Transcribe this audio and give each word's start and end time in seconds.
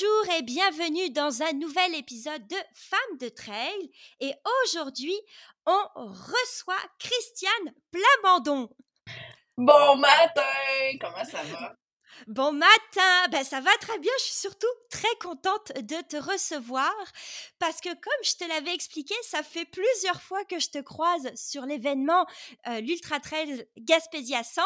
Bonjour 0.00 0.34
et 0.36 0.42
bienvenue 0.42 1.10
dans 1.10 1.42
un 1.42 1.52
nouvel 1.54 1.94
épisode 1.96 2.46
de 2.46 2.56
Femmes 2.74 3.18
de 3.20 3.28
Trail. 3.28 3.90
Et 4.20 4.32
aujourd'hui, 4.62 5.14
on 5.66 5.82
reçoit 5.96 6.74
Christiane 6.98 7.74
Plamandon. 7.90 8.68
Bon 9.56 9.96
matin, 9.96 10.42
comment 11.00 11.24
ça 11.24 11.42
va? 11.42 11.74
Bon 12.26 12.52
matin, 12.52 13.28
ben 13.30 13.44
ça 13.44 13.60
va 13.60 13.70
très 13.80 13.98
bien, 13.98 14.12
je 14.18 14.24
suis 14.24 14.34
surtout 14.34 14.66
très 14.90 15.14
contente 15.20 15.72
de 15.76 16.02
te 16.08 16.16
recevoir 16.16 16.92
parce 17.58 17.80
que 17.80 17.90
comme 17.90 18.24
je 18.24 18.34
te 18.34 18.44
l'avais 18.44 18.74
expliqué, 18.74 19.14
ça 19.22 19.42
fait 19.42 19.64
plusieurs 19.64 20.20
fois 20.20 20.44
que 20.44 20.58
je 20.58 20.68
te 20.68 20.78
croise 20.78 21.32
sur 21.36 21.64
l'événement 21.64 22.26
euh, 22.68 22.80
l'Ultra 22.80 23.20
Trail 23.20 23.66
Gaspésia 23.78 24.42
100 24.42 24.62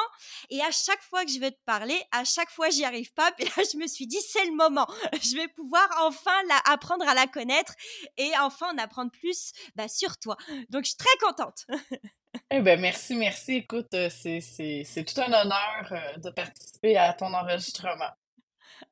et 0.50 0.62
à 0.62 0.70
chaque 0.70 1.02
fois 1.02 1.24
que 1.24 1.30
je 1.30 1.40
veux 1.40 1.50
te 1.50 1.62
parler, 1.66 2.00
à 2.10 2.24
chaque 2.24 2.50
fois 2.50 2.70
j'y 2.70 2.84
arrive 2.84 3.12
pas, 3.12 3.30
puis 3.38 3.44
là 3.44 3.64
je 3.70 3.76
me 3.76 3.86
suis 3.86 4.06
dit 4.06 4.20
c'est 4.20 4.46
le 4.46 4.52
moment, 4.52 4.86
je 5.22 5.36
vais 5.36 5.48
pouvoir 5.48 5.88
enfin 6.00 6.42
la, 6.48 6.72
apprendre 6.72 7.06
à 7.06 7.14
la 7.14 7.26
connaître 7.26 7.74
et 8.16 8.30
enfin 8.40 8.72
en 8.72 8.78
apprendre 8.78 9.10
plus 9.10 9.52
bah, 9.74 9.88
sur 9.88 10.16
toi. 10.18 10.36
Donc 10.70 10.84
je 10.84 10.90
suis 10.90 10.98
très 10.98 11.18
contente. 11.20 11.66
Eh 12.54 12.60
ben 12.60 12.78
merci, 12.78 13.14
merci. 13.16 13.52
Écoute, 13.54 13.94
euh, 13.94 14.10
c'est 14.10 15.04
tout 15.06 15.18
un 15.22 15.32
honneur 15.32 15.88
euh, 15.90 16.18
de 16.18 16.28
participer 16.28 16.98
à 16.98 17.14
ton 17.14 17.32
enregistrement. 17.32 18.10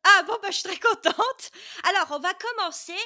Ah 0.03 0.23
bon, 0.27 0.33
bah, 0.41 0.49
je 0.51 0.57
suis 0.57 0.63
très 0.63 0.79
contente. 0.79 1.51
Alors, 1.91 2.07
on 2.13 2.21
va 2.21 2.33
commencer. 2.33 2.97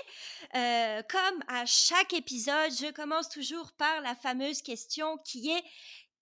Euh, 0.55 1.03
comme 1.11 1.43
à 1.49 1.67
chaque 1.67 2.13
épisode, 2.13 2.71
je 2.71 2.93
commence 2.93 3.29
toujours 3.31 3.73
par 3.73 4.01
la 4.03 4.15
fameuse 4.15 4.63
question 4.63 5.19
qui 5.25 5.51
est 5.51 5.65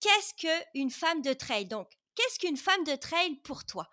qu'est-ce 0.01 0.33
qu'une 0.73 0.91
femme 0.91 1.21
de 1.21 1.35
trail? 1.35 1.67
Donc, 1.67 1.91
qu'est-ce 2.15 2.39
qu'une 2.39 2.57
femme 2.57 2.85
de 2.85 2.97
trail 2.97 3.37
pour 3.45 3.67
toi? 3.67 3.87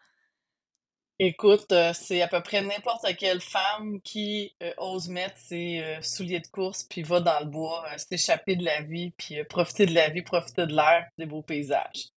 Écoute, 1.21 1.73
euh, 1.73 1.91
c'est 1.91 2.21
à 2.21 2.29
peu 2.29 2.41
près 2.41 2.61
n'importe 2.61 3.05
quelle 3.17 3.41
femme 3.41 3.99
qui 4.01 4.55
euh, 4.63 4.73
ose 4.77 5.09
mettre 5.09 5.35
ses 5.37 5.83
euh, 5.83 6.01
souliers 6.01 6.39
de 6.39 6.47
course 6.47 6.85
puis 6.85 7.03
va 7.03 7.19
dans 7.19 7.41
le 7.41 7.45
bois, 7.45 7.85
s'échapper 7.97 8.55
de 8.55 8.63
la 8.63 8.81
vie, 8.83 9.11
puis 9.17 9.43
profiter 9.43 9.85
de 9.85 9.93
la 9.93 10.09
vie, 10.09 10.21
profiter 10.21 10.65
de 10.65 10.73
l'air, 10.73 11.09
des 11.17 11.25
beaux 11.25 11.41
paysages. 11.41 12.07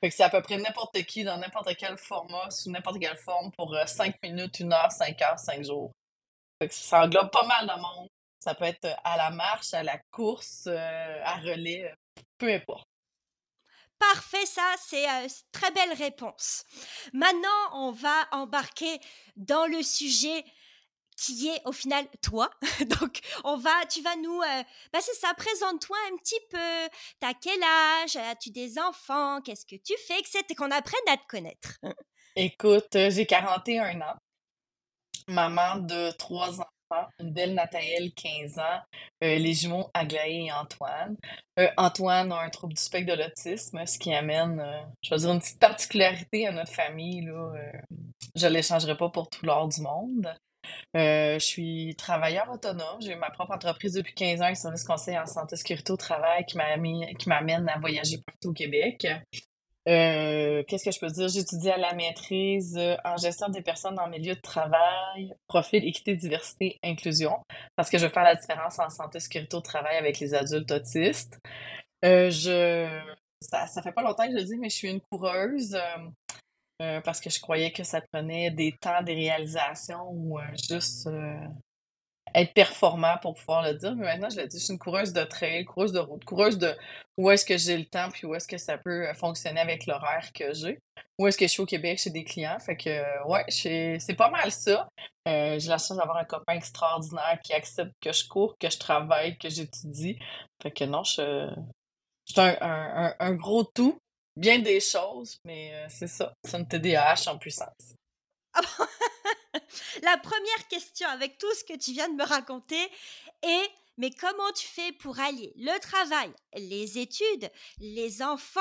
Fait 0.00 0.08
que 0.08 0.14
c'est 0.14 0.24
à 0.24 0.28
peu 0.28 0.42
près 0.42 0.56
n'importe 0.56 1.00
qui, 1.04 1.22
dans 1.22 1.38
n'importe 1.38 1.76
quel 1.76 1.96
format, 1.98 2.50
sous 2.50 2.68
n'importe 2.68 2.98
quelle 2.98 3.16
forme, 3.16 3.52
pour 3.52 3.76
5 3.86 4.20
minutes, 4.24 4.60
1 4.60 4.72
heure, 4.72 4.90
5 4.90 5.22
heures, 5.22 5.38
5 5.38 5.64
jours. 5.64 5.92
Fait 6.60 6.66
que 6.66 6.74
ça 6.74 7.04
englobe 7.04 7.30
pas 7.30 7.46
mal 7.46 7.64
de 7.64 7.80
monde. 7.80 8.08
Ça 8.40 8.56
peut 8.56 8.64
être 8.64 8.88
à 9.04 9.16
la 9.16 9.30
marche, 9.30 9.72
à 9.72 9.84
la 9.84 9.98
course, 10.10 10.66
à 10.66 11.36
relais, 11.36 11.92
peu 12.38 12.52
importe. 12.52 12.88
Parfait, 13.98 14.46
ça, 14.46 14.74
c'est 14.78 15.04
une 15.04 15.26
euh, 15.26 15.28
très 15.52 15.70
belle 15.72 15.92
réponse. 15.92 16.64
Maintenant, 17.12 17.48
on 17.72 17.90
va 17.90 18.28
embarquer 18.32 19.00
dans 19.36 19.66
le 19.66 19.82
sujet 19.82 20.44
qui 21.16 21.48
est 21.48 21.60
au 21.64 21.72
final 21.72 22.06
toi. 22.22 22.48
Donc, 23.00 23.20
on 23.44 23.56
va, 23.56 23.86
tu 23.90 24.00
vas 24.02 24.14
nous, 24.16 24.40
euh, 24.40 24.62
bah 24.92 25.00
c'est 25.00 25.14
ça, 25.14 25.34
présente-toi 25.34 25.96
un 26.12 26.16
petit 26.16 26.40
peu. 26.50 26.88
T'as 27.18 27.34
quel 27.34 27.60
âge? 27.62 28.16
As-tu 28.16 28.50
des 28.50 28.78
enfants? 28.78 29.40
Qu'est-ce 29.42 29.66
que 29.66 29.76
tu 29.76 29.94
fais? 30.06 30.20
Etc. 30.20 30.44
Qu'on 30.56 30.70
apprenne 30.70 31.08
à 31.08 31.16
te 31.16 31.26
connaître. 31.26 31.78
Écoute, 32.36 32.94
euh, 32.94 33.10
j'ai 33.10 33.26
41 33.26 34.00
ans, 34.00 34.16
maman 35.26 35.76
de 35.76 36.12
trois 36.12 36.60
ans 36.60 36.70
une 37.18 37.32
belle 37.32 37.54
Nathalie, 37.54 38.12
15 38.12 38.58
ans, 38.58 38.80
euh, 39.22 39.36
les 39.36 39.54
jumeaux 39.54 39.90
Aglaé 39.94 40.46
et 40.46 40.52
Antoine. 40.52 41.16
Euh, 41.58 41.68
Antoine 41.76 42.32
a 42.32 42.40
un 42.40 42.50
trouble 42.50 42.74
du 42.74 42.82
spectre 42.82 43.14
de 43.14 43.22
l'autisme, 43.22 43.84
ce 43.86 43.98
qui 43.98 44.14
amène, 44.14 44.60
euh, 44.60 44.80
je 45.02 45.14
veux 45.14 45.20
dire, 45.20 45.32
une 45.32 45.40
petite 45.40 45.58
particularité 45.60 46.46
à 46.46 46.52
notre 46.52 46.72
famille. 46.72 47.22
Là, 47.22 47.52
je 48.34 48.46
ne 48.46 48.52
l'échangerai 48.52 48.96
pas 48.96 49.08
pour 49.10 49.28
tout 49.28 49.44
l'or 49.44 49.68
du 49.68 49.80
monde. 49.80 50.32
je 50.94 51.38
suis 51.38 51.94
travailleur 51.96 52.50
autonome. 52.50 53.00
J'ai 53.00 53.14
ma 53.16 53.30
propre 53.30 53.52
entreprise 53.52 53.94
depuis 53.94 54.14
15 54.14 54.42
ans, 54.42 54.46
un 54.46 54.54
service 54.54 54.84
conseil 54.84 55.18
en 55.18 55.26
santé 55.26 55.56
sécurité 55.56 55.92
au 55.92 55.96
travail 55.96 56.44
qui 56.46 56.56
m'amène 57.28 57.68
à 57.68 57.78
voyager 57.78 58.18
partout 58.18 58.50
au 58.50 58.52
Québec. 58.52 59.06
Euh, 59.88 60.62
qu'est-ce 60.64 60.84
que 60.84 60.90
je 60.90 61.00
peux 61.00 61.06
dire? 61.08 61.28
J'étudie 61.28 61.70
à 61.70 61.78
la 61.78 61.94
maîtrise 61.94 62.76
euh, 62.76 62.96
en 63.04 63.16
gestion 63.16 63.48
des 63.48 63.62
personnes 63.62 63.98
en 63.98 64.08
milieu 64.08 64.34
de 64.34 64.40
travail, 64.40 65.32
profil, 65.46 65.82
équité, 65.86 66.14
diversité, 66.14 66.78
inclusion, 66.84 67.38
parce 67.74 67.88
que 67.88 67.96
je 67.96 68.04
veux 68.04 68.12
faire 68.12 68.24
la 68.24 68.34
différence 68.34 68.78
en 68.78 68.90
santé, 68.90 69.18
sécurité 69.18 69.56
au 69.56 69.62
travail 69.62 69.96
avec 69.96 70.18
les 70.20 70.34
adultes 70.34 70.70
autistes. 70.70 71.38
Euh, 72.04 72.28
je, 72.28 72.86
ça, 73.40 73.66
ça 73.66 73.80
fait 73.80 73.92
pas 73.92 74.02
longtemps 74.02 74.26
que 74.26 74.32
je 74.32 74.36
le 74.36 74.44
dis, 74.44 74.56
mais 74.58 74.68
je 74.68 74.76
suis 74.76 74.90
une 74.90 75.00
coureuse 75.00 75.78
parce 77.04 77.20
que 77.20 77.28
je 77.28 77.40
croyais 77.40 77.72
que 77.72 77.82
ça 77.82 78.00
prenait 78.12 78.52
des 78.52 78.76
temps, 78.80 79.02
des 79.02 79.14
réalisations 79.14 80.10
ou 80.12 80.38
juste 80.68 81.08
être 82.34 82.54
performant 82.54 83.16
pour 83.20 83.34
pouvoir 83.34 83.62
le 83.62 83.74
dire. 83.74 83.94
Mais 83.96 84.04
maintenant, 84.04 84.30
je 84.30 84.40
le 84.40 84.46
dis, 84.46 84.58
je 84.58 84.64
suis 84.64 84.72
une 84.72 84.78
coureuse 84.78 85.12
de 85.12 85.24
trail, 85.24 85.64
coureuse 85.64 85.92
de 85.92 85.98
route, 85.98 86.24
coureuse 86.24 86.58
de 86.58 86.74
où 87.16 87.30
est-ce 87.30 87.44
que 87.44 87.58
j'ai 87.58 87.76
le 87.76 87.84
temps, 87.84 88.10
puis 88.10 88.26
où 88.26 88.34
est-ce 88.34 88.46
que 88.46 88.58
ça 88.58 88.78
peut 88.78 89.08
euh, 89.08 89.14
fonctionner 89.14 89.60
avec 89.60 89.86
l'horaire 89.86 90.32
que 90.32 90.54
j'ai. 90.54 90.78
Où 91.18 91.26
est-ce 91.26 91.36
que 91.36 91.46
je 91.46 91.50
suis 91.50 91.62
au 91.62 91.66
Québec 91.66 91.98
chez 91.98 92.10
des 92.10 92.24
clients. 92.24 92.58
Fait 92.60 92.76
que, 92.76 92.90
euh, 92.90 93.24
ouais, 93.26 93.44
c'est 93.48 94.16
pas 94.16 94.30
mal 94.30 94.52
ça. 94.52 94.88
Euh, 95.26 95.58
j'ai 95.58 95.68
la 95.68 95.78
chance 95.78 95.96
d'avoir 95.96 96.16
un 96.16 96.24
copain 96.24 96.54
extraordinaire 96.54 97.38
qui 97.42 97.52
accepte 97.52 97.92
que 98.00 98.12
je 98.12 98.26
cours, 98.28 98.56
que 98.58 98.70
je 98.70 98.78
travaille, 98.78 99.36
que 99.36 99.48
j'étudie. 99.48 100.18
Fait 100.62 100.70
que 100.70 100.84
non, 100.84 101.02
je, 101.02 101.48
suis 102.24 102.40
un, 102.40 103.14
un, 103.18 103.34
gros 103.34 103.64
tout. 103.64 103.98
Bien 104.36 104.60
des 104.60 104.78
choses, 104.78 105.38
mais 105.44 105.72
c'est 105.88 106.06
ça. 106.06 106.32
C'est 106.44 106.56
une 106.56 106.68
TDAH 106.68 107.28
en 107.28 107.38
puissance. 107.38 107.96
Ah 108.54 108.60
la 110.02 110.16
première 110.18 110.68
question 110.68 111.08
avec 111.08 111.38
tout 111.38 111.52
ce 111.54 111.64
que 111.64 111.78
tu 111.78 111.92
viens 111.92 112.08
de 112.08 112.14
me 112.14 112.24
raconter 112.24 112.90
est 113.42 113.70
mais 113.98 114.10
comment 114.10 114.52
tu 114.54 114.66
fais 114.66 114.92
pour 114.92 115.18
allier 115.18 115.52
le 115.56 115.76
travail, 115.80 116.30
les 116.54 116.98
études, 116.98 117.50
les 117.80 118.22
enfants, 118.22 118.60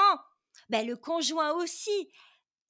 ben 0.70 0.86
le 0.86 0.98
conjoint 0.98 1.54
aussi, 1.54 2.10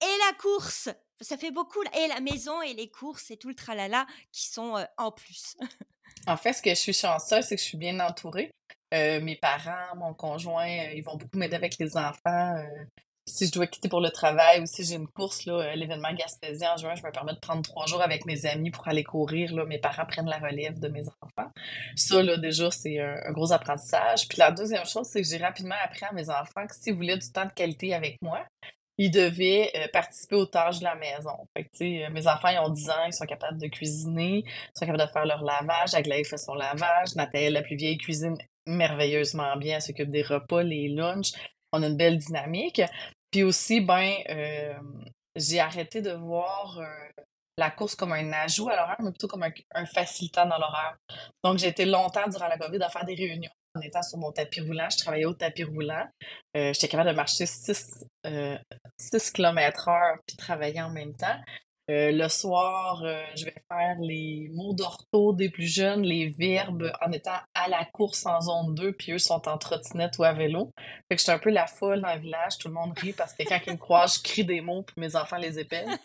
et 0.02 0.18
la 0.28 0.34
course? 0.38 0.90
Ça 1.22 1.38
fait 1.38 1.50
beaucoup, 1.50 1.82
et 1.98 2.08
la 2.08 2.20
maison, 2.20 2.62
et 2.62 2.74
les 2.74 2.92
courses, 2.92 3.32
et 3.32 3.38
tout 3.38 3.48
le 3.48 3.56
tralala 3.56 4.06
qui 4.32 4.48
sont 4.48 4.76
euh, 4.76 4.84
en 4.98 5.12
plus. 5.12 5.56
en 6.28 6.38
fait, 6.38 6.54
ce 6.54 6.62
que 6.62 6.70
je 6.70 6.76
suis 6.76 6.94
chanceuse, 6.94 7.46
c'est 7.46 7.56
que 7.56 7.62
je 7.62 7.68
suis 7.68 7.78
bien 7.78 8.00
entourée. 8.02 8.52
Euh, 8.94 9.22
mes 9.22 9.38
parents, 9.38 9.96
mon 9.96 10.14
conjoint, 10.14 10.68
euh, 10.68 10.94
ils 10.94 11.04
vont 11.04 11.16
beaucoup 11.16 11.38
m'aider 11.38 11.56
avec 11.56 11.78
les 11.80 11.98
enfants 11.98 12.56
si 13.28 13.46
je 13.48 13.52
dois 13.52 13.68
quitter 13.68 13.90
pour 13.90 14.00
le 14.00 14.10
travail 14.10 14.62
ou 14.62 14.66
si 14.66 14.84
j'ai 14.84 14.96
une 14.96 15.08
course, 15.08 15.48
euh, 15.48 15.76
l'événement 15.76 16.14
Gaspésien 16.14 16.74
en 16.74 16.78
juin, 16.78 16.96
je 16.96 17.04
me 17.04 17.12
permets 17.12 17.34
de 17.34 17.40
prendre 17.40 17.62
trois 17.62 17.86
jours 17.86 18.02
avec 18.02 18.26
mes 18.26 18.46
amis 18.46 18.72
pour 18.72 18.88
aller 18.88 19.04
courir. 19.04 19.54
Là, 19.54 19.66
mes 19.66 19.80
parents 19.80 20.06
prennent 20.06 20.30
la 20.30 20.40
relève 20.40 20.80
de 20.80 20.88
mes 20.88 21.04
enfants. 21.22 21.52
Ça, 21.96 22.24
là, 22.24 22.38
déjà, 22.38 22.72
c'est 22.72 23.00
un, 23.00 23.32
gros 23.32 23.52
apprentissage. 23.52 24.28
Puis 24.28 24.38
la 24.38 24.52
deuxième 24.52 24.86
chose, 24.86 25.08
c'est 25.08 25.22
que 25.22 25.28
j'ai 25.28 25.38
rapidement 25.38 25.76
appris 25.84 26.06
à 26.06 26.14
mes 26.14 26.30
enfants 26.30 26.66
que 26.68 26.76
s'ils 26.76 26.96
voulaient 26.96 27.18
du 27.18 27.32
temps 27.32 27.46
de 27.46 27.52
qualité 27.52 27.94
avec 27.94 28.18
moi, 28.22 28.46
ils 28.98 29.12
devaient 29.12 29.72
euh, 29.76 29.88
participer 29.92 30.36
aux 30.36 30.46
tâches 30.46 30.80
de 30.80 30.86
la 30.86 30.96
maison. 30.96 31.38
Fait 31.56 31.66
que, 31.66 32.06
euh, 32.06 32.10
mes 32.10 32.28
enfants, 32.28 32.48
ils 32.48 32.60
ont 32.60 32.70
10 32.70 32.90
ans, 32.90 33.06
ils 33.06 33.14
sont 33.14 33.26
capables 33.26 33.60
de 33.60 33.68
cuisiner, 33.68 34.44
ils 34.46 34.72
sont 34.74 34.86
capables 34.86 35.06
de 35.06 35.12
faire 35.12 35.26
leur 35.26 35.44
lavage. 35.44 35.94
Aglaé 35.94 36.24
fait 36.24 36.38
son 36.38 36.56
lavage. 36.56 37.16
Nathalie, 37.16 37.50
la 37.50 37.62
plus 37.62 37.76
vieille, 37.76 37.98
cuisine 37.98 38.38
merveilleusement 38.66 39.56
bien. 39.58 39.76
Elle 39.76 39.82
s'occupe 39.82 40.10
des 40.10 40.24
repas, 40.24 40.64
les 40.64 40.88
lunchs. 40.88 41.34
On 41.74 41.84
a 41.84 41.88
une 41.88 41.98
belle 41.98 42.18
dynamique. 42.18 42.82
Puis 43.32 43.44
aussi, 43.44 43.82
ben, 43.82 44.14
euh, 44.30 44.74
j'ai 45.36 45.60
arrêté 45.60 46.02
de 46.02 46.12
voir 46.12 46.80
euh, 46.80 47.24
la 47.58 47.72
course 47.72 47.96
comme 47.96 48.14
un 48.14 48.32
ajout 48.32 48.70
à 48.70 48.76
l'horaire, 48.76 48.98
mais 49.00 49.12
plutôt 49.12 49.28
comme 49.28 49.44
un, 49.44 49.86
facilitant 49.86 50.46
dans 50.46 50.58
l'horaire. 50.58 50.98
Donc, 51.44 51.58
j'ai 51.58 51.68
été 51.68 51.86
longtemps 51.86 52.28
durant 52.28 52.48
la 52.48 52.58
COVID 52.58 52.82
à 52.82 52.90
faire 52.90 53.06
des 53.06 53.16
réunions 53.16 53.52
en 53.76 53.82
étant 53.82 54.02
sur 54.02 54.18
mon 54.18 54.32
tapis 54.32 54.62
roulant. 54.62 54.90
Je 54.90 54.98
travaillais 54.98 55.26
au 55.26 55.34
tapis 55.34 55.64
roulant. 55.64 56.08
Euh, 56.56 56.74
j'étais 56.74 56.88
capable 56.88 57.10
de 57.10 57.16
marcher 57.16 57.46
6, 57.46 58.06
km 59.34 59.88
heure 59.88 60.18
puis 60.26 60.38
travailler 60.38 60.82
en 60.82 60.90
même 60.90 61.16
temps. 61.16 61.40
Euh, 61.90 62.12
le 62.12 62.28
soir, 62.28 63.02
euh, 63.06 63.24
je 63.36 63.46
vais 63.46 63.56
faire 63.72 63.96
les 64.02 64.50
mots 64.54 64.74
d'ortho 64.74 65.32
des 65.32 65.50
plus 65.50 65.74
jeunes, 65.74 66.02
les 66.02 66.28
verbes 66.28 66.92
en 67.02 67.14
étant 67.14 67.40
à 67.54 67.70
la 67.70 67.86
course 67.86 68.26
en 68.26 68.42
zone 68.42 68.76
2, 68.76 68.92
puis 68.92 69.14
eux 69.14 69.20
sont 69.20 69.48
en 69.48 69.58
trottinette 69.58 70.18
ou 70.18 70.26
à 70.26 70.34
vélo. 70.34 70.74
Fait 71.10 71.16
que 71.16 71.22
j'étais 71.22 71.32
un 71.32 71.40
peu 71.40 71.50
la 71.50 71.66
folle 71.66 72.02
dans 72.02 72.14
le 72.14 72.20
village, 72.20 72.58
tout 72.58 72.68
le 72.68 72.74
monde 72.74 72.92
rit 73.00 73.14
parce 73.14 73.34
que 73.34 73.44
quand 73.44 73.60
ils 73.66 73.74
me 73.74 73.78
croisent, 73.78 74.18
je 74.18 74.24
crie 74.24 74.44
des 74.44 74.60
mots, 74.60 74.84
puis 74.84 74.96
mes 74.98 75.16
enfants 75.16 75.38
les 75.38 75.60
épellent. 75.60 75.88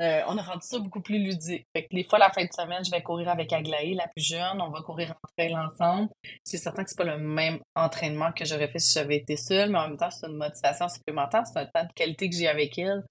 Euh, 0.00 0.20
on 0.26 0.36
a 0.36 0.42
rendu 0.42 0.60
ça 0.62 0.78
beaucoup 0.78 1.00
plus 1.00 1.18
ludique. 1.18 1.66
Fait 1.74 1.84
que 1.84 1.88
les 1.92 2.04
fois, 2.04 2.18
la 2.18 2.30
fin 2.30 2.44
de 2.44 2.52
semaine, 2.52 2.84
je 2.84 2.90
vais 2.90 3.02
courir 3.02 3.30
avec 3.30 3.52
Aglaé, 3.52 3.94
la 3.94 4.08
plus 4.08 4.22
jeune, 4.22 4.60
on 4.60 4.68
va 4.68 4.82
courir 4.82 5.12
en 5.12 5.28
trail 5.36 5.56
ensemble. 5.56 6.10
C'est 6.44 6.58
certain 6.58 6.84
que 6.84 6.90
c'est 6.90 6.98
pas 6.98 7.04
le 7.04 7.18
même 7.18 7.58
entraînement 7.74 8.30
que 8.32 8.44
j'aurais 8.44 8.68
fait 8.68 8.78
si 8.78 8.92
j'avais 8.92 9.16
été 9.16 9.36
seule, 9.36 9.70
mais 9.70 9.78
en 9.78 9.88
même 9.88 9.96
temps, 9.96 10.10
c'est 10.10 10.26
une 10.26 10.36
motivation 10.36 10.88
supplémentaire, 10.88 11.44
c'est 11.46 11.58
un 11.58 11.66
temps 11.66 11.84
de 11.84 11.92
qualité 11.94 12.28
que 12.28 12.36
j'ai 12.36 12.48
avec 12.48 12.78
elle, 12.78 13.04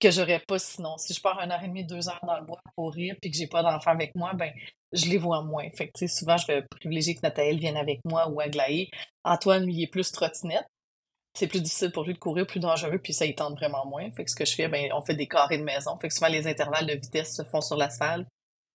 que 0.00 0.10
j'aurais 0.10 0.40
pas 0.40 0.58
sinon. 0.58 0.96
Si 0.96 1.12
je 1.12 1.20
pars 1.20 1.38
un 1.38 1.50
heure 1.52 1.62
et 1.62 1.68
demie, 1.68 1.84
deux 1.84 2.08
heures 2.08 2.20
dans 2.26 2.38
le 2.38 2.44
bois 2.44 2.60
pour 2.64 2.74
courir, 2.74 3.14
puis 3.20 3.30
que 3.30 3.36
j'ai 3.36 3.46
pas 3.46 3.62
d'enfant 3.62 3.92
avec 3.92 4.14
moi, 4.14 4.32
ben 4.34 4.52
je 4.92 5.06
les 5.06 5.18
vois 5.18 5.42
moins. 5.42 5.68
Fait 5.70 5.88
que, 5.88 6.06
souvent, 6.06 6.36
je 6.36 6.46
vais 6.46 6.62
privilégier 6.62 7.14
que 7.14 7.20
Nathalie 7.22 7.58
vienne 7.58 7.76
avec 7.76 8.00
moi 8.04 8.28
ou 8.28 8.40
Aglaé. 8.40 8.90
Antoine, 9.24 9.64
lui, 9.64 9.74
il 9.74 9.82
est 9.84 9.86
plus 9.86 10.10
trottinette. 10.12 10.66
C'est 11.34 11.46
plus 11.46 11.62
difficile 11.62 11.92
pour 11.92 12.04
lui 12.04 12.12
de 12.12 12.18
courir, 12.18 12.46
plus 12.46 12.60
dangereux, 12.60 12.98
puis 12.98 13.14
ça, 13.14 13.24
il 13.24 13.34
tente 13.34 13.54
vraiment 13.56 13.86
moins. 13.86 14.10
Fait 14.12 14.24
que 14.24 14.30
ce 14.30 14.36
que 14.36 14.44
je 14.44 14.54
fais, 14.54 14.68
ben, 14.68 14.92
on 14.92 15.00
fait 15.00 15.14
des 15.14 15.26
carrés 15.26 15.56
de 15.56 15.64
maison. 15.64 15.96
Fait 15.98 16.08
que 16.08 16.14
souvent, 16.14 16.28
les 16.28 16.46
intervalles 16.46 16.86
de 16.86 16.92
vitesse 16.92 17.34
se 17.36 17.42
font 17.42 17.62
sur 17.62 17.76
l'asphalte. 17.76 18.26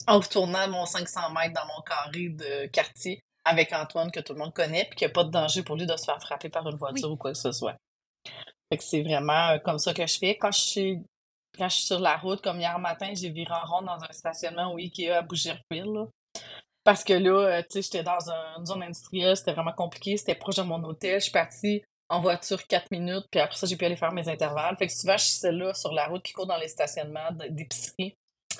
En 0.07 0.19
retournant 0.19 0.67
mon 0.69 0.85
500 0.85 1.31
mètres 1.33 1.53
dans 1.53 1.67
mon 1.67 1.81
carré 1.81 2.29
de 2.29 2.67
quartier 2.67 3.19
avec 3.45 3.73
Antoine, 3.73 4.11
que 4.11 4.19
tout 4.19 4.33
le 4.33 4.39
monde 4.39 4.53
connaît, 4.53 4.85
puis 4.85 4.97
qu'il 4.97 5.07
n'y 5.07 5.11
a 5.11 5.13
pas 5.13 5.23
de 5.23 5.31
danger 5.31 5.63
pour 5.63 5.75
lui 5.75 5.85
de 5.85 5.95
se 5.95 6.05
faire 6.05 6.19
frapper 6.19 6.49
par 6.49 6.67
une 6.67 6.77
voiture 6.77 7.11
ou 7.11 7.15
quoi 7.15 7.31
que 7.31 7.37
ce 7.37 7.51
soit. 7.51 7.75
Fait 8.69 8.77
que 8.77 8.83
c'est 8.83 9.01
vraiment 9.01 9.49
euh, 9.49 9.59
comme 9.59 9.79
ça 9.79 9.93
que 9.93 10.05
je 10.05 10.17
fais. 10.17 10.37
Quand 10.37 10.51
je 10.51 10.59
suis 10.59 10.99
quand 11.57 11.69
je 11.69 11.75
suis 11.75 11.85
sur 11.85 11.99
la 11.99 12.17
route, 12.17 12.41
comme 12.41 12.59
hier 12.59 12.77
matin, 12.79 13.11
j'ai 13.13 13.29
viré 13.29 13.53
en 13.53 13.65
rond 13.65 13.81
dans 13.81 14.03
un 14.03 14.11
stationnement 14.11 14.73
au 14.73 14.77
Ikea 14.77 15.11
à 15.11 15.21
Bougerville. 15.21 16.07
Parce 16.83 17.03
que 17.03 17.13
là, 17.13 17.57
euh, 17.57 17.61
tu 17.63 17.67
sais, 17.69 17.81
j'étais 17.81 18.03
dans 18.03 18.29
une 18.57 18.65
zone 18.65 18.83
industrielle, 18.83 19.35
c'était 19.35 19.53
vraiment 19.53 19.73
compliqué, 19.73 20.15
c'était 20.15 20.35
proche 20.35 20.55
de 20.55 20.61
mon 20.61 20.81
hôtel. 20.83 21.19
Je 21.19 21.25
suis 21.25 21.31
partie 21.31 21.83
en 22.09 22.21
voiture 22.21 22.65
4 22.65 22.91
minutes, 22.91 23.25
puis 23.29 23.41
après 23.41 23.57
ça, 23.57 23.67
j'ai 23.67 23.75
pu 23.75 23.83
aller 23.83 23.97
faire 23.97 24.13
mes 24.13 24.29
intervalles. 24.29 24.77
Fait 24.77 24.87
que 24.87 24.93
souvent, 24.93 25.17
je 25.17 25.23
suis 25.23 25.33
celle-là 25.33 25.73
sur 25.73 25.91
la 25.91 26.05
route 26.05 26.23
qui 26.23 26.31
court 26.31 26.47
dans 26.47 26.57
les 26.57 26.69
stationnements 26.69 27.31
d'épicerie 27.49 28.15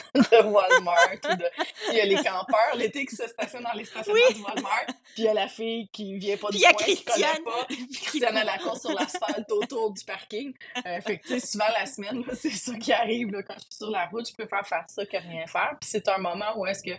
de 0.15 0.43
Walmart 0.43 1.13
ou 1.31 1.35
de. 1.35 1.45
il 1.89 1.97
y 1.97 2.01
a 2.01 2.05
les 2.05 2.15
campeurs 2.15 2.75
l'été 2.75 3.05
qui 3.05 3.15
se 3.15 3.27
stationnent 3.27 3.63
dans 3.63 3.73
les 3.73 3.85
stationnements 3.85 4.29
de 4.29 4.41
Walmart. 4.41 4.85
Puis 4.85 5.23
il 5.23 5.23
y 5.23 5.27
a 5.27 5.33
la 5.33 5.47
fille 5.47 5.87
qui 5.91 6.17
vient 6.17 6.37
pas 6.37 6.49
du 6.49 6.59
coin, 6.59 6.73
qui 6.73 7.03
connaît 7.03 7.41
pas. 7.43 7.65
Puis 7.67 7.87
Christiane, 7.87 8.37
elle 8.37 8.45
la 8.45 8.57
course 8.57 8.81
sur 8.81 8.93
l'asphalte 8.93 9.51
autour 9.51 9.93
du 9.93 10.03
parking. 10.05 10.53
Euh, 10.85 11.01
fait 11.01 11.19
que, 11.19 11.27
tu 11.27 11.39
sais, 11.39 11.47
souvent 11.47 11.67
la 11.77 11.85
semaine, 11.85 12.23
c'est 12.33 12.51
ça 12.51 12.73
qui 12.75 12.93
arrive. 12.93 13.31
Là, 13.31 13.43
quand 13.43 13.55
je 13.55 13.61
suis 13.61 13.75
sur 13.77 13.89
la 13.89 14.05
route, 14.07 14.27
je 14.27 14.33
préfère 14.33 14.65
faire 14.67 14.85
ça 14.87 15.05
que 15.05 15.17
rien 15.17 15.47
faire. 15.47 15.75
Puis 15.79 15.89
c'est 15.89 16.07
un 16.07 16.17
moment 16.17 16.57
où 16.57 16.65
est-ce 16.65 16.83
que, 16.83 16.97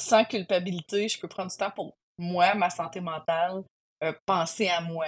sans 0.00 0.24
culpabilité, 0.24 1.08
je 1.08 1.18
peux 1.18 1.28
prendre 1.28 1.50
du 1.50 1.56
temps 1.56 1.70
pour 1.70 1.96
moi, 2.18 2.54
ma 2.54 2.70
santé 2.70 3.00
mentale, 3.00 3.62
euh, 4.02 4.12
penser 4.26 4.68
à 4.68 4.80
moi. 4.80 5.06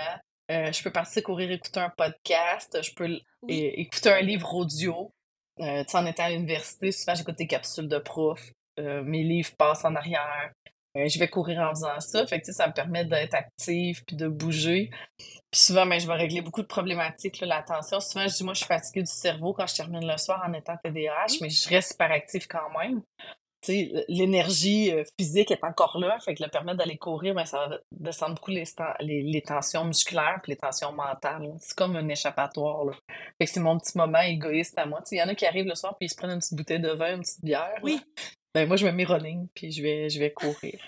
Euh, 0.50 0.70
je 0.70 0.82
peux 0.82 0.92
partir 0.92 1.22
courir 1.24 1.50
écouter 1.50 1.80
un 1.80 1.90
podcast, 1.90 2.80
je 2.80 2.92
peux 2.94 3.18
écouter 3.48 4.10
un 4.10 4.20
livre 4.20 4.54
audio, 4.54 5.12
euh, 5.60 5.84
en 5.94 6.06
étant 6.06 6.24
à 6.24 6.30
l'université, 6.30 6.92
souvent 6.92 7.14
j'écoute 7.14 7.38
des 7.38 7.46
capsules 7.46 7.88
de 7.88 7.98
prof. 7.98 8.40
Euh, 8.78 9.02
mes 9.02 9.22
livres 9.22 9.50
passent 9.56 9.84
en 9.84 9.94
arrière. 9.94 10.50
Euh, 10.96 11.08
je 11.08 11.18
vais 11.18 11.28
courir 11.28 11.60
en 11.60 11.70
faisant 11.70 12.00
ça. 12.00 12.26
Fait 12.26 12.40
que, 12.40 12.52
ça 12.52 12.66
me 12.68 12.72
permet 12.72 13.04
d'être 13.04 13.34
active 13.34 14.02
puis 14.06 14.16
de 14.16 14.28
bouger. 14.28 14.90
Puis 15.50 15.60
souvent, 15.60 15.86
ben, 15.86 15.98
je 16.00 16.06
vais 16.06 16.14
régler 16.14 16.42
beaucoup 16.42 16.62
de 16.62 16.66
problématiques, 16.66 17.40
l'attention. 17.40 18.00
Souvent, 18.00 18.28
je 18.28 18.34
dis, 18.34 18.44
moi, 18.44 18.54
je 18.54 18.58
suis 18.58 18.66
fatiguée 18.66 19.02
du 19.02 19.10
cerveau 19.10 19.52
quand 19.52 19.66
je 19.66 19.74
termine 19.74 20.06
le 20.06 20.16
soir 20.18 20.42
en 20.46 20.52
étant 20.52 20.76
TDAH, 20.82 21.38
mais 21.40 21.50
je 21.50 21.68
reste 21.68 21.92
super 21.92 22.10
active 22.10 22.46
quand 22.46 22.70
même 22.78 23.02
l'énergie 24.08 24.92
euh, 24.92 25.04
physique 25.18 25.50
est 25.50 25.64
encore 25.64 25.98
là, 25.98 26.18
fait 26.20 26.34
que 26.34 26.42
le 26.42 26.48
permettre 26.48 26.78
d'aller 26.78 26.96
courir, 26.96 27.34
ben, 27.34 27.44
ça 27.44 27.66
va 27.66 27.78
descendre 27.92 28.34
beaucoup 28.34 28.50
les, 28.50 28.64
les, 29.00 29.42
tensions 29.42 29.84
musculaires 29.84 30.40
et 30.44 30.50
les 30.50 30.56
tensions 30.56 30.92
mentales. 30.92 31.54
C'est 31.60 31.76
comme 31.76 31.96
un 31.96 32.08
échappatoire. 32.08 32.84
Là. 32.84 32.92
Fait 33.38 33.46
que 33.46 33.50
c'est 33.50 33.60
mon 33.60 33.78
petit 33.78 33.96
moment 33.96 34.20
égoïste 34.20 34.78
à 34.78 34.86
moi. 34.86 35.00
Il 35.10 35.18
y 35.18 35.22
en 35.22 35.28
a 35.28 35.34
qui 35.34 35.46
arrivent 35.46 35.66
le 35.66 35.74
soir 35.74 35.96
puis 35.98 36.06
ils 36.06 36.10
se 36.10 36.16
prennent 36.16 36.30
une 36.30 36.38
petite 36.38 36.54
bouteille 36.54 36.80
de 36.80 36.90
vin, 36.90 37.16
une 37.16 37.22
petite 37.22 37.44
bière. 37.44 37.78
Oui. 37.82 38.00
Ben, 38.54 38.66
moi, 38.66 38.76
je 38.76 38.86
me 38.86 38.92
mets 38.92 39.04
running 39.04 39.48
puis 39.54 39.70
je 39.70 39.82
vais, 39.82 40.08
je 40.08 40.18
vais 40.18 40.32
courir. 40.32 40.80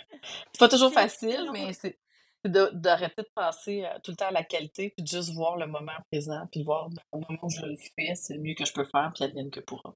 C'est 0.53 0.59
pas 0.59 0.69
toujours 0.69 0.93
facile, 0.93 1.51
mais 1.53 1.73
c'est 1.73 1.99
d'arrêter 2.45 3.23
de 3.23 3.29
penser 3.35 3.85
euh, 3.85 3.99
tout 4.03 4.13
le 4.13 4.17
temps 4.17 4.29
à 4.29 4.33
la 4.33 4.45
qualité 4.45 4.91
puis 4.91 5.03
de 5.03 5.09
juste 5.09 5.35
voir 5.35 5.57
le 5.57 5.67
moment 5.67 5.93
présent 6.11 6.47
puis 6.51 6.63
voir 6.63 6.89
ben, 6.89 7.03
au 7.13 7.19
moment 7.19 7.39
où 7.43 7.51
je 7.51 7.61
le 7.67 7.77
fais, 7.77 8.15
c'est 8.15 8.35
le 8.35 8.41
mieux 8.41 8.55
que 8.55 8.65
je 8.65 8.73
peux 8.73 8.85
faire 8.85 9.11
puis 9.15 9.25
advienne 9.25 9.51
que 9.51 9.61
pourra. 9.61 9.95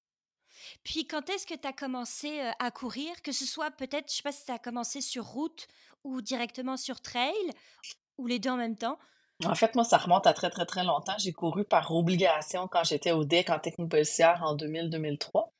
Puis 0.84 1.06
quand 1.06 1.28
est-ce 1.30 1.46
que 1.46 1.54
tu 1.54 1.66
as 1.66 1.72
commencé 1.72 2.40
à 2.58 2.70
courir? 2.70 3.20
Que 3.22 3.32
ce 3.32 3.46
soit 3.46 3.70
peut-être, 3.70 4.10
je 4.10 4.16
sais 4.16 4.22
pas 4.22 4.32
si 4.32 4.44
tu 4.44 4.52
as 4.52 4.58
commencé 4.58 5.00
sur 5.00 5.24
route 5.24 5.66
ou 6.04 6.20
directement 6.20 6.76
sur 6.76 7.00
trail, 7.00 7.34
ou 8.18 8.26
les 8.26 8.38
deux 8.38 8.50
en 8.50 8.56
même 8.56 8.76
temps? 8.76 8.98
En 9.44 9.54
fait, 9.54 9.74
moi, 9.74 9.84
ça 9.84 9.98
remonte 9.98 10.26
à 10.26 10.32
très, 10.32 10.50
très, 10.50 10.66
très 10.66 10.84
longtemps. 10.84 11.14
J'ai 11.18 11.32
couru 11.32 11.64
par 11.64 11.90
obligation 11.92 12.68
quand 12.68 12.84
j'étais 12.84 13.12
au 13.12 13.24
DEC 13.24 13.50
en 13.50 13.58
technique 13.58 13.90
policière 13.90 14.42
en 14.42 14.56
2000-2003. 14.56 15.50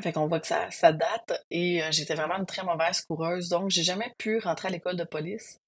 Fait 0.00 0.12
qu'on 0.12 0.26
voit 0.26 0.40
que 0.40 0.46
ça, 0.46 0.92
date 0.92 1.44
et 1.50 1.82
j'étais 1.90 2.14
vraiment 2.14 2.36
une 2.36 2.46
très 2.46 2.62
mauvaise 2.62 3.02
coureuse. 3.02 3.48
Donc, 3.48 3.70
j'ai 3.70 3.82
jamais 3.82 4.14
pu 4.18 4.38
rentrer 4.38 4.68
à 4.68 4.70
l'école 4.70 4.96
de 4.96 5.04
police 5.04 5.58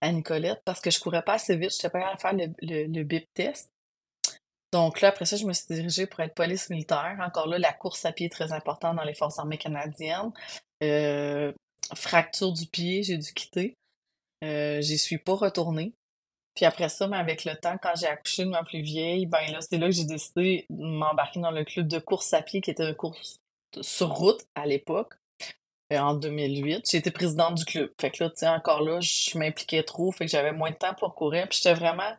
à 0.00 0.10
Nicolette 0.10 0.60
parce 0.64 0.80
que 0.80 0.90
je 0.90 1.00
courais 1.00 1.22
pas 1.22 1.34
assez 1.34 1.56
vite. 1.56 1.70
Je 1.70 1.76
n'étais 1.76 1.90
pas 1.90 2.14
de 2.14 2.20
faire 2.20 2.32
le, 2.32 2.86
le 2.86 3.02
BIP 3.04 3.32
test. 3.34 3.71
Donc 4.72 5.02
là, 5.02 5.08
après 5.08 5.26
ça, 5.26 5.36
je 5.36 5.44
me 5.44 5.52
suis 5.52 5.66
dirigée 5.68 6.06
pour 6.06 6.20
être 6.20 6.34
police 6.34 6.70
militaire. 6.70 7.18
Encore 7.20 7.46
là, 7.46 7.58
la 7.58 7.72
course 7.72 8.04
à 8.06 8.12
pied 8.12 8.26
est 8.26 8.30
très 8.30 8.52
importante 8.52 8.96
dans 8.96 9.04
les 9.04 9.14
forces 9.14 9.38
armées 9.38 9.58
canadiennes. 9.58 10.32
Euh, 10.82 11.52
fracture 11.94 12.52
du 12.52 12.66
pied, 12.66 13.02
j'ai 13.02 13.18
dû 13.18 13.32
quitter. 13.34 13.76
Euh, 14.42 14.80
j'y 14.80 14.98
suis 14.98 15.18
pas 15.18 15.34
retournée. 15.34 15.92
Puis 16.54 16.64
après 16.64 16.88
ça, 16.88 17.06
mais 17.06 17.16
avec 17.16 17.44
le 17.44 17.54
temps, 17.54 17.76
quand 17.82 17.92
j'ai 17.96 18.06
accouché 18.06 18.44
de 18.44 18.50
ma 18.50 18.62
plus 18.62 18.80
vieille, 18.80 19.26
ben 19.26 19.40
là, 19.50 19.60
c'est 19.60 19.78
là 19.78 19.86
que 19.86 19.92
j'ai 19.92 20.04
décidé 20.04 20.66
de 20.70 20.84
m'embarquer 20.84 21.40
dans 21.40 21.50
le 21.50 21.64
club 21.64 21.88
de 21.88 21.98
course 21.98 22.32
à 22.34 22.42
pied 22.42 22.60
qui 22.60 22.70
était 22.70 22.88
une 22.88 22.94
course 22.94 23.40
sur 23.80 24.10
route 24.10 24.42
à 24.54 24.66
l'époque, 24.66 25.14
euh, 25.92 25.98
en 25.98 26.14
2008. 26.14 26.90
J'ai 26.90 26.98
été 26.98 27.10
présidente 27.10 27.54
du 27.54 27.64
club. 27.64 27.90
Fait 28.00 28.10
que 28.10 28.24
là, 28.24 28.30
tu 28.30 28.36
sais, 28.36 28.48
encore 28.48 28.82
là, 28.82 29.00
je 29.00 29.38
m'impliquais 29.38 29.82
trop, 29.82 30.12
fait 30.12 30.26
que 30.26 30.30
j'avais 30.30 30.52
moins 30.52 30.70
de 30.70 30.76
temps 30.76 30.94
pour 30.94 31.14
courir. 31.14 31.48
Puis 31.48 31.60
j'étais 31.62 31.74
vraiment 31.74 32.10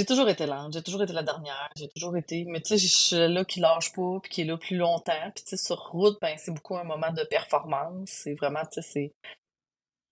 j'ai 0.00 0.06
toujours 0.06 0.30
été 0.30 0.46
lente, 0.46 0.72
j'ai 0.72 0.82
toujours 0.82 1.02
été 1.02 1.12
la 1.12 1.22
dernière, 1.22 1.68
j'ai 1.76 1.88
toujours 1.88 2.16
été. 2.16 2.46
Mais 2.46 2.62
tu 2.62 2.68
sais, 2.68 2.78
je 2.78 2.86
suis 2.86 3.16
là 3.16 3.44
qui 3.44 3.60
lâche 3.60 3.92
pas, 3.92 4.18
puis 4.22 4.30
qui 4.30 4.40
est 4.40 4.44
là 4.44 4.56
plus 4.56 4.76
longtemps. 4.78 5.30
Puis 5.34 5.44
tu 5.44 5.50
sais, 5.50 5.56
sur 5.58 5.76
route, 5.90 6.18
ben 6.22 6.36
c'est 6.38 6.52
beaucoup 6.52 6.76
un 6.78 6.84
moment 6.84 7.12
de 7.12 7.22
performance. 7.24 8.08
C'est 8.08 8.34
vraiment, 8.34 8.62
tu 8.64 8.80
sais, 8.80 8.82
c'est. 8.82 9.12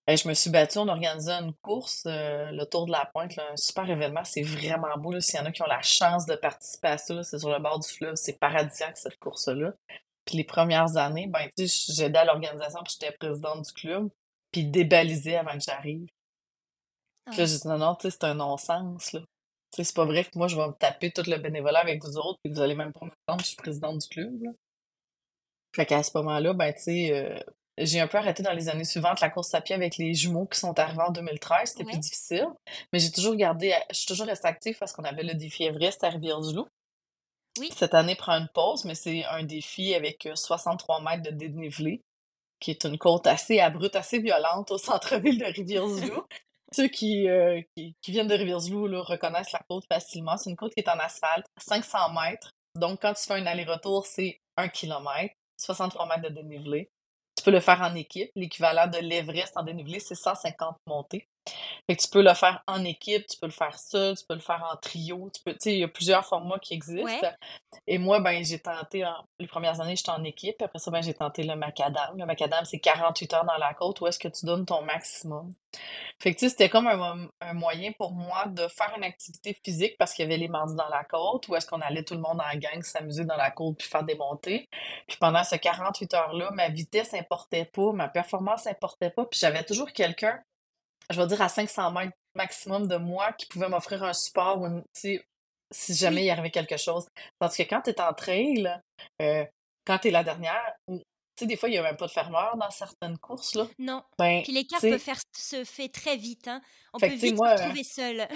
Ben, 0.07 0.17
je 0.17 0.29
me 0.29 0.35
suis 0.35 0.51
battue, 0.51 0.79
on 0.79 0.89
organisait 0.89 1.33
une 1.33 1.55
course, 1.63 2.05
euh, 2.07 2.51
le 2.51 2.65
Tour 2.67 2.87
de 2.87 2.93
la 2.93 3.07
Pointe, 3.13 3.39
un 3.39 3.57
super 3.57 3.89
événement, 3.89 4.25
c'est 4.25 4.43
vraiment 4.43 4.97
beau. 4.99 5.19
S'il 5.21 5.39
y 5.39 5.43
en 5.43 5.47
a 5.47 5.53
qui 5.53 5.63
ont 5.63 5.67
la 5.67 5.83
chance 5.83 6.27
de 6.27 6.35
participer 6.35 6.89
à 6.89 6.99
ça, 6.99 7.23
c'est 7.23 7.39
sur 7.39 7.51
le 7.51 7.59
bord 7.59 7.79
du 7.79 7.89
fleuve, 7.89 8.15
c'est 8.15 8.39
paradisiaque 8.39 8.97
cette 8.97 9.19
course-là. 9.19 9.73
Puis 10.27 10.37
les 10.37 10.45
premières 10.45 10.97
années, 10.99 11.29
ben, 11.29 11.49
tu 11.57 11.67
sais, 11.67 11.93
j'aidais 11.95 12.19
à 12.19 12.25
l'organisation, 12.27 12.81
puis 12.85 12.95
j'étais 12.99 13.17
présidente 13.17 13.65
du 13.67 13.73
club, 13.73 14.09
puis 14.53 14.65
débalisée 14.65 15.37
avant 15.37 15.53
que 15.53 15.65
j'arrive. 15.65 16.09
Puis 17.31 17.39
là, 17.39 17.45
j'ai 17.47 17.59
dit 17.59 17.69
non, 17.69 17.79
non, 17.79 17.95
tu 17.95 18.11
sais, 18.11 18.17
c'est 18.19 18.25
un 18.25 18.35
non-sens, 18.35 19.13
là 19.13 19.21
c'est 19.73 19.95
pas 19.95 20.05
vrai 20.05 20.25
que 20.25 20.31
moi, 20.37 20.49
je 20.49 20.57
vais 20.57 20.67
me 20.67 20.73
taper 20.73 21.11
tout 21.11 21.23
le 21.27 21.37
bénévolat 21.37 21.81
avec 21.81 22.03
vous 22.03 22.17
autres 22.17 22.39
et 22.45 22.51
que 22.51 22.55
vous 22.55 22.61
allez 22.61 22.75
même 22.75 22.93
pas 22.93 23.07
m'entendre, 23.07 23.41
je 23.41 23.49
suis 23.49 23.57
présidente 23.57 23.99
du 23.99 24.09
club. 24.09 24.43
Là. 24.43 24.51
Fait 25.75 25.87
qu'à 25.87 26.03
ce 26.03 26.11
moment-là, 26.17 26.55
ben, 26.55 26.73
tu 26.73 26.83
sais, 26.83 27.13
euh, 27.13 27.39
j'ai 27.79 28.01
un 28.01 28.09
peu 28.09 28.19
arrêté 28.19 28.43
dans 28.43 28.53
les 28.53 28.69
années 28.69 28.85
suivantes 28.85 29.21
la 29.21 29.31
course 29.31 29.55
à 29.55 29.61
pied 29.61 29.75
avec 29.75 29.97
les 29.97 30.15
jumeaux 30.15 30.47
qui 30.47 30.59
sont 30.59 30.79
arrivés 30.79 31.03
en 31.03 31.13
2013. 31.13 31.71
C'était 31.71 31.85
plus 31.85 31.99
difficile. 31.99 32.49
Mais 32.93 32.99
j'ai 32.99 33.11
toujours 33.11 33.37
gardé, 33.37 33.75
je 33.91 33.97
suis 33.97 34.07
toujours 34.07 34.27
restée 34.27 34.49
active 34.49 34.77
parce 34.79 34.93
qu'on 34.93 35.05
avait 35.05 35.23
le 35.23 35.35
défi 35.35 35.65
Everest 35.65 36.03
à 36.05 36.09
Rivière-du-Loup. 36.09 36.67
Oui. 37.59 37.71
Cette 37.77 37.95
année 37.95 38.15
prend 38.15 38.35
une 38.35 38.49
pause, 38.55 38.85
mais 38.85 38.95
c'est 38.95 39.25
un 39.25 39.43
défi 39.43 39.95
avec 39.95 40.29
63 40.35 41.01
euh, 41.01 41.05
mètres 41.05 41.23
de 41.23 41.31
dénivelé, 41.31 42.03
qui 42.61 42.71
est 42.71 42.85
une 42.85 42.99
côte 42.99 43.27
assez 43.27 43.59
abrupte, 43.61 43.97
assez 43.97 44.21
violente 44.21 44.71
au 44.71 44.79
centre-ville 44.79 45.39
de 45.39 45.45
Rivière-du-Loup. 45.45 46.25
Ceux 46.73 46.85
euh, 46.85 47.63
qui, 47.75 47.97
viennent 48.09 48.29
de 48.29 48.35
Rivière-du-Loup 48.35 49.03
reconnaissent 49.03 49.53
la 49.53 49.63
côte 49.69 49.85
facilement. 49.91 50.37
C'est 50.37 50.51
une 50.51 50.57
côte 50.57 50.75
qui 50.75 50.81
est 50.81 50.89
en 50.89 50.99
asphalte, 50.99 51.47
500 51.59 52.13
mètres. 52.13 52.53
Donc, 52.75 53.01
quand 53.03 53.15
tu 53.15 53.25
fais 53.25 53.35
un 53.35 53.47
aller-retour, 53.47 54.07
c'est 54.07 54.41
1 54.57 54.69
km, 54.69 55.35
63 55.57 56.07
mètres 56.07 56.29
de 56.29 56.35
dénivelé. 56.35 56.91
Tu 57.37 57.45
peux 57.45 57.51
le 57.51 57.61
faire 57.61 57.81
en 57.81 57.95
équipe. 57.95 58.31
L'équivalent 58.35 58.87
de 58.87 58.99
l'Everest 58.99 59.57
en 59.57 59.63
dénivelé, 59.63 60.01
c'est 60.01 60.15
150 60.15 60.77
montées. 60.87 61.29
Fait 61.87 61.97
que 61.97 62.03
tu 62.03 62.09
peux 62.09 62.23
le 62.23 62.35
faire 62.35 62.63
en 62.67 62.85
équipe, 62.85 63.27
tu 63.27 63.39
peux 63.39 63.47
le 63.47 63.53
faire 63.53 63.79
seul, 63.79 64.17
tu 64.17 64.25
peux 64.27 64.35
le 64.35 64.41
faire 64.41 64.69
en 64.73 64.77
trio, 64.77 65.31
tu 65.35 65.43
peux 65.43 65.53
tu 65.53 65.59
sais, 65.61 65.73
il 65.75 65.79
y 65.81 65.85
a 65.85 65.89
plusieurs 65.89 66.25
formats 66.27 66.59
qui 66.59 66.75
Ouais. 66.75 66.77
existent 66.77 67.29
et 67.87 67.99
moi, 67.99 68.21
ben, 68.21 68.45
j'ai 68.45 68.59
tenté 68.59 69.05
en 69.05 69.15
les 69.39 69.47
premières 69.47 69.81
années, 69.81 69.97
j'étais 69.97 70.11
en 70.11 70.25
équipe, 70.25 70.61
après 70.63 70.79
ça, 70.79 70.91
ben, 70.91 71.03
j'ai 71.03 71.15
tenté 71.15 71.43
le 71.43 71.57
macadam. 71.57 72.17
Le 72.19 72.27
macadam, 72.27 72.65
c'est 72.65 72.79
48 72.81 73.33
heures 73.35 73.45
dans 73.45 73.57
la 73.57 73.73
côte 73.75 74.01
où 74.01 74.07
est-ce 74.07 74.19
que 74.19 74.29
tu 74.29 74.45
donnes 74.47 74.67
ton 74.67 74.83
maximum. 74.83 75.53
Fait 76.21 76.35
que, 76.35 76.39
tu 76.41 76.47
sais, 76.47 76.51
c'était 76.51 76.69
comme 76.69 76.87
un 76.89 77.29
un 77.41 77.53
moyen 77.55 77.93
pour 77.93 78.13
moi 78.13 78.47
de 78.47 78.67
faire 78.69 78.93
une 78.97 79.05
activité 79.05 79.57
physique 79.65 79.97
parce 79.99 80.13
qu'il 80.15 80.25
y 80.25 80.27
avait 80.29 80.37
les 80.39 80.49
mardis 80.49 80.75
dans 80.77 80.89
la 80.89 81.05
côte 81.05 81.49
où 81.49 81.57
est-ce 81.57 81.67
qu'on 81.67 81.81
allait 81.81 82.03
tout 82.05 82.15
le 82.15 82.21
monde 82.21 82.41
en 82.41 82.59
gang 82.59 82.83
s'amuser 82.83 83.25
dans 83.25 83.37
la 83.37 83.51
côte 83.51 83.79
puis 83.79 83.89
faire 83.89 84.05
des 84.05 84.15
montées. 84.17 84.69
Puis 85.07 85.17
pendant 85.19 85.45
ces 85.45 85.59
48 85.59 86.15
heures-là, 86.15 86.51
ma 86.53 86.69
vitesse 86.69 87.15
importait 87.15 87.65
pas, 87.67 87.93
ma 87.93 88.09
performance 88.09 88.67
importait 88.67 89.11
pas, 89.11 89.25
puis 89.27 89.39
j'avais 89.41 89.65
toujours 89.65 89.93
quelqu'un 89.93 90.41
je 91.11 91.21
vais 91.21 91.27
dire 91.27 91.41
à 91.43 91.49
500 91.49 91.93
mètres 91.93 92.17
maximum 92.35 92.87
de 92.87 92.97
moi 92.97 93.33
qui 93.33 93.47
pouvait 93.47 93.69
m'offrir 93.69 94.03
un 94.05 94.13
support 94.13 94.61
ou 94.61 94.67
une, 94.67 94.85
si 94.95 95.95
jamais 95.95 96.25
il 96.25 96.25
Oui. 96.25 96.31
arrivait 96.31 96.51
quelque 96.51 96.77
chose. 96.77 97.07
Tandis 97.39 97.57
que 97.65 97.69
quand 97.69 97.83
tu 97.83 97.91
es 97.91 98.01
en 98.01 98.13
trail, 98.15 98.81
euh, 99.23 99.45
quand 99.87 99.99
tu 99.99 100.09
es 100.09 100.11
la 100.11 100.25
dernière, 100.25 100.75
tu 101.39 101.45
sais, 101.45 101.47
des 101.47 101.57
fois, 101.57 101.69
il 101.69 101.73
n'y 101.73 101.79
a 101.79 101.83
même 101.83 101.97
pas 101.97 102.07
de 102.07 102.11
fermeur 102.11 102.57
dans 102.57 102.71
certaines 102.71 103.17
courses, 103.17 103.55
là. 103.55 103.69
Non. 103.79 104.03
Ben, 104.19 104.43
Puis 104.43 104.53
l'écart 104.53 104.81
peut 104.81 104.99
faire 104.99 105.21
se 105.33 105.63
fait 105.63 105.89
très 105.89 106.17
vite, 106.17 106.49
hein. 106.49 106.61
On 106.93 106.99
fait 106.99 107.11
peut 107.11 107.15
vite 107.15 107.31
se 107.31 107.35
moi, 107.37 107.53
retrouver 107.53 107.85
seul. 107.85 108.27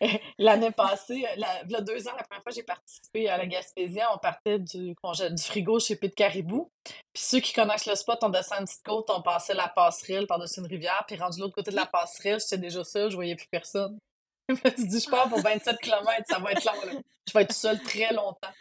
l'année 0.38 0.70
passée, 0.70 1.26
euh, 1.26 1.34
la, 1.36 1.64
v'là 1.64 1.80
deux 1.80 2.06
ans, 2.06 2.12
la 2.16 2.22
première 2.22 2.42
fois 2.44 2.52
que 2.52 2.54
j'ai 2.54 2.62
participé 2.62 3.28
à 3.28 3.36
la 3.38 3.46
Gaspésie, 3.46 3.98
on 4.14 4.18
partait 4.18 4.60
du, 4.60 4.94
du 4.94 5.42
frigo 5.42 5.80
chez 5.80 5.96
Pete 5.96 6.14
Caribou. 6.14 6.70
Puis 6.84 7.24
ceux 7.24 7.40
qui 7.40 7.52
connaissent 7.52 7.86
le 7.86 7.96
spot, 7.96 8.20
on 8.22 8.28
descend 8.28 8.60
une 8.60 8.66
petite 8.66 8.84
côte, 8.84 9.10
on 9.10 9.22
passait 9.22 9.54
la 9.54 9.68
passerelle 9.68 10.28
par-dessus 10.28 10.60
une 10.60 10.66
rivière, 10.66 11.04
puis 11.08 11.16
rendu 11.16 11.38
de 11.38 11.42
l'autre 11.42 11.56
côté 11.56 11.72
de 11.72 11.76
la 11.76 11.86
passerelle, 11.86 12.38
j'étais 12.38 12.58
déjà 12.58 12.84
seule, 12.84 13.10
je 13.10 13.16
voyais 13.16 13.34
plus 13.34 13.48
personne. 13.50 13.98
Je 14.48 14.54
me 14.54 14.76
suis 14.76 14.86
dit, 14.86 15.00
je 15.00 15.10
pars 15.10 15.28
pour 15.28 15.40
27 15.42 15.78
km, 15.78 16.22
ça 16.28 16.38
va 16.38 16.52
être 16.52 16.64
long, 16.64 16.92
là. 16.92 17.00
Je 17.26 17.32
vais 17.32 17.42
être 17.42 17.52
seule 17.52 17.82
très 17.82 18.12
longtemps. 18.12 18.52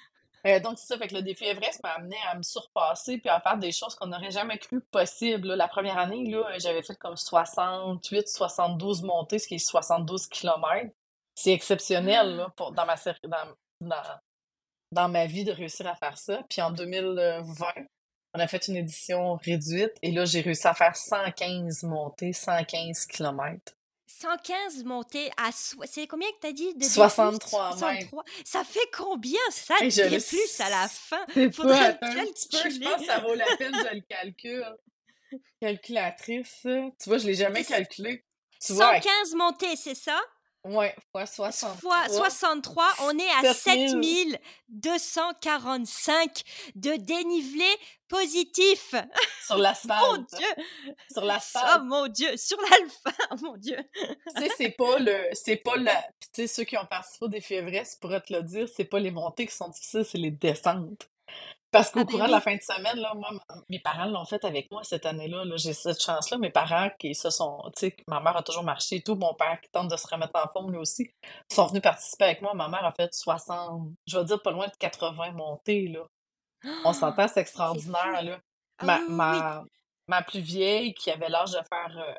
Euh, 0.46 0.60
donc, 0.60 0.78
c'est 0.78 0.88
ça, 0.88 0.98
fait 0.98 1.12
le 1.12 1.22
défi 1.22 1.46
Everest 1.46 1.82
m'a 1.84 1.92
amené 1.92 2.18
à 2.30 2.36
me 2.36 2.44
surpasser 2.44 3.18
puis 3.18 3.30
à 3.30 3.40
faire 3.40 3.58
des 3.58 3.72
choses 3.72 3.96
qu'on 3.96 4.08
n'aurait 4.08 4.32
jamais 4.32 4.58
cru 4.58 4.82
possible. 4.82 5.48
là. 5.50 5.56
La 5.56 5.68
première 5.68 5.98
année, 5.98 6.30
là, 6.30 6.58
j'avais 6.58 6.84
fait 6.84 6.96
comme 6.96 7.16
68, 7.16 8.28
72 8.28 9.04
montées, 9.04 9.40
ce 9.40 9.48
qui 9.48 9.56
est 9.56 9.60
72 9.60 10.28
km. 10.28 10.90
C'est 11.36 11.54
exceptionnel 11.54 12.46
dans, 12.58 12.86
ma, 12.86 12.96
dans, 13.24 13.56
dans, 13.82 14.04
dans 14.92 15.10
ma 15.10 15.26
vie 15.26 15.46
de 15.46 15.52
réussir 15.52 15.88
à 15.88 15.96
faire 15.96 16.18
ça. 16.18 16.44
Puis 16.50 16.62
en 16.62 16.72
2020, 16.72 17.74
on 18.34 18.40
a 18.40 18.48
fait 18.48 18.68
une 18.68 18.76
édition 18.76 19.36
réduite 19.36 19.94
et 20.02 20.12
là, 20.12 20.26
j'ai 20.26 20.42
réussi 20.42 20.68
à 20.68 20.74
faire 20.74 20.96
115 20.96 21.84
montées, 21.84 22.34
115 22.34 23.06
km. 23.06 23.74
115 24.24 24.84
montées 24.86 25.30
à 25.38 25.52
soi 25.52 25.86
c'est 25.86 26.08
combien 26.08 26.30
que 26.32 26.40
tu 26.42 26.48
as 26.48 26.52
dit 26.54 26.74
de 26.74 26.80
D+? 26.80 26.86
63 26.86 27.70
mètres. 27.72 27.80
63. 27.80 28.24
Ça 28.46 28.64
fait 28.64 28.90
combien? 28.96 29.40
Ça 29.52 29.76
Hey, 29.82 29.92
je 29.92 30.02
le 30.04 30.10
D+ 30.12 30.62
à 30.62 30.70
la 30.70 30.88
fin? 30.88 31.26
pas, 31.26 31.52
Faudrait 31.52 32.00
petit 32.00 32.48
peu, 32.50 32.58
je 32.58 32.64
calculer. 32.64 32.86
pense 32.86 33.00
que 33.02 33.06
ça 33.06 33.20
vaut 33.20 33.34
la 33.36 33.58
peine, 33.58 33.74
je 33.74 33.96
le 33.96 34.02
calcule. 34.02 34.66
Calculatrice, 35.60 36.60
ça. 36.64 36.70
tu 37.02 37.10
vois, 37.10 37.18
je 37.18 37.28
l'ai 37.28 37.34
jamais 37.36 37.64
calculé. 37.64 38.24
Tu 38.66 38.74
vois, 38.74 38.88
avec- 38.88 39.04
115 39.04 39.36
montées, 39.36 39.76
c'est 39.76 39.96
ça? 39.96 40.20
Ouais, 40.66 40.96
fois 41.12 41.26
63. 41.26 41.80
Fois 41.80 42.10
63, 42.10 42.86
on 43.04 43.18
est 43.18 43.30
à 43.48 43.54
7000. 43.54 44.38
7245 44.84 46.42
de 46.76 46.92
dénivelé 46.98 47.66
positif. 48.08 48.94
sur 49.46 49.56
Mon 49.58 49.62
l'asphalte. 49.62 50.30
Dieu! 50.38 50.48
Sur 51.12 51.24
Oh 51.24 51.26
l'asphalte. 51.26 51.84
mon 51.86 52.08
Dieu! 52.08 52.36
Sur 52.38 52.58
l'alpha! 52.62 53.12
Oh 53.32 53.36
mon 53.42 53.58
Dieu! 53.58 53.78
Tu 54.36 54.44
sais, 54.44 54.52
c'est 54.58 54.72
pas 54.72 55.00
le. 55.00 55.30
C'est 55.34 55.58
pas 55.58 55.78
la. 55.78 55.96
Tu 56.20 56.28
sais, 56.34 56.48
ceux 56.48 56.64
qui 56.64 56.78
ont 56.78 56.86
participé 56.86 57.26
au 57.26 57.30
défi 57.30 57.54
Everest 57.56 58.00
pourraient 58.02 58.22
te 58.22 58.34
le 58.34 58.44
dire, 58.44 58.68
c'est 58.74 58.86
pas 58.86 59.00
les 59.00 59.12
montées 59.12 59.48
qui 59.48 59.56
sont 59.56 59.70
difficiles, 59.70 60.06
c'est 60.06 60.18
les 60.18 60.32
descentes. 60.32 61.10
Parce 61.74 61.92
qu'au 61.92 62.02
Ah 62.02 62.06
courant 62.06 62.28
de 62.28 62.32
la 62.32 62.42
fin 62.42 62.56
de 62.56 62.62
semaine, 62.62 62.98
là, 63.00 63.14
moi, 63.16 63.30
ma- 63.32 63.56
mes 63.70 63.80
parents 63.80 64.06
l'ont 64.06 64.26
fait 64.26 64.46
avec 64.46 64.72
moi 64.72 64.84
cette 64.84 65.06
année-là. 65.08 65.46
là. 65.46 65.58
J'ai 65.58 65.74
cette 65.74 66.02
chance-là. 66.02 66.38
Mes 66.38 66.52
parents 66.52 66.90
qui 67.00 67.16
se 67.16 67.30
sont. 67.32 67.62
Tu 67.78 67.88
sais, 67.88 67.98
ma 68.08 68.22
mère 68.22 68.38
a 68.38 68.44
toujours 68.44 68.64
marché 68.64 68.98
et 68.98 69.02
tout. 69.04 69.16
Mon 69.16 69.34
père 69.36 69.60
qui 69.62 69.70
tente 69.72 69.90
de 69.90 69.98
se 69.98 70.08
remettre 70.08 70.34
en 70.36 70.48
forme 70.50 70.72
lui 70.72 70.80
aussi, 70.80 71.10
sont 71.52 71.68
venus 71.68 71.82
participer 71.84 72.26
avec 72.26 72.42
moi. 72.44 72.54
Ma 72.54 72.70
mère 72.70 72.86
a 72.86 72.92
fait 72.94 73.14
60, 73.14 73.92
je 74.08 74.18
vais 74.20 74.26
dire 74.26 74.42
pas 74.42 74.52
loin 74.52 74.68
de 74.68 74.74
80 74.80 75.32
montées, 75.34 75.88
là. 75.90 76.02
On 76.86 76.94
s'entend, 76.94 77.28
c'est 77.28 77.42
extraordinaire, 77.42 78.24
là. 78.24 78.40
Ah 78.80 78.86
Ma, 78.86 79.00
oui, 79.00 79.18
oui, 79.28 79.46
oui. 79.60 79.70
Ma, 80.08 80.22
plus 80.22 80.40
vieille, 80.40 80.94
qui 80.94 81.12
avait 81.12 81.30
l'âge 81.30 81.52
de 81.52 81.60
faire 81.70 82.18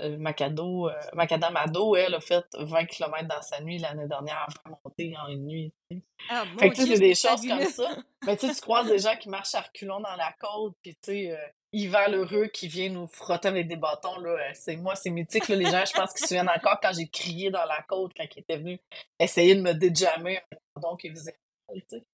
euh, 0.00 0.18
Macado, 0.18 0.88
euh, 0.88 0.92
Macadam 1.14 1.56
ado, 1.56 1.96
elle 1.96 2.14
a 2.14 2.20
fait 2.20 2.44
20 2.58 2.86
km 2.86 3.26
dans 3.26 3.42
sa 3.42 3.60
nuit 3.60 3.78
l'année 3.78 4.06
dernière, 4.06 4.46
à 4.64 4.70
monter 4.70 5.14
en 5.16 5.28
une 5.28 5.46
nuit. 5.46 5.72
tu 5.90 5.96
sais. 5.96 6.02
Ah 6.30 6.44
Fait 6.58 6.70
que 6.70 6.74
tu 6.74 6.82
sais, 6.82 6.94
c'est 6.94 7.00
des 7.00 7.14
choses 7.14 7.46
comme 7.46 7.64
ça. 7.64 7.96
Mais 8.26 8.36
tu 8.36 8.46
sais, 8.46 8.54
tu 8.54 8.60
croises 8.60 8.88
des 8.88 8.98
gens 8.98 9.16
qui 9.16 9.28
marchent 9.28 9.54
à 9.54 9.60
reculons 9.60 10.00
dans 10.00 10.16
la 10.16 10.32
côte, 10.40 10.74
puis 10.82 10.94
tu 10.94 11.00
sais, 11.02 11.32
euh, 11.32 11.46
Yvan 11.72 12.08
Lheureux 12.08 12.46
qui 12.46 12.68
vient 12.68 12.88
nous 12.88 13.06
frotter 13.08 13.48
avec 13.48 13.66
des 13.66 13.76
bâtons, 13.76 14.18
là, 14.20 14.30
euh, 14.30 14.50
c'est 14.54 14.76
moi, 14.76 14.94
c'est 14.94 15.10
mythique, 15.10 15.48
là, 15.48 15.56
les 15.56 15.64
gens, 15.64 15.84
je 15.84 15.92
pense 15.92 16.12
qu'ils 16.12 16.22
se 16.22 16.28
souviennent 16.28 16.48
encore 16.48 16.78
quand 16.80 16.92
j'ai 16.92 17.08
crié 17.08 17.50
dans 17.50 17.64
la 17.64 17.82
côte 17.82 18.12
quand 18.16 18.24
il 18.34 18.40
était 18.40 18.58
venu 18.58 18.78
essayer 19.18 19.54
de 19.54 19.60
me 19.60 19.72
déjammer 19.72 20.38
un 20.38 20.56
bâton 20.76 20.96
qui 20.96 21.10
faisait 21.10 21.36
mal, 21.68 21.80
tu 21.82 21.98
sais. 21.98 22.04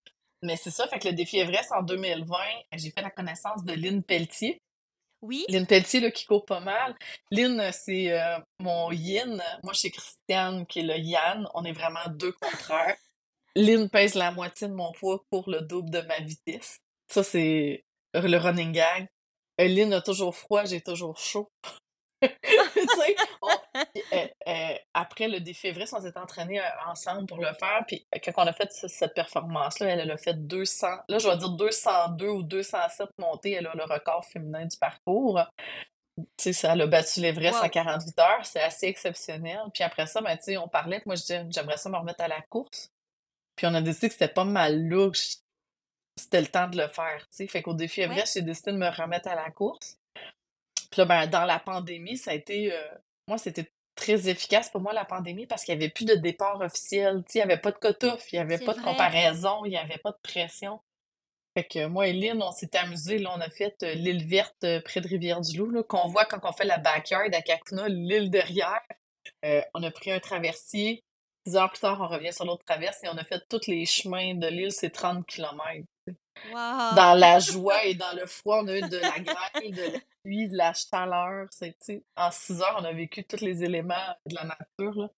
Mais 0.43 0.57
c'est 0.57 0.71
ça, 0.71 0.89
fait 0.89 0.99
que 0.99 1.09
le 1.09 1.15
défi 1.15 1.39
Everest 1.39 1.71
en 1.73 1.83
2020, 1.83 2.37
j'ai 2.73 2.91
fait 2.91 3.03
la 3.03 3.11
connaissance 3.11 3.63
de 3.63 3.75
Lynn 3.75 4.03
Pelletier. 4.03 4.59
Oui? 5.23 5.45
Lynn 5.49 5.67
Pelletier, 5.67 6.11
qui 6.13 6.25
court 6.25 6.47
pas 6.47 6.61
mal. 6.61 6.95
Lynn, 7.31 7.61
euh, 7.61 7.71
c'est 7.73 8.13
euh, 8.13 8.39
mon 8.59 8.91
yin. 8.91 9.43
Moi, 9.63 9.75
suis 9.75 9.91
Christiane, 9.91 10.67
qui 10.67 10.81
est 10.81 10.83
le 10.83 10.97
yang. 10.97 11.47
On 11.55 11.65
est 11.65 11.73
vraiment 11.73 12.01
deux 12.09 12.33
contraires. 12.33 12.97
Lynn 13.57 13.91
pèse 13.91 14.15
la 14.15 14.31
moitié 14.31 14.69
de 14.69 14.75
mon 14.75 14.93
poids 14.93 15.25
pour 15.31 15.51
le 15.51 15.61
double 15.61 15.91
de 15.91 16.01
ma 16.03 16.19
vitesse. 16.21 16.79
Ça, 17.09 17.23
c'est 17.23 17.85
le 18.15 18.37
running 18.37 18.73
gag. 18.73 19.09
Euh, 19.61 19.69
Lynn 19.69 19.93
a 19.93 20.01
toujours 20.01 20.35
froid, 20.35 20.65
j'ai 20.65 20.81
toujours 20.81 21.19
chaud. 21.19 21.51
on- 23.43 23.49
euh, 24.13 24.27
euh, 24.49 24.75
après 24.95 25.29
le 25.29 25.41
défi 25.41 25.69
Everest, 25.69 25.95
on 25.95 26.01
s'est 26.01 26.17
entraînés 26.19 26.61
euh, 26.61 26.65
ensemble 26.87 27.27
pour 27.27 27.39
le 27.39 27.53
faire. 27.55 27.85
Puis 27.87 28.07
quand 28.25 28.33
on 28.37 28.47
a 28.47 28.53
fait 28.53 28.71
ce- 28.73 28.89
cette 28.89 29.15
performance-là, 29.15 29.89
elle, 29.89 30.01
elle 30.01 30.11
a 30.11 30.17
fait 30.17 30.35
200, 30.35 30.89
là 31.09 31.19
je 31.19 31.29
vais 31.29 31.37
dire 31.37 31.51
202 31.51 32.29
ou 32.29 32.43
207 32.43 33.09
montées. 33.19 33.53
Elle 33.53 33.67
a 33.67 33.75
le 33.75 33.85
record 33.85 34.25
féminin 34.25 34.67
du 34.67 34.77
parcours. 34.77 35.41
Tu 36.17 36.25
sais, 36.39 36.53
ça, 36.53 36.73
elle 36.75 36.83
a 36.83 36.87
battu 36.87 37.21
l'Everest 37.21 37.59
en 37.61 37.63
Wow! 37.63 37.69
48 37.71 38.19
heures. 38.19 38.45
C'est 38.45 38.61
assez 38.61 38.87
exceptionnel. 38.87 39.61
Puis 39.73 39.83
après 39.83 40.07
ça, 40.07 40.21
ben, 40.21 40.37
tu 40.37 40.45
sais, 40.45 40.57
on 40.59 40.69
parlait. 40.69 41.01
Moi, 41.07 41.15
je 41.15 41.23
disais, 41.23 41.47
j'aimerais 41.49 41.79
ça 41.79 41.89
me 41.89 41.97
remettre 41.97 42.23
à 42.23 42.29
la 42.29 42.43
course. 42.43 42.91
Puis 43.57 43.67
on 43.67 43.75
a 43.75 43.81
décidé 43.81 44.09
que 44.09 44.15
c'était 44.15 44.29
pas 44.29 44.45
mal 44.45 44.87
je- 45.15 45.37
c'était 46.17 46.41
le 46.43 46.49
temps 46.49 46.69
de 46.69 46.77
le 46.77 46.89
faire. 46.89 47.21
tu 47.31 47.37
sais. 47.37 47.47
Fait 47.47 47.63
qu'au 47.63 47.73
défi 47.73 48.01
Ouais. 48.01 48.07
Everest, 48.07 48.35
j'ai 48.35 48.43
décidé 48.43 48.73
de 48.73 48.77
me 48.77 48.89
remettre 48.91 49.29
à 49.29 49.35
la 49.35 49.51
course. 49.51 49.97
Puis 50.91 51.01
là, 51.01 51.05
ben, 51.05 51.27
dans 51.27 51.45
la 51.45 51.59
pandémie, 51.59 52.17
ça 52.17 52.33
a 52.33 52.35
été. 52.35 52.73
euh, 52.73 52.83
moi, 53.29 53.39
c'était 53.39 53.71
très 53.95 54.29
efficace 54.29 54.71
pour 54.71 54.81
moi, 54.81 54.93
la 54.93 55.05
pandémie, 55.05 55.47
parce 55.47 55.65
qu'il 55.65 55.77
n'y 55.77 55.85
avait 55.85 55.93
plus 55.93 56.05
de 56.05 56.15
départ 56.15 56.61
officiel. 56.61 57.23
Il 57.35 57.39
n'y 57.39 57.43
avait 57.43 57.59
pas 57.59 57.71
de 57.71 57.79
cutoff, 57.79 58.33
il 58.33 58.37
n'y 58.37 58.41
avait 58.41 58.59
pas 58.59 58.75
de 58.75 58.81
comparaison, 58.81 59.65
il 59.65 59.71
n'y 59.71 59.77
avait 59.77 59.99
pas 59.99 60.13
de 60.13 60.19
pression. 60.23 60.81
Fait 61.57 61.65
que 61.65 61.87
moi 61.87 62.07
et 62.07 62.13
Lynn, 62.13 62.43
on 62.43 62.53
s'est 62.53 62.77
amusés. 62.77 63.19
Là, 63.19 63.33
on 63.37 63.41
a 63.41 63.51
fait 63.51 63.77
euh, 63.83 63.95
l'île 63.95 64.27
verte 64.27 64.65
euh, 64.65 64.81
près 64.81 65.01
de 65.01 65.09
Rivière-du-Loup, 65.09 65.83
qu'on 65.85 66.09
voit 66.09 66.25
quand 66.25 66.41
on 66.45 66.53
fait 66.53 66.65
la 66.65 66.79
backyard 66.79 67.29
à 67.33 67.43
Kakuna, 67.43 67.89
l'île 67.89 68.31
derrière. 68.31 68.81
Euh, 69.45 69.61
on 69.75 69.83
a 69.83 69.91
pris 69.91 70.13
un 70.13 70.21
traversier. 70.21 71.05
Dix 71.47 71.57
heures 71.57 71.71
plus 71.71 71.81
tard, 71.81 72.01
on 72.01 72.07
revient 72.07 72.33
sur 72.33 72.45
l'autre 72.45 72.65
traverse 72.65 73.03
et 73.03 73.09
on 73.09 73.17
a 73.17 73.25
fait 73.25 73.43
tous 73.49 73.67
les 73.67 73.87
chemins 73.87 74.35
de 74.35 74.47
l'île, 74.47 74.73
c'est 74.73 74.91
30 74.91 75.27
km. 75.27 75.85
Wow! 76.49 76.95
Dans 76.97 77.15
la 77.19 77.39
joie 77.39 77.85
et 77.85 77.95
dans 77.95 78.13
le 78.15 78.27
froid, 78.27 78.63
on 78.63 78.69
a 78.69 78.79
eu 78.79 78.83
de 78.83 78.97
la 78.97 79.19
grêle, 79.19 79.75
de 79.75 79.93
la 79.93 80.01
pluie, 80.23 80.49
de 80.49 80.57
la 80.57 80.73
chaleur. 80.73 81.47
En 82.17 82.31
six 82.31 82.61
heures, 82.61 82.77
on 82.81 82.85
a 82.85 82.93
vécu 82.93 83.25
tous 83.25 83.41
les 83.41 83.63
éléments 83.63 84.17
de 84.27 84.35
la 84.35 84.45
nature. 84.45 85.01
là. 85.01 85.09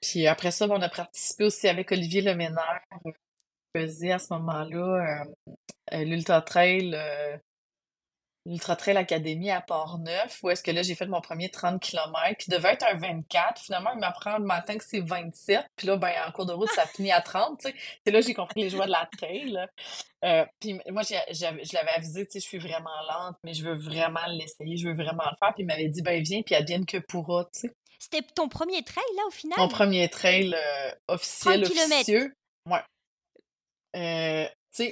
Puis 0.00 0.26
après 0.26 0.50
ça, 0.50 0.66
ben, 0.66 0.76
on 0.78 0.82
a 0.82 0.88
participé 0.88 1.44
aussi 1.44 1.68
avec 1.68 1.90
Olivier 1.92 2.22
Leménaire. 2.22 2.80
On 3.04 3.12
faisait 3.76 4.12
à 4.12 4.18
ce 4.18 4.32
moment-là 4.34 5.22
euh, 5.22 5.54
euh, 5.94 6.04
l'Ultra 6.04 6.42
Trail, 6.42 6.94
euh, 6.94 7.36
l'Ultra 8.46 8.76
Trail 8.76 8.96
Academy 8.96 9.50
à 9.50 9.60
Port-Neuf, 9.60 10.38
où 10.42 10.50
est-ce 10.50 10.62
que 10.62 10.70
là, 10.70 10.82
j'ai 10.82 10.94
fait 10.94 11.06
mon 11.06 11.20
premier 11.20 11.50
30 11.50 11.82
km, 11.82 12.36
qui 12.38 12.48
devait 12.48 12.74
être 12.74 12.86
un 12.86 12.94
24. 12.94 13.60
Finalement, 13.60 13.90
il 13.92 13.98
m'apprend 13.98 14.38
le 14.38 14.44
matin 14.44 14.78
que 14.78 14.84
c'est 14.84 15.00
27. 15.00 15.66
Puis 15.76 15.86
là, 15.88 15.96
ben, 15.96 16.12
en 16.26 16.30
cours 16.32 16.46
de 16.46 16.52
route, 16.52 16.70
ça 16.70 16.86
finit 16.86 17.10
à 17.12 17.20
30. 17.20 17.58
tu 17.60 17.68
sais. 17.68 17.74
C'est 18.06 18.12
là 18.12 18.20
que 18.20 18.26
j'ai 18.26 18.34
compris 18.34 18.62
les 18.62 18.70
joies 18.70 18.86
de 18.86 18.92
la 18.92 19.08
trail. 19.18 19.58
Euh, 20.24 20.46
puis 20.60 20.80
moi, 20.90 21.02
j'ai- 21.02 21.18
j'avais- 21.30 21.64
je 21.64 21.74
l'avais 21.74 21.90
avisé, 21.90 22.24
tu 22.24 22.32
sais, 22.32 22.40
je 22.40 22.46
suis 22.46 22.58
vraiment 22.58 22.88
lente, 23.08 23.36
mais 23.42 23.52
je 23.52 23.64
veux 23.64 23.74
vraiment 23.74 24.24
l'essayer, 24.28 24.76
je 24.76 24.88
veux 24.88 24.94
vraiment 24.94 25.24
le 25.24 25.36
faire. 25.38 25.52
Puis 25.54 25.64
il 25.64 25.66
m'avait 25.66 25.88
dit, 25.88 26.02
ben 26.02 26.22
viens, 26.22 26.42
puis 26.42 26.54
advienne 26.54 26.86
que 26.86 26.98
pourra, 26.98 27.44
tu 27.52 27.60
sais. 27.68 27.74
C'était 27.98 28.22
ton 28.34 28.48
premier 28.48 28.82
trail, 28.84 29.04
là, 29.16 29.22
au 29.22 29.26
Mon 29.26 29.30
final? 29.30 29.68
premier 29.70 30.08
trail 30.08 30.54
euh, 30.54 30.90
30 30.90 30.96
officiel, 31.08 31.62
kilomètres. 31.64 31.94
officieux. 31.94 32.34
Ouais. 32.70 32.80
Euh, 33.96 34.46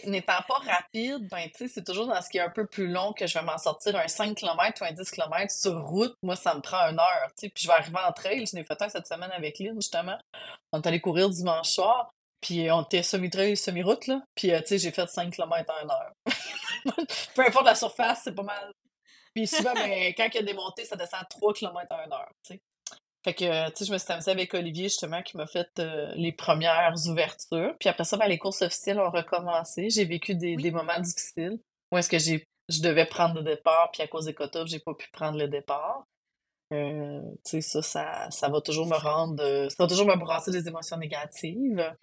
n'étant 0.07 0.41
pas 0.47 0.55
rapide, 0.55 1.29
ben, 1.31 1.49
tu 1.51 1.59
sais, 1.59 1.69
c'est 1.69 1.85
toujours 1.85 2.07
dans 2.07 2.21
ce 2.21 2.29
qui 2.29 2.39
est 2.39 2.43
un 2.43 2.51
peu 2.51 2.67
plus 2.67 2.89
long 2.89 3.13
que 3.13 3.27
je 3.27 3.39
vais 3.39 3.45
m'en 3.45 3.59
sortir. 3.59 3.97
Un 3.97 4.09
5 4.09 4.37
km 4.37 4.83
ou 4.83 4.85
un 4.85 4.93
10 4.93 5.11
km 5.11 5.53
sur 5.53 5.83
route, 5.83 6.15
moi, 6.23 6.37
ça 6.37 6.55
me 6.55 6.61
prend 6.61 6.89
une 6.89 6.99
heure, 6.99 7.29
tu 7.29 7.47
sais. 7.47 7.49
Puis 7.49 7.65
je 7.65 7.69
vais 7.69 7.75
arriver 7.75 7.99
en 8.07 8.13
trail. 8.13 8.47
Je 8.47 8.57
n'ai 8.57 8.65
fait 8.65 8.81
un 8.81 8.89
cette 8.89 9.07
semaine 9.07 9.31
avec 9.33 9.59
Lynn, 9.59 9.75
justement. 9.77 10.19
On 10.73 10.81
est 10.81 10.87
allé 10.87 11.01
courir 11.01 11.29
dimanche 11.31 11.71
soir. 11.71 12.11
Puis 12.41 12.71
on 12.71 12.83
était 12.83 13.03
semi-trail, 13.03 13.57
semi-route, 13.57 14.07
là. 14.07 14.21
Puis, 14.35 14.49
tu 14.49 14.67
sais, 14.67 14.79
j'ai 14.79 14.91
fait 14.91 15.09
5 15.09 15.33
km 15.33 15.73
en 15.73 15.85
une 15.85 15.91
heure. 15.91 16.13
Peu 17.35 17.43
importe 17.47 17.67
la 17.67 17.75
surface, 17.75 18.23
c'est 18.25 18.35
pas 18.35 18.43
mal. 18.43 18.73
Puis 19.35 19.47
souvent, 19.47 19.73
ben, 19.75 20.13
quand 20.17 20.29
il 20.29 20.35
y 20.35 20.39
a 20.39 20.43
des 20.43 20.55
montées, 20.55 20.85
ça 20.85 20.97
descend 20.97 21.21
à 21.23 21.25
3 21.25 21.55
km 21.55 21.87
en 21.91 22.05
une 22.05 22.13
heure, 22.13 22.31
tu 22.45 22.55
sais. 22.55 22.61
Fait 23.25 23.33
que, 23.33 23.69
tu 23.71 23.73
sais, 23.77 23.85
je 23.87 23.93
me 23.93 23.97
suis 23.97 24.13
amusée 24.13 24.31
avec 24.31 24.53
Olivier, 24.53 24.85
justement, 24.85 25.23
qui 25.23 25.39
m'a 25.39 25.47
fait 25.47 25.71
euh, 25.79 26.13
les 26.15 26.33
premières 26.33 26.95
ouvertures. 27.07 27.75
Puis 27.81 27.89
après 27.89 28.05
ça, 28.05 28.19
ben, 28.19 28.29
les 28.29 28.37
courses 28.37 28.61
officielles 28.61 29.01
ont 29.01 29.11
recommencé. 29.11 29.89
J'ai 29.89 30.05
vécu 30.05 30.35
des, 30.35 30.57
des 30.57 30.71
moments 30.71 31.01
difficiles 31.01 31.59
où 31.91 31.97
est-ce 31.97 32.11
que 32.11 32.19
j'ai, 32.19 32.47
je 32.69 32.83
devais 32.83 33.07
prendre 33.07 33.37
le 33.37 33.43
départ, 33.43 33.91
puis 33.93 34.03
à 34.03 34.09
cause 34.09 34.27
des 34.27 34.35
quotas, 34.35 34.67
j'ai 34.67 34.79
pas 34.79 34.93
pu 34.93 35.09
prendre 35.11 35.39
le 35.39 35.49
départ. 35.49 36.05
Euh, 36.75 37.23
tu 37.47 37.63
sais, 37.63 37.63
ça, 37.63 37.81
ça, 37.81 38.31
ça 38.31 38.49
va 38.51 38.61
toujours 38.61 38.87
me 38.87 38.97
rendre, 38.97 39.43
euh, 39.43 39.71
ça 39.71 39.77
va 39.79 39.87
toujours 39.87 40.07
me 40.07 40.17
brasser 40.17 40.51
des 40.51 40.69
émotions 40.69 40.99
négatives. 40.99 41.95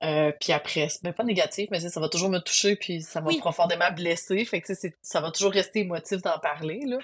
puis 0.00 0.52
après, 0.52 0.88
ben 1.02 1.12
pas 1.12 1.24
négatives, 1.24 1.68
mais 1.70 1.80
ça 1.80 2.00
va 2.00 2.08
toujours 2.08 2.30
me 2.30 2.38
toucher, 2.38 2.76
puis 2.76 3.02
ça 3.02 3.20
m'a 3.20 3.30
profondément 3.38 3.90
blessé. 3.90 4.46
Fait 4.46 4.62
que 4.62 4.72
ça 5.02 5.20
va 5.20 5.30
toujours 5.30 5.52
rester 5.52 5.80
émotif 5.80 6.22
d'en 6.22 6.38
parler, 6.38 6.80
là 6.86 6.98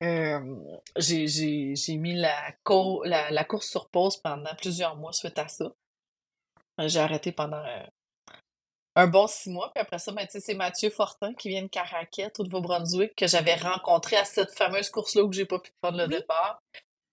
j'ai 0.00 1.96
mis 1.96 2.14
la, 2.14 2.54
la, 3.04 3.44
course 3.44 3.68
sur 3.68 3.88
pause 3.88 4.16
pendant 4.16 4.54
plusieurs 4.56 4.96
mois 4.96 5.12
suite 5.12 5.38
à 5.38 5.48
ça. 5.48 5.72
J'ai 6.78 7.00
arrêté 7.00 7.32
pendant 7.32 7.62
un 8.96 9.06
bon 9.06 9.26
six 9.26 9.50
mois. 9.50 9.70
Puis 9.74 9.80
après 9.80 9.98
ça, 9.98 10.12
ben, 10.12 10.26
c'est 10.28 10.54
Mathieu 10.54 10.90
Fortin 10.90 11.34
qui 11.34 11.48
vient 11.48 11.62
de 11.62 11.68
Caraquette, 11.68 12.40
au 12.40 12.44
Nouveau-Brunswick, 12.44 13.14
que 13.14 13.26
j'avais 13.26 13.54
rencontré 13.54 14.16
à 14.16 14.24
cette 14.24 14.52
fameuse 14.52 14.90
course-là 14.90 15.22
où 15.22 15.32
j'ai 15.32 15.46
pas 15.46 15.58
pu 15.58 15.70
prendre 15.80 15.98
le 15.98 16.08
départ. 16.08 16.62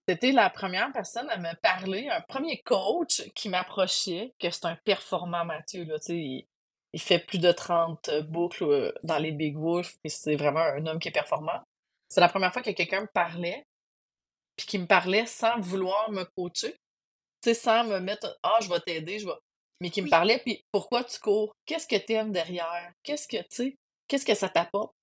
C'était 0.08 0.32
la 0.32 0.50
première 0.50 0.91
personne 0.94 1.29
à 1.29 1.38
me 1.38 1.53
parler, 1.62 2.08
un 2.10 2.22
premier 2.22 2.62
coach 2.62 3.24
qui 3.36 3.50
m'approchait, 3.50 4.34
que 4.39 4.50
c'est 4.50 4.65
un 4.65 4.77
performant 4.86 5.44
Mathieu. 5.44 5.84
Là, 5.84 5.98
il, 6.08 6.46
il 6.94 7.01
fait 7.01 7.20
plus 7.20 7.39
de 7.39 7.51
30 7.51 8.22
boucles 8.22 8.94
dans 9.03 9.17
les 9.17 9.34
Big 9.34 9.58
Wolf, 9.58 9.98
et 10.06 10.10
c'est 10.10 10.38
vraiment 10.38 10.62
un 10.62 10.86
homme 10.88 11.00
qui 11.00 11.10
est 11.10 11.12
performant. 11.12 11.62
C'est 12.09 12.21
la 12.21 12.29
première 12.29 12.53
fois 12.53 12.61
que 12.61 12.71
quelqu'un 12.71 13.01
me 13.01 13.07
parlait, 13.13 13.65
puis 14.55 14.65
qui 14.65 14.79
me 14.79 14.87
parlait 14.87 15.25
sans 15.25 15.59
vouloir 15.59 16.09
me 16.11 16.23
coacher. 16.23 16.73
Tu 17.41 17.49
sais, 17.49 17.53
sans 17.53 17.83
me 17.83 17.99
mettre 17.99 18.37
Ah, 18.43 18.57
je 18.61 18.69
vais 18.69 18.79
t'aider, 18.79 19.19
je 19.19 19.27
vais. 19.27 19.33
Mais 19.79 19.91
qui 19.91 20.01
me 20.01 20.09
parlait, 20.09 20.39
puis 20.39 20.63
pourquoi 20.71 21.03
tu 21.03 21.19
cours? 21.19 21.53
Qu'est-ce 21.65 21.87
que 21.87 21.95
tu 21.95 22.13
aimes 22.13 22.31
derrière? 22.31 22.91
Qu'est-ce 23.03 23.27
que, 23.27 23.37
tu 23.37 23.47
sais, 23.49 23.77
qu'est-ce 24.07 24.25
que 24.25 24.33
ça 24.33 24.49
t'apporte? 24.49 24.93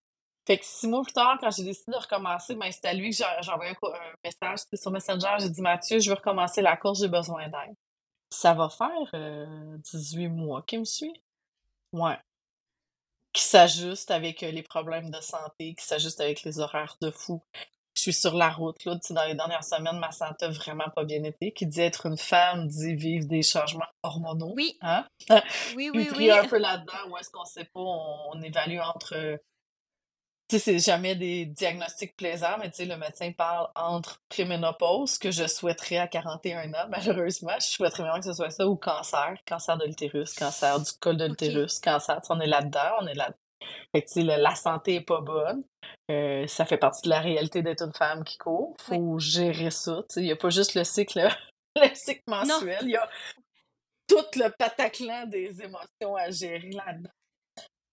Fait 0.47 0.59
que 0.59 0.65
six 0.65 0.89
mois 0.89 1.03
plus 1.03 1.13
tard, 1.13 1.39
quand 1.41 1.51
j'ai 1.51 1.63
décidé 1.63 1.93
de 1.93 1.97
recommencer, 1.97 2.55
ben, 2.55 2.71
c'est 2.71 2.85
à 2.85 2.93
lui 2.93 3.11
que 3.11 3.17
j'ai 3.17 3.51
envoyé 3.51 3.71
un, 3.71 4.15
message 4.23 4.61
sur 4.75 4.91
Messenger. 4.91 5.37
J'ai 5.39 5.49
dit 5.49 5.63
Mathieu, 5.63 6.01
je 6.01 6.11
veux 6.11 6.17
recommencer 6.17 6.61
la 6.61 6.77
course, 6.77 7.01
j'ai 7.01 7.09
besoin 7.09 7.49
d'aide. 7.49 7.75
Ça 8.31 8.53
va 8.53 8.69
faire 8.69 9.79
18 9.79 10.27
euh, 10.27 10.29
mois 10.29 10.63
qu'il 10.63 10.81
me 10.81 10.85
suit. 10.85 11.23
Ouais 11.93 12.19
qui 13.35 13.43
s'ajuste 13.43 14.11
avec 14.11 14.41
les 14.41 14.63
problèmes 14.63 15.11
de 15.11 15.21
santé, 15.21 15.75
qui 15.75 15.85
s'ajuste 15.85 16.21
avec 16.21 16.45
les 16.45 16.61
horaires 16.61 16.97
de 17.03 17.11
fou. 17.11 17.43
Je 17.95 18.03
suis 18.03 18.13
sur 18.13 18.35
la 18.35 18.49
route, 18.49 18.85
là, 18.85 18.99
dans 19.11 19.25
les 19.25 19.35
dernières 19.35 19.63
semaines, 19.63 19.99
ma 19.99 20.11
santé 20.11 20.47
n'a 20.47 20.53
vraiment 20.53 20.89
pas 20.97 21.05
bien 21.05 21.23
été. 21.23 21.53
Qui 21.53 21.67
dit 21.67 21.81
être 21.81 22.07
une 22.07 22.17
femme, 22.17 22.67
dit 22.67 22.95
vivre 22.95 23.27
des 23.27 23.43
changements 23.43 23.87
hormonaux. 24.03 24.53
Oui. 24.57 24.77
Hein? 24.81 25.07
Oui, 25.77 25.91
oui, 25.95 26.09
oui. 26.17 26.31
un 26.31 26.47
peu 26.47 26.59
là-dedans, 26.59 27.11
où 27.11 27.17
est-ce 27.17 27.31
qu'on 27.31 27.45
sait 27.45 27.65
pas, 27.65 27.81
on, 27.81 28.41
évalue 28.43 28.81
entre 28.81 29.15
tu 29.15 29.41
sais, 30.59 30.59
c'est 30.59 30.79
jamais 30.79 31.15
des 31.15 31.47
diagnostics 31.47 32.17
plaisants, 32.17 32.57
mais 32.59 32.71
tu 32.71 32.77
sais, 32.77 32.85
le 32.85 32.97
médecin 32.97 33.33
parle 33.33 33.69
entre 33.75 34.21
préménopause, 34.29 35.19
que 35.19 35.31
je 35.31 35.47
souhaiterais 35.47 35.99
à 35.99 36.09
41 36.09 36.73
ans, 36.75 36.87
malheureusement. 36.89 37.55
Je 37.61 37.67
souhaiterais 37.67 38.03
vraiment 38.03 38.19
que 38.19 38.27
ce 38.27 38.33
soit 38.33 38.51
ça, 38.51 38.67
ou 38.67 38.77
cancer, 38.77 39.37
cancer 39.47 39.77
de 39.77 39.87
l'utérus, 39.87 40.35
cancer 40.35 40.81
du 40.81 40.91
col 41.01 41.17
de 41.17 41.27
l'utérus, 41.27 41.79
cancer. 41.81 42.21
on 42.29 42.41
est 42.41 42.47
là-dedans, 42.47 42.99
on 43.01 43.07
est 43.07 43.15
là 43.15 43.31
Fait 43.93 44.03
que, 44.03 44.13
tu 44.13 44.23
la 44.23 44.55
santé 44.55 44.97
est 44.97 45.01
pas 45.01 45.21
bonne. 45.21 45.65
Euh, 46.11 46.47
ça 46.47 46.65
fait 46.65 46.79
partie 46.79 47.03
de 47.03 47.11
la 47.11 47.21
réalité 47.21 47.63
d'être 47.63 47.83
une 47.83 47.93
femme 47.93 48.25
qui 48.25 48.37
court. 48.37 48.77
Faut 48.81 49.19
gérer 49.19 49.71
ça. 49.71 50.03
Tu 50.09 50.15
sais, 50.15 50.21
il 50.21 50.25
n'y 50.25 50.33
a 50.33 50.37
pas 50.37 50.51
juste 50.51 50.75
le 50.75 50.85
cycle, 50.85 51.29
le 51.77 51.89
cycle 51.95 52.23
mensuel. 52.27 52.81
Il 52.83 52.91
y 52.91 52.97
a 52.97 53.09
tout 54.07 54.25
le 54.37 54.51
pataclan 54.51 55.27
des 55.27 55.63
émotions 55.63 56.17
à 56.17 56.31
gérer 56.31 56.71
là-dedans. 56.71 57.11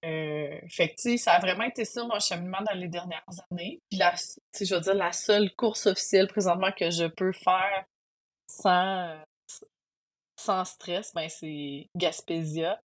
Euh, 0.03 0.59
fait 0.67 0.95
que, 0.95 1.17
ça 1.17 1.33
a 1.33 1.39
vraiment 1.39 1.63
été 1.63 1.85
ça, 1.85 2.03
mon 2.03 2.19
cheminement 2.19 2.61
dans 2.61 2.75
les 2.75 2.87
dernières 2.87 3.23
années. 3.51 3.79
Puis, 3.89 3.99
la, 3.99 4.13
je 4.59 4.73
veux 4.73 4.81
dire, 4.81 4.95
la 4.95 5.11
seule 5.11 5.53
course 5.55 5.85
officielle 5.85 6.27
présentement 6.27 6.71
que 6.71 6.89
je 6.89 7.05
peux 7.05 7.31
faire 7.31 7.85
sans, 8.47 9.15
sans 10.35 10.65
stress, 10.65 11.13
ben, 11.13 11.29
c'est 11.29 11.87
Gaspésia. 11.95 12.79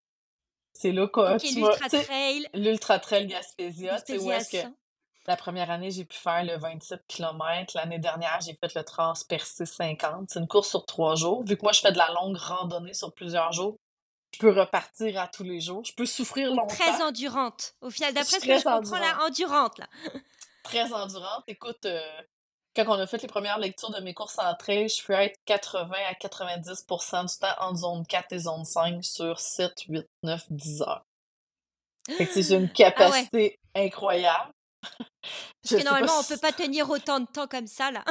C'est 0.75 0.93
là 0.93 1.09
que 1.09 1.39
tu 1.39 1.55
l'Ultra 1.55 1.89
Trail. 1.89 2.47
L'Ultra 2.53 2.99
Trail 2.99 3.27
Gaspésia. 3.27 4.01
Tu 4.03 4.19
sais, 4.19 4.23
où 4.23 4.31
est-ce 4.31 4.51
que 4.51 4.69
la 5.27 5.37
première 5.37 5.71
année, 5.71 5.91
j'ai 5.91 6.05
pu 6.05 6.17
faire 6.17 6.45
le 6.45 6.57
27 6.57 7.03
km. 7.09 7.73
L'année 7.75 7.99
dernière, 7.99 8.39
j'ai 8.41 8.55
fait 8.55 8.75
le 8.75 8.85
Transpercé 8.85 9.67
50. 9.67 10.31
C'est 10.31 10.39
une 10.39 10.47
course 10.47 10.69
sur 10.69 10.87
trois 10.87 11.17
jours. 11.17 11.45
Vu 11.45 11.57
que 11.57 11.63
moi, 11.63 11.73
je 11.73 11.81
fais 11.81 11.91
de 11.91 11.99
la 11.99 12.11
longue 12.13 12.37
randonnée 12.37 12.95
sur 12.95 13.13
plusieurs 13.13 13.52
jours, 13.52 13.76
je 14.32 14.39
peux 14.39 14.50
repartir 14.50 15.21
à 15.21 15.28
tous 15.28 15.45
les 15.45 15.60
jours. 15.60 15.84
Je 15.84 15.95
peux 15.95 16.06
souffrir 16.06 16.50
longtemps. 16.50 16.67
Très 16.67 17.02
endurante. 17.02 17.75
Au 17.80 17.91
final, 17.91 18.12
d'après 18.12 18.41
ce 18.41 18.47
que 18.47 18.58
je 18.58 18.62
comprends, 18.62 18.99
là, 18.99 19.19
endurante, 19.26 19.78
là. 19.78 19.86
très 20.62 20.93
endurante. 20.93 21.45
Écoute, 21.47 21.86
euh, 21.86 22.00
quand 22.75 22.84
on 22.89 23.00
a 23.00 23.06
fait 23.06 23.23
les 23.23 23.28
premières 23.28 23.58
lectures 23.58 23.91
de 23.91 24.00
mes 24.00 24.12
courses 24.12 24.39
en 24.39 24.54
trail, 24.54 24.89
je 24.89 25.02
peux 25.04 25.15
être 25.15 25.39
80 25.47 25.91
à 26.08 26.12
90% 26.12 27.32
du 27.32 27.39
temps 27.39 27.54
en 27.60 27.75
zone 27.75 28.06
4 28.06 28.32
et 28.32 28.39
zone 28.41 28.65
5 28.65 29.02
sur 29.02 29.41
7, 29.41 29.73
8, 29.89 30.06
9, 30.23 30.45
10 30.50 30.82
heures. 30.82 31.06
c'est 32.08 32.50
une 32.50 32.69
ah 32.71 32.75
capacité 32.75 33.58
incroyable. 33.75 34.52
Parce 35.63 35.83
que 35.83 35.85
normalement, 35.85 36.21
on 36.21 36.25
peut 36.25 36.41
pas 36.41 36.53
tenir 36.53 36.89
autant 36.89 37.19
de 37.21 37.27
temps 37.27 37.49
comme 37.49 37.67
ça, 37.67 37.91
là. 37.91 38.05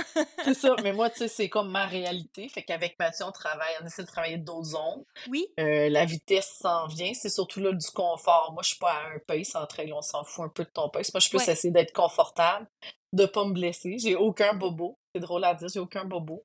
c'est 0.43 0.53
ça, 0.53 0.75
mais 0.83 0.91
moi, 0.91 1.09
tu 1.09 1.19
sais, 1.19 1.27
c'est 1.27 1.49
comme 1.49 1.71
ma 1.71 1.85
réalité. 1.85 2.49
Fait 2.49 2.63
qu'avec 2.63 2.97
Mathieu, 2.99 3.25
on 3.25 3.31
travaille, 3.31 3.73
on 3.81 3.85
essaie 3.85 4.03
de 4.03 4.07
travailler 4.07 4.37
d'autres 4.37 4.71
zones. 4.71 5.03
Oui. 5.29 5.47
Euh, 5.59 5.89
la 5.89 6.05
vitesse 6.05 6.57
s'en 6.59 6.87
vient, 6.87 7.13
c'est 7.13 7.29
surtout 7.29 7.61
là 7.61 7.71
du 7.71 7.87
confort. 7.93 8.51
Moi, 8.53 8.63
je 8.63 8.69
suis 8.69 8.79
pas 8.79 8.91
à 8.91 9.15
un 9.15 9.19
pace 9.25 9.55
en 9.55 9.65
trail, 9.65 9.93
on 9.93 10.01
s'en 10.01 10.23
fout 10.23 10.45
un 10.45 10.49
peu 10.49 10.65
de 10.65 10.69
ton 10.69 10.89
pace. 10.89 11.13
Moi, 11.13 11.21
je 11.21 11.29
peux 11.29 11.37
essayer 11.37 11.71
d'être 11.71 11.93
confortable, 11.93 12.67
de 13.13 13.25
pas 13.25 13.45
me 13.45 13.53
blesser. 13.53 13.97
J'ai 13.99 14.15
aucun 14.15 14.53
bobo. 14.53 14.99
C'est 15.13 15.21
drôle 15.21 15.45
à 15.45 15.53
dire, 15.53 15.69
j'ai 15.69 15.79
aucun 15.79 16.03
bobo. 16.03 16.43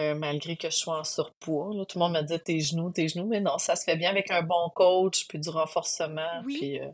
Euh, 0.00 0.16
malgré 0.16 0.56
que 0.56 0.70
je 0.70 0.76
sois 0.76 0.98
en 0.98 1.04
surpoids. 1.04 1.70
Tout 1.88 1.98
le 1.98 2.04
monde 2.04 2.14
me 2.14 2.22
dit 2.22 2.40
tes 2.40 2.58
genoux, 2.58 2.90
tes 2.90 3.06
genoux, 3.06 3.28
mais 3.28 3.40
non, 3.40 3.58
ça 3.58 3.76
se 3.76 3.84
fait 3.84 3.96
bien 3.96 4.10
avec 4.10 4.28
un 4.32 4.42
bon 4.42 4.68
coach, 4.74 5.28
puis 5.28 5.38
du 5.38 5.48
renforcement, 5.50 6.42
puis 6.48 6.80
euh, 6.80 6.88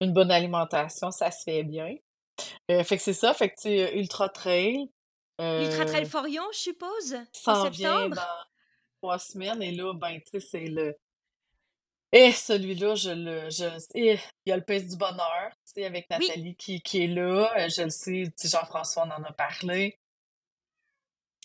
une 0.00 0.12
bonne 0.12 0.30
alimentation, 0.30 1.10
ça 1.10 1.32
se 1.32 1.42
fait 1.42 1.64
bien. 1.64 1.96
Euh, 2.70 2.84
fait 2.84 2.96
que 2.96 3.02
c'est 3.02 3.14
ça, 3.14 3.34
fait 3.34 3.50
que 3.50 3.60
tu 3.60 3.98
Ultra 3.98 4.28
Trail. 4.28 4.90
Ultra 5.38 5.84
Trail 5.84 6.04
euh, 6.04 6.08
Forion, 6.08 6.44
je 6.52 6.58
suppose, 6.58 7.16
en 7.46 7.68
vient 7.68 8.08
dans 8.08 8.22
trois 9.00 9.18
semaines, 9.18 9.62
et 9.62 9.72
là, 9.72 9.92
ben, 9.94 10.18
tu 10.20 10.40
sais, 10.40 10.40
c'est 10.40 10.66
le... 10.66 10.96
Et 12.12 12.32
celui-là, 12.32 12.94
je 12.94 13.10
le... 13.10 13.50
Je, 13.50 13.64
il 13.94 14.18
y 14.46 14.52
a 14.52 14.56
le 14.56 14.64
pays 14.64 14.84
du 14.84 14.96
bonheur, 14.96 15.50
tu 15.66 15.72
sais, 15.74 15.84
avec 15.84 16.08
Nathalie 16.08 16.56
qui, 16.56 16.80
qui 16.80 17.04
est 17.04 17.08
là, 17.08 17.52
euh, 17.58 17.68
je 17.68 17.82
le 17.82 17.90
sais, 17.90 18.24
tu 18.38 18.48
sais, 18.48 18.48
Jean-François 18.48 19.04
en 19.04 19.22
a 19.22 19.32
parlé. 19.32 19.98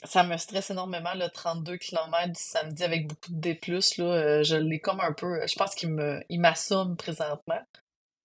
Ça 0.04 0.24
me 0.24 0.36
stresse 0.38 0.72
énormément, 0.72 1.14
le 1.14 1.28
32 1.28 1.78
km 1.78 2.28
du 2.30 2.42
samedi 2.42 2.84
avec 2.84 3.08
beaucoup 3.08 3.32
de 3.32 3.40
D+, 3.40 3.60
là, 3.98 4.42
je 4.42 4.56
l'ai 4.56 4.80
comme 4.80 5.00
un 5.00 5.14
peu... 5.14 5.46
Je 5.46 5.56
pense 5.56 5.76
qu'il 5.76 5.90
me, 5.90 6.24
il 6.30 6.40
m'assume 6.40 6.96
présentement 6.98 7.62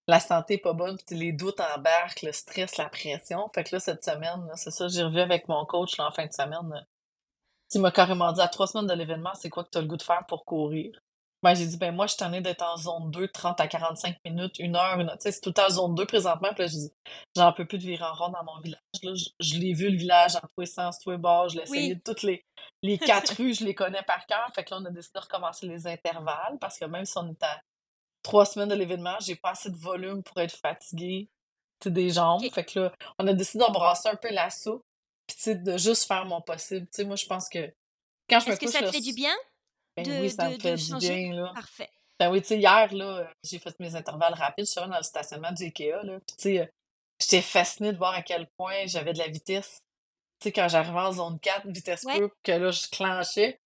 la 0.08 0.20
santé 0.20 0.54
est 0.54 0.58
pas 0.58 0.72
bonne, 0.72 0.96
puis 1.06 1.16
les 1.16 1.32
doutes 1.32 1.60
embarquent, 1.60 2.22
le 2.22 2.32
stress, 2.32 2.76
la 2.76 2.88
pression. 2.88 3.48
Fait 3.54 3.64
que 3.64 3.74
là, 3.74 3.80
cette 3.80 4.04
semaine, 4.04 4.48
c'est 4.54 4.70
ça, 4.70 4.88
j'ai 4.88 5.02
revu 5.02 5.20
avec 5.20 5.48
mon 5.48 5.64
coach 5.66 5.98
en 5.98 6.12
fin 6.12 6.26
de 6.26 6.32
semaine. 6.32 6.86
Il 7.74 7.80
m'a 7.80 7.90
carrément 7.90 8.32
dit 8.32 8.40
à 8.40 8.48
trois 8.48 8.68
semaines 8.68 8.86
de 8.86 8.94
l'événement, 8.94 9.34
c'est 9.34 9.50
quoi 9.50 9.64
que 9.64 9.70
tu 9.70 9.78
as 9.78 9.80
le 9.80 9.88
goût 9.88 9.96
de 9.96 10.02
faire 10.02 10.24
pour 10.28 10.44
courir? 10.44 10.92
Ben, 11.42 11.54
j'ai 11.54 11.66
dit, 11.66 11.76
ben 11.76 11.94
moi, 11.94 12.06
je 12.06 12.12
suis 12.12 12.18
tannée 12.18 12.40
d'être 12.40 12.62
en 12.62 12.76
zone 12.76 13.10
2, 13.10 13.28
30 13.28 13.60
à 13.60 13.68
45 13.68 14.16
minutes, 14.24 14.58
une 14.58 14.74
heure, 14.74 14.98
une 14.98 15.08
heure. 15.08 15.18
Tu 15.18 15.24
sais, 15.24 15.32
c'est 15.32 15.40
tout 15.40 15.60
en 15.60 15.68
zone 15.68 15.94
2 15.94 16.06
présentement. 16.06 16.48
Puis 16.54 16.64
là, 16.64 16.66
j'ai 16.66 16.78
dit, 16.78 16.92
j'en 17.36 17.52
peux 17.52 17.66
plus 17.66 17.78
de 17.78 17.84
virer 17.84 18.04
en 18.04 18.14
rond 18.14 18.30
dans 18.30 18.42
mon 18.44 18.58
village. 18.60 18.80
Là, 19.02 19.12
je, 19.38 19.58
l'ai 19.58 19.74
vu, 19.74 19.90
le 19.90 19.98
village, 19.98 20.36
en 20.36 20.40
tous 20.40 20.60
les 20.60 20.66
sens, 20.66 20.98
tous 20.98 21.10
les 21.10 21.18
bords. 21.18 21.50
Je 21.50 21.56
l'ai 21.56 21.62
essayé 21.62 21.94
de 21.94 22.00
toutes 22.00 22.22
les, 22.22 22.44
les 22.82 22.98
quatre 22.98 23.28
rues, 23.36 23.54
je 23.54 23.64
les 23.64 23.74
connais 23.74 24.02
par 24.02 24.26
cœur. 24.26 24.50
Fait 24.54 24.64
que 24.64 24.70
là, 24.74 24.80
on 24.80 24.84
a 24.86 24.90
décidé 24.90 25.18
de 25.18 25.24
recommencer 25.24 25.66
les 25.66 25.86
intervalles 25.86 26.56
parce 26.58 26.78
que 26.78 26.86
même 26.86 27.04
si 27.04 27.18
on 27.18 27.28
est 27.28 27.42
à 27.42 27.60
trois 28.26 28.44
semaines 28.44 28.68
de 28.68 28.74
l'événement, 28.74 29.16
j'ai 29.20 29.36
pas 29.36 29.50
assez 29.50 29.70
de 29.70 29.76
volume 29.76 30.22
pour 30.22 30.38
être 30.40 30.56
fatiguée 30.56 31.28
des 31.84 32.10
jambes. 32.10 32.42
Fait 32.52 32.64
que 32.64 32.80
là, 32.80 32.92
on 33.18 33.26
a 33.26 33.32
décidé 33.32 33.64
d'embrasser 33.64 34.08
un 34.08 34.16
peu 34.16 34.30
la 34.30 34.50
soupe, 34.50 34.82
puis 35.26 35.56
de 35.56 35.78
juste 35.78 36.06
faire 36.06 36.24
mon 36.24 36.40
possible. 36.40 36.86
moi, 37.04 37.16
je 37.16 37.26
pense 37.26 37.48
que 37.48 37.72
quand 38.28 38.40
je 38.40 38.46
me 38.46 38.52
Est-ce 38.52 38.60
que 38.60 38.70
ça 38.70 38.80
te 38.80 38.90
fait 38.90 39.00
du 39.00 39.12
bien? 39.12 39.34
Ben 39.96 40.20
oui, 40.20 40.30
ça 40.30 40.48
me 40.48 40.58
fait 40.58 40.74
du 40.74 40.96
bien. 40.96 41.34
Là. 41.34 41.52
Parfait. 41.54 41.90
Ben 42.18 42.30
oui, 42.30 42.40
tu 42.40 42.48
sais, 42.48 42.58
hier, 42.58 42.92
là, 42.94 43.30
j'ai 43.44 43.58
fait 43.58 43.78
mes 43.78 43.94
intervalles 43.94 44.34
rapides, 44.34 44.66
je 44.66 44.70
suis 44.70 44.80
dans 44.80 44.96
le 44.96 45.02
stationnement 45.02 45.52
du 45.52 45.64
IKEA, 45.64 46.02
là, 46.02 46.18
puis 46.26 46.36
tu 46.36 46.42
sais, 46.42 46.60
euh, 46.60 46.66
j'étais 47.20 47.42
fascinée 47.42 47.92
de 47.92 47.98
voir 47.98 48.14
à 48.14 48.22
quel 48.22 48.48
point 48.56 48.86
j'avais 48.86 49.12
de 49.12 49.18
la 49.18 49.28
vitesse. 49.28 49.82
Tu 50.40 50.44
sais, 50.44 50.52
quand 50.52 50.66
j'arrivais 50.68 50.98
en 50.98 51.12
zone 51.12 51.38
4, 51.40 51.66
vitesse 51.68 52.04
Ouais. 52.04 52.20
que 52.42 52.52
là, 52.52 52.70
je 52.70 52.88
clenchais, 52.88 53.60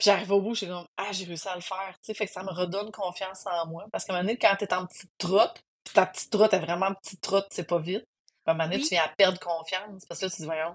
puis 0.00 0.06
j'arrivais 0.06 0.32
au 0.32 0.40
bout, 0.40 0.54
j'étais 0.54 0.72
comme: 0.72 0.86
«Ah, 0.96 1.12
j'ai 1.12 1.26
réussi 1.26 1.46
à 1.46 1.54
le 1.54 1.60
faire», 1.60 1.92
tu 1.94 2.06
sais, 2.06 2.14
fait 2.14 2.26
que 2.26 2.32
ça 2.32 2.42
me 2.42 2.50
redonne 2.50 2.90
confiance 2.90 3.46
en 3.46 3.66
moi. 3.66 3.86
Parce 3.92 4.06
qu'à 4.06 4.14
un 4.14 4.16
moment 4.16 4.26
donné, 4.28 4.38
quand 4.38 4.56
tu 4.58 4.64
es 4.64 4.74
en 4.74 4.86
petite 4.86 5.12
trotte, 5.18 5.60
puis 5.84 5.94
ta 5.94 6.06
petite 6.06 6.30
trotte 6.30 6.54
est 6.54 6.58
vraiment 6.58 6.94
petite 6.94 7.20
trotte, 7.20 7.46
c'est 7.50 7.68
pas 7.68 7.78
vite, 7.78 8.04
à 8.46 8.52
un 8.52 8.54
moment 8.54 8.68
donné, 8.68 8.80
tu 8.82 8.88
viens 8.88 9.04
à 9.04 9.08
perdre 9.08 9.38
confiance 9.38 10.06
parce 10.06 10.20
que 10.20 10.24
là, 10.24 10.30
tu 10.30 10.36
te 10.36 10.42
dis: 10.42 10.46
«Voyons, 10.46 10.74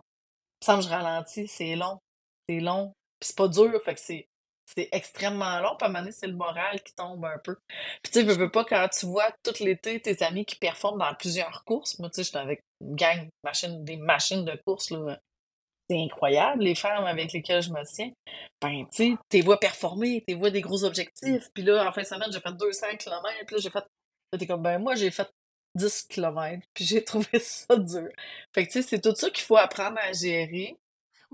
il 0.67 0.75
me 0.75 0.81
je 0.81 0.89
ralentis, 0.89 1.47
c'est 1.47 1.75
long, 1.75 1.99
c'est 2.47 2.59
long, 2.59 2.93
puis 3.19 3.29
c'est 3.29 3.37
pas 3.37 3.47
dur», 3.47 3.81
fait 3.83 3.95
que 3.95 4.01
c'est 4.01 4.27
c'est 4.67 4.89
extrêmement 4.91 5.59
long, 5.59 5.75
puis 5.77 5.85
à 5.85 5.85
un 5.85 5.89
moment 5.89 5.99
donné, 5.99 6.11
c'est 6.11 6.27
le 6.27 6.33
moral 6.33 6.81
qui 6.81 6.93
tombe 6.95 7.23
un 7.25 7.37
peu. 7.37 7.55
Puis 8.01 8.11
tu 8.11 8.19
sais, 8.19 8.23
veux, 8.23 8.33
Je 8.33 8.39
veux 8.39 8.51
pas, 8.51 8.65
quand 8.65 8.87
tu 8.89 9.05
vois 9.05 9.31
tout 9.43 9.53
l'été 9.63 10.01
tes 10.01 10.23
amis 10.23 10.45
qui 10.45 10.55
performent 10.55 10.99
dans 10.99 11.13
plusieurs 11.15 11.63
courses, 11.65 11.99
moi, 11.99 12.09
tu 12.09 12.15
sais, 12.15 12.23
j'étais 12.23 12.37
avec 12.37 12.63
une 12.81 12.95
gang, 12.95 13.29
machine 13.43 13.83
des 13.85 13.97
machines 13.97 14.43
de 14.43 14.59
course, 14.65 14.89
là, 14.89 15.19
c'est 15.89 16.01
incroyable, 16.01 16.63
les 16.63 16.75
femmes 16.75 17.05
avec 17.05 17.31
lesquelles 17.33 17.61
je 17.61 17.71
me 17.71 17.83
tiens. 17.85 18.11
Ben, 18.61 18.85
tu 18.91 19.11
sais, 19.11 19.17
tu 19.29 19.37
les 19.37 19.43
vois 19.43 19.59
performer, 19.59 20.23
tu 20.27 20.33
les 20.33 20.39
vois 20.39 20.49
des 20.49 20.61
gros 20.61 20.83
objectifs, 20.83 21.49
puis 21.53 21.63
là, 21.63 21.87
en 21.87 21.91
fin 21.91 22.01
de 22.01 22.07
semaine, 22.07 22.31
j'ai 22.31 22.39
fait 22.39 22.53
200 22.53 22.87
kilomètres, 22.97 23.45
puis 23.45 23.55
là, 23.55 23.61
j'ai 23.61 23.69
fait 23.69 23.83
là, 24.33 24.39
tu 24.39 24.47
comme: 24.47 24.61
«Ben, 24.63 24.79
moi, 24.79 24.95
j'ai 24.95 25.11
fait 25.11 25.29
10 25.75 26.03
kilomètres, 26.09 26.65
puis 26.73 26.85
j'ai 26.85 27.03
trouvé 27.05 27.39
ça 27.39 27.75
dur». 27.75 28.09
Fait 28.53 28.65
que 28.65 28.71
tu 28.71 28.81
sais, 28.81 28.87
c'est 28.87 29.01
tout 29.01 29.15
ça 29.15 29.29
qu'il 29.29 29.43
faut 29.43 29.57
apprendre 29.57 29.97
à 30.01 30.11
gérer. 30.13 30.75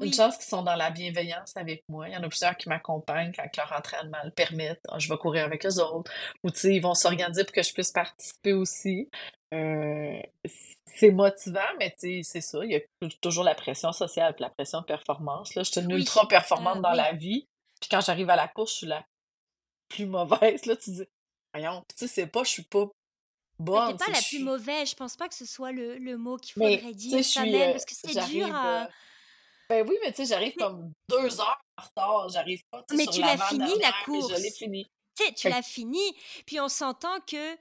Une 0.01 0.13
chance 0.13 0.37
qu'ils 0.37 0.47
sont 0.47 0.63
dans 0.63 0.75
la 0.75 0.89
bienveillance 0.91 1.55
avec 1.55 1.83
moi. 1.89 2.09
Il 2.09 2.13
y 2.13 2.17
en 2.17 2.23
a 2.23 2.29
plusieurs 2.29 2.57
qui 2.57 2.69
m'accompagnent 2.69 3.31
quand 3.33 3.45
leur 3.57 3.71
entraînement 3.77 4.17
le 4.23 4.31
permettent. 4.31 4.81
Ah, 4.89 4.99
je 4.99 5.07
vais 5.09 5.17
courir 5.17 5.45
avec 5.45 5.65
eux 5.65 5.79
autres 5.79 6.11
ou 6.43 6.49
tu 6.51 6.59
sais, 6.59 6.75
ils 6.75 6.81
vont 6.81 6.95
s'organiser 6.95 7.43
pour 7.45 7.53
que 7.53 7.63
je 7.63 7.73
puisse 7.73 7.91
participer 7.91 8.53
aussi. 8.53 9.09
Heu, 9.53 10.21
c 10.45 10.75
c'est 10.93 11.11
motivant, 11.11 11.61
mais 11.79 11.91
tu 11.91 11.97
sais, 11.99 12.21
c'est 12.23 12.41
ça, 12.41 12.59
il 12.65 12.71
y 12.71 12.75
a 12.75 12.79
tou 13.01 13.09
toujours 13.21 13.43
la 13.43 13.55
pression 13.55 13.91
sociale 13.93 14.35
la 14.39 14.49
pression 14.49 14.81
de 14.81 14.85
performance, 14.85 15.55
là. 15.55 15.63
Je 15.63 15.71
suis 15.71 15.81
une 15.81 15.91
Oui, 15.91 15.97
ultra 15.97 16.27
performante 16.27 16.81
dans 16.81 16.91
oui. 16.91 17.05
la 17.05 17.13
vie, 17.13 17.47
puis 17.79 17.89
quand 17.89 18.01
j'arrive 18.01 18.29
à 18.29 18.35
la 18.35 18.47
course, 18.47 18.71
je 18.73 18.77
suis 18.79 18.87
la 18.87 19.05
plus 19.89 20.05
mauvaise, 20.07 20.65
là, 20.67 20.75
tu 20.77 20.91
dis: 20.91 21.05
«Voyons», 21.53 21.83
tu 21.89 22.07
sais, 22.07 22.13
c'est 22.13 22.27
pas 22.27 22.43
je 22.45 22.49
suis 22.51 22.65
pas 22.65 22.85
bonne, 23.59 23.97
pas 23.97 24.05
c'est 24.05 24.13
je 24.13 24.13
la 24.13 24.21
plus 24.23 24.39
mauvaise, 24.39 24.89
je 24.89 24.95
pense 24.95 25.15
pas 25.15 25.29
que 25.29 25.35
ce 25.35 25.45
soit 25.45 25.71
le 25.71 25.97
le 25.97 26.17
mot 26.17 26.37
qu'il 26.37 26.53
faudrait 26.53 26.93
dire 26.93 27.25
quand 27.33 27.47
suis, 27.47 27.47
même, 27.47 27.71
heu, 27.71 27.73
parce 27.73 27.85
que 27.85 27.93
c'est 27.95 28.15
dur 28.15 28.53
à 28.53 28.89
ben 29.71 29.87
oui, 29.87 29.97
mais 30.03 30.11
tu 30.11 30.17
sais, 30.17 30.25
j'arrive 30.25 30.53
comme 30.55 30.91
2 31.07 31.39
heures 31.39 31.61
en 31.77 31.81
retard, 31.81 32.29
j'arrive 32.29 32.61
pas, 32.69 32.83
mais 32.91 33.03
sur 33.03 33.13
tu 33.13 33.21
l'as 33.21 33.37
fini 33.37 33.79
la 33.79 33.93
puis 34.03 34.21
je 34.21 34.35
l'ai 34.35 34.49
course. 34.49 34.57
fini. 34.57 34.85
Tu 35.15 35.23
sais, 35.23 35.33
tu 35.33 35.49
l'as 35.49 35.61
fini, 35.61 36.13
puis 36.45 36.59
on 36.59 36.67
s'entend 36.67 37.21
que 37.21 37.57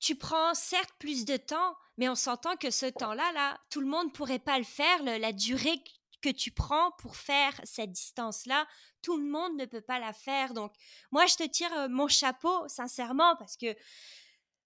tu 0.00 0.16
prends 0.16 0.54
certes 0.54 0.92
plus 0.98 1.24
de 1.24 1.36
temps, 1.36 1.76
mais 1.98 2.08
on 2.08 2.16
s'entend 2.16 2.56
que 2.56 2.70
ce 2.70 2.86
temps-là, 2.86 3.30
là, 3.32 3.60
tout 3.70 3.80
le 3.80 3.86
monde 3.86 4.12
pourrait 4.12 4.40
pas 4.40 4.58
le 4.58 4.64
faire, 4.64 5.04
le 5.04 5.18
la 5.18 5.32
durée 5.32 5.80
que 6.20 6.30
tu 6.30 6.50
prends 6.50 6.90
pour 6.98 7.16
faire 7.16 7.58
cette 7.62 7.92
distance-là, 7.92 8.66
tout 9.02 9.16
le 9.16 9.24
monde 9.24 9.56
ne 9.56 9.66
peut 9.66 9.80
pas 9.80 10.00
la 10.00 10.12
faire, 10.12 10.52
donc 10.52 10.72
moi, 11.12 11.26
je 11.26 11.36
te 11.36 11.46
tire, 11.46 11.72
heu, 11.78 11.88
mon 11.88 12.08
chapeau 12.08 12.66
sincèrement 12.66 13.36
parce 13.36 13.56
que 13.56 13.76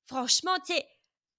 franchement, 0.07 0.57
tu 0.67 0.75
sais, 0.75 0.87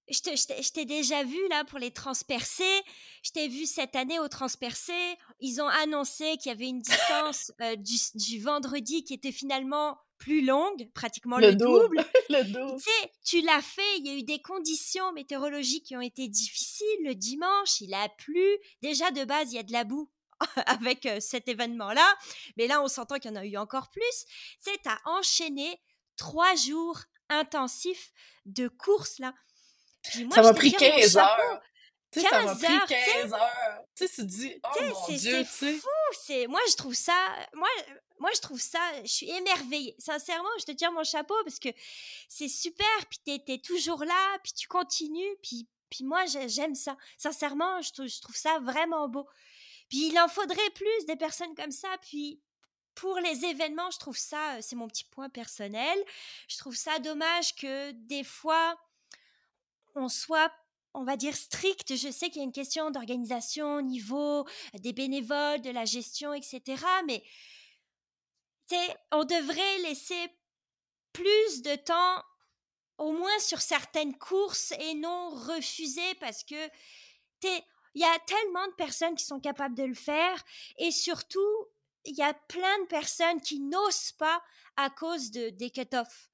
je 0.09 0.19
te 0.19 0.35
je 0.35 0.71
t'ai 0.71 0.85
déjà 0.85 1.23
vu 1.23 1.47
là 1.49 1.63
pour 1.65 1.79
les 1.79 1.91
transpercés, 1.91 2.81
je 3.23 3.31
t'ai 3.31 3.47
vu 3.47 3.65
cette 3.65 3.95
année 3.95 4.19
aux 4.19 4.27
transpercés, 4.27 5.17
ils 5.39 5.61
ont 5.61 5.67
annoncé 5.67 6.37
qu'il 6.37 6.51
y 6.51 6.55
avait 6.55 6.67
une 6.67 6.81
distance, 6.81 7.51
heu, 7.61 7.77
du 7.77 7.95
du 8.15 8.39
vendredi 8.39 9.03
qui 9.03 9.13
était 9.13 9.31
finalement 9.31 9.97
plus 10.17 10.45
longue, 10.45 10.89
pratiquement 10.93 11.37
le 11.37 11.49
le 11.49 11.55
double, 11.55 11.97
double. 11.97 12.05
le 12.29 12.43
double. 12.43 12.81
tu 12.81 12.89
sais, 12.89 13.11
tu 13.23 13.41
l'as 13.41 13.61
fait, 13.61 13.97
il 13.97 14.07
y 14.07 14.09
a 14.09 14.13
eu 14.13 14.23
des 14.23 14.41
conditions 14.41 15.11
météorologiques 15.13 15.85
qui 15.85 15.97
ont 15.97 16.01
été 16.01 16.27
difficiles. 16.27 17.03
Le 17.03 17.15
dimanche, 17.15 17.81
il 17.81 17.93
a 17.93 18.07
plu. 18.09 18.43
Déjà, 18.81 19.11
de 19.11 19.25
base, 19.25 19.51
il 19.51 19.55
y 19.55 19.59
a 19.59 19.63
de 19.63 19.73
la 19.73 19.83
boue 19.83 20.09
avec 20.65 21.05
euh, 21.05 21.19
cet 21.19 21.47
événement-là. 21.47 22.15
Mais 22.57 22.67
là, 22.67 22.81
on 22.81 22.87
s'entend 22.87 23.17
qu'il 23.19 23.31
y 23.31 23.33
en 23.33 23.37
a 23.37 23.45
eu 23.45 23.57
encore 23.57 23.89
plus. 23.89 24.25
Tu 24.63 24.71
as 24.85 24.99
enchaîné 25.05 25.79
trois 26.17 26.55
jours 26.55 27.01
intensifs 27.29 28.11
de 28.45 28.67
course, 28.67 29.19
là. 29.19 29.33
Puis 30.11 30.25
moi, 30.25 30.35
Ça 30.35 30.41
m'a 30.41 30.53
pris 30.53 30.71
tire 30.73 30.91
mon 30.93 30.99
15 30.99 31.13
chapeau. 31.13 31.41
heures. 31.41 31.61
Tu 32.11 32.21
sais, 32.21 32.29
ça 32.29 32.41
m'a 32.43 32.55
15 32.55 32.63
pris 32.63 32.73
heures, 32.73 32.87
tu 32.87 32.93
sais, 32.93 33.11
15 33.21 33.33
heures. 33.33 33.81
Tu 33.95 34.07
sais, 34.07 34.15
tu 34.15 34.25
dis: 34.25 34.59
«Oh 34.63 34.83
mon 34.83 35.07
Dieu», 35.15 35.43
tu 35.43 35.45
sais? 35.49 35.73
fou. 35.75 35.87
C'est 36.23 36.47
moi, 36.47 36.59
je 36.69 36.75
trouve 36.75 36.93
ça. 36.93 37.13
Moi, 37.53 37.67
moi, 38.19 38.29
je 38.35 38.39
trouve 38.41 38.61
ça. 38.61 38.79
Je 39.03 39.07
suis 39.11 39.29
émerveillée. 39.29 39.95
Sincèrement, 39.99 40.49
je 40.59 40.65
te 40.65 40.71
tire 40.71 40.91
mon 40.93 41.03
chapeau 41.03 41.35
parce 41.43 41.59
que 41.59 41.69
c'est 42.29 42.47
super. 42.47 42.87
Puis 43.09 43.19
t'es 43.25 43.53
es 43.53 43.57
toujours 43.57 44.03
là. 44.05 44.37
Puis 44.43 44.53
tu 44.53 44.67
continues. 44.67 45.35
Puis 45.43 45.67
puis 45.89 46.03
moi, 46.03 46.25
j'ai- 46.25 46.49
j'aime 46.49 46.73
ça. 46.75 46.97
Sincèrement, 47.17 47.81
je 47.81 47.91
trouve, 47.91 48.07
je 48.07 48.19
trouve 48.19 48.35
ça 48.35 48.57
vraiment 48.59 49.07
beau. 49.07 49.27
Puis 49.87 50.07
il 50.07 50.19
en 50.19 50.27
faudrait 50.27 50.69
plus 50.73 51.05
des 51.05 51.15
personnes 51.15 51.53
comme 51.55 51.71
ça. 51.71 51.89
Puis 52.01 52.41
pour 52.95 53.19
les 53.19 53.45
événements, 53.45 53.91
je 53.91 53.99
trouve 53.99 54.17
ça, 54.17 54.55
euh, 54.55 54.59
c'est 54.61 54.75
mon 54.75 54.87
petit 54.87 55.03
point 55.03 55.29
personnel. 55.29 55.97
Je 56.47 56.57
trouve 56.57 56.75
ça 56.75 56.97
dommage 56.99 57.53
que 57.55 57.91
des 57.91 58.23
fois 58.23 58.75
on 59.95 60.09
soit 60.09 60.51
on 60.95 61.03
va 61.03 61.17
dire 61.17 61.35
strict. 61.35 61.95
Je 61.95 62.09
sais 62.09 62.29
qu'il 62.29 62.37
y 62.37 62.41
a 62.41 62.45
une 62.45 62.51
question 62.51 62.89
d'organisation 62.89 63.75
au 63.75 63.81
niveau 63.81 64.47
des 64.75 64.93
bénévoles, 64.93 65.61
de 65.61 65.69
la 65.69 65.85
gestion, 65.85 66.33
etc. 66.33 66.83
Mais 67.05 67.21
on 69.11 69.25
devrait 69.25 69.77
laisser 69.79 70.29
plus 71.11 71.61
de 71.61 71.75
temps, 71.75 72.23
au 72.97 73.11
moins 73.11 73.39
sur 73.39 73.61
certaines 73.61 74.17
courses, 74.17 74.71
et 74.79 74.93
non 74.95 75.29
refuser 75.29 76.15
parce 76.19 76.43
que 76.43 76.69
il 77.43 78.01
y 78.01 78.03
a 78.03 78.19
tellement 78.25 78.65
de 78.67 78.73
personnes 78.73 79.15
qui 79.15 79.25
sont 79.25 79.39
capables 79.39 79.75
de 79.75 79.83
le 79.83 79.93
faire, 79.93 80.43
et 80.77 80.91
surtout, 80.91 81.67
il 82.05 82.15
y 82.15 82.23
a 82.23 82.33
plein 82.33 82.79
de 82.79 82.87
personnes 82.87 83.39
qui 83.41 83.59
n'osent 83.59 84.13
pas 84.13 84.41
à 84.77 84.89
cause 84.89 85.31
de, 85.31 85.49
des 85.49 85.69
cut-offs. 85.69 86.29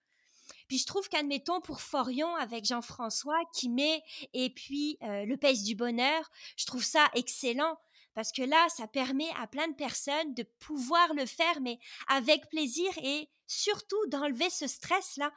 Puis 0.71 0.77
je 0.77 0.86
trouve 0.86 1.10
qu'admettons 1.10 1.60
pour 1.60 1.81
Forion 1.81 2.34
avec 2.38 2.63
Jean-François 2.63 3.41
qui 3.53 3.67
met 3.67 4.01
et 4.31 4.49
puis 4.49 4.97
euh, 5.03 5.25
le 5.25 5.36
pèse 5.36 5.63
du 5.63 5.75
bonheur, 5.75 6.31
je 6.55 6.65
trouve 6.65 6.81
ça 6.81 7.10
excellent 7.13 7.77
parce 8.13 8.31
que 8.31 8.41
là, 8.41 8.69
ça 8.69 8.88
permet 8.88 9.27
à 9.38 9.47
plein 9.47 9.67
de 9.67 9.75
personnes 9.75 10.34
de 10.34 10.43
pouvoir 10.60 11.13
le 11.13 11.25
faire, 11.25 11.60
mais 11.60 11.77
avec 12.07 12.47
plaisir 12.47 12.89
et 13.03 13.29
surtout 13.47 13.99
d'enlever 14.07 14.49
ce 14.49 14.65
stress-là, 14.65 15.34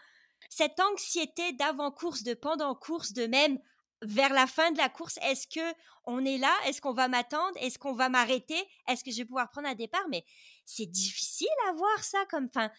cette 0.51 0.79
anxiété 0.79 1.53
d'avant-course, 1.55 2.23
de 2.23 2.35
pendant-course, 2.35 3.13
de 3.13 3.27
même 3.27 3.59
vers 4.03 4.33
la 4.33 4.47
fin 4.47 4.71
de 4.71 4.79
la 4.79 4.89
course, 4.89 5.19
est-ce 5.21 5.49
que 5.49 5.75
on 6.05 6.25
est 6.25 6.39
là? 6.39 6.55
Est-ce 6.67 6.81
qu'on 6.81 6.93
va 6.93 7.09
m'attendre? 7.09 7.57
Est-ce 7.57 7.81
qu'on 7.81 7.95
va 7.95 8.09
m'arrêter? 8.09 8.63
Est-ce 8.87 9.03
que 9.03 9.11
je 9.11 9.17
vais 9.17 9.25
pouvoir 9.25 9.51
prendre 9.51 9.67
un 9.67 9.75
départ? 9.75 10.07
Mais 10.11 10.25
c'est 10.65 10.87
difficile 10.87 11.49
à 11.69 11.73
voir 11.73 12.05
ça 12.05 12.25
comme, 12.31 12.47
enfin, 12.55 12.71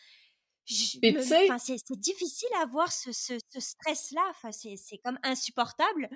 c'est 0.65 1.99
difficile 1.99 2.49
à 2.61 2.65
voir 2.65 2.91
ce 2.91 3.11
ce 3.11 3.37
ce 3.53 3.59
stress-là, 3.59 4.21
enfin, 4.31 4.51
c'est 4.51 4.97
comme 5.03 5.19
insupportable. 5.23 6.09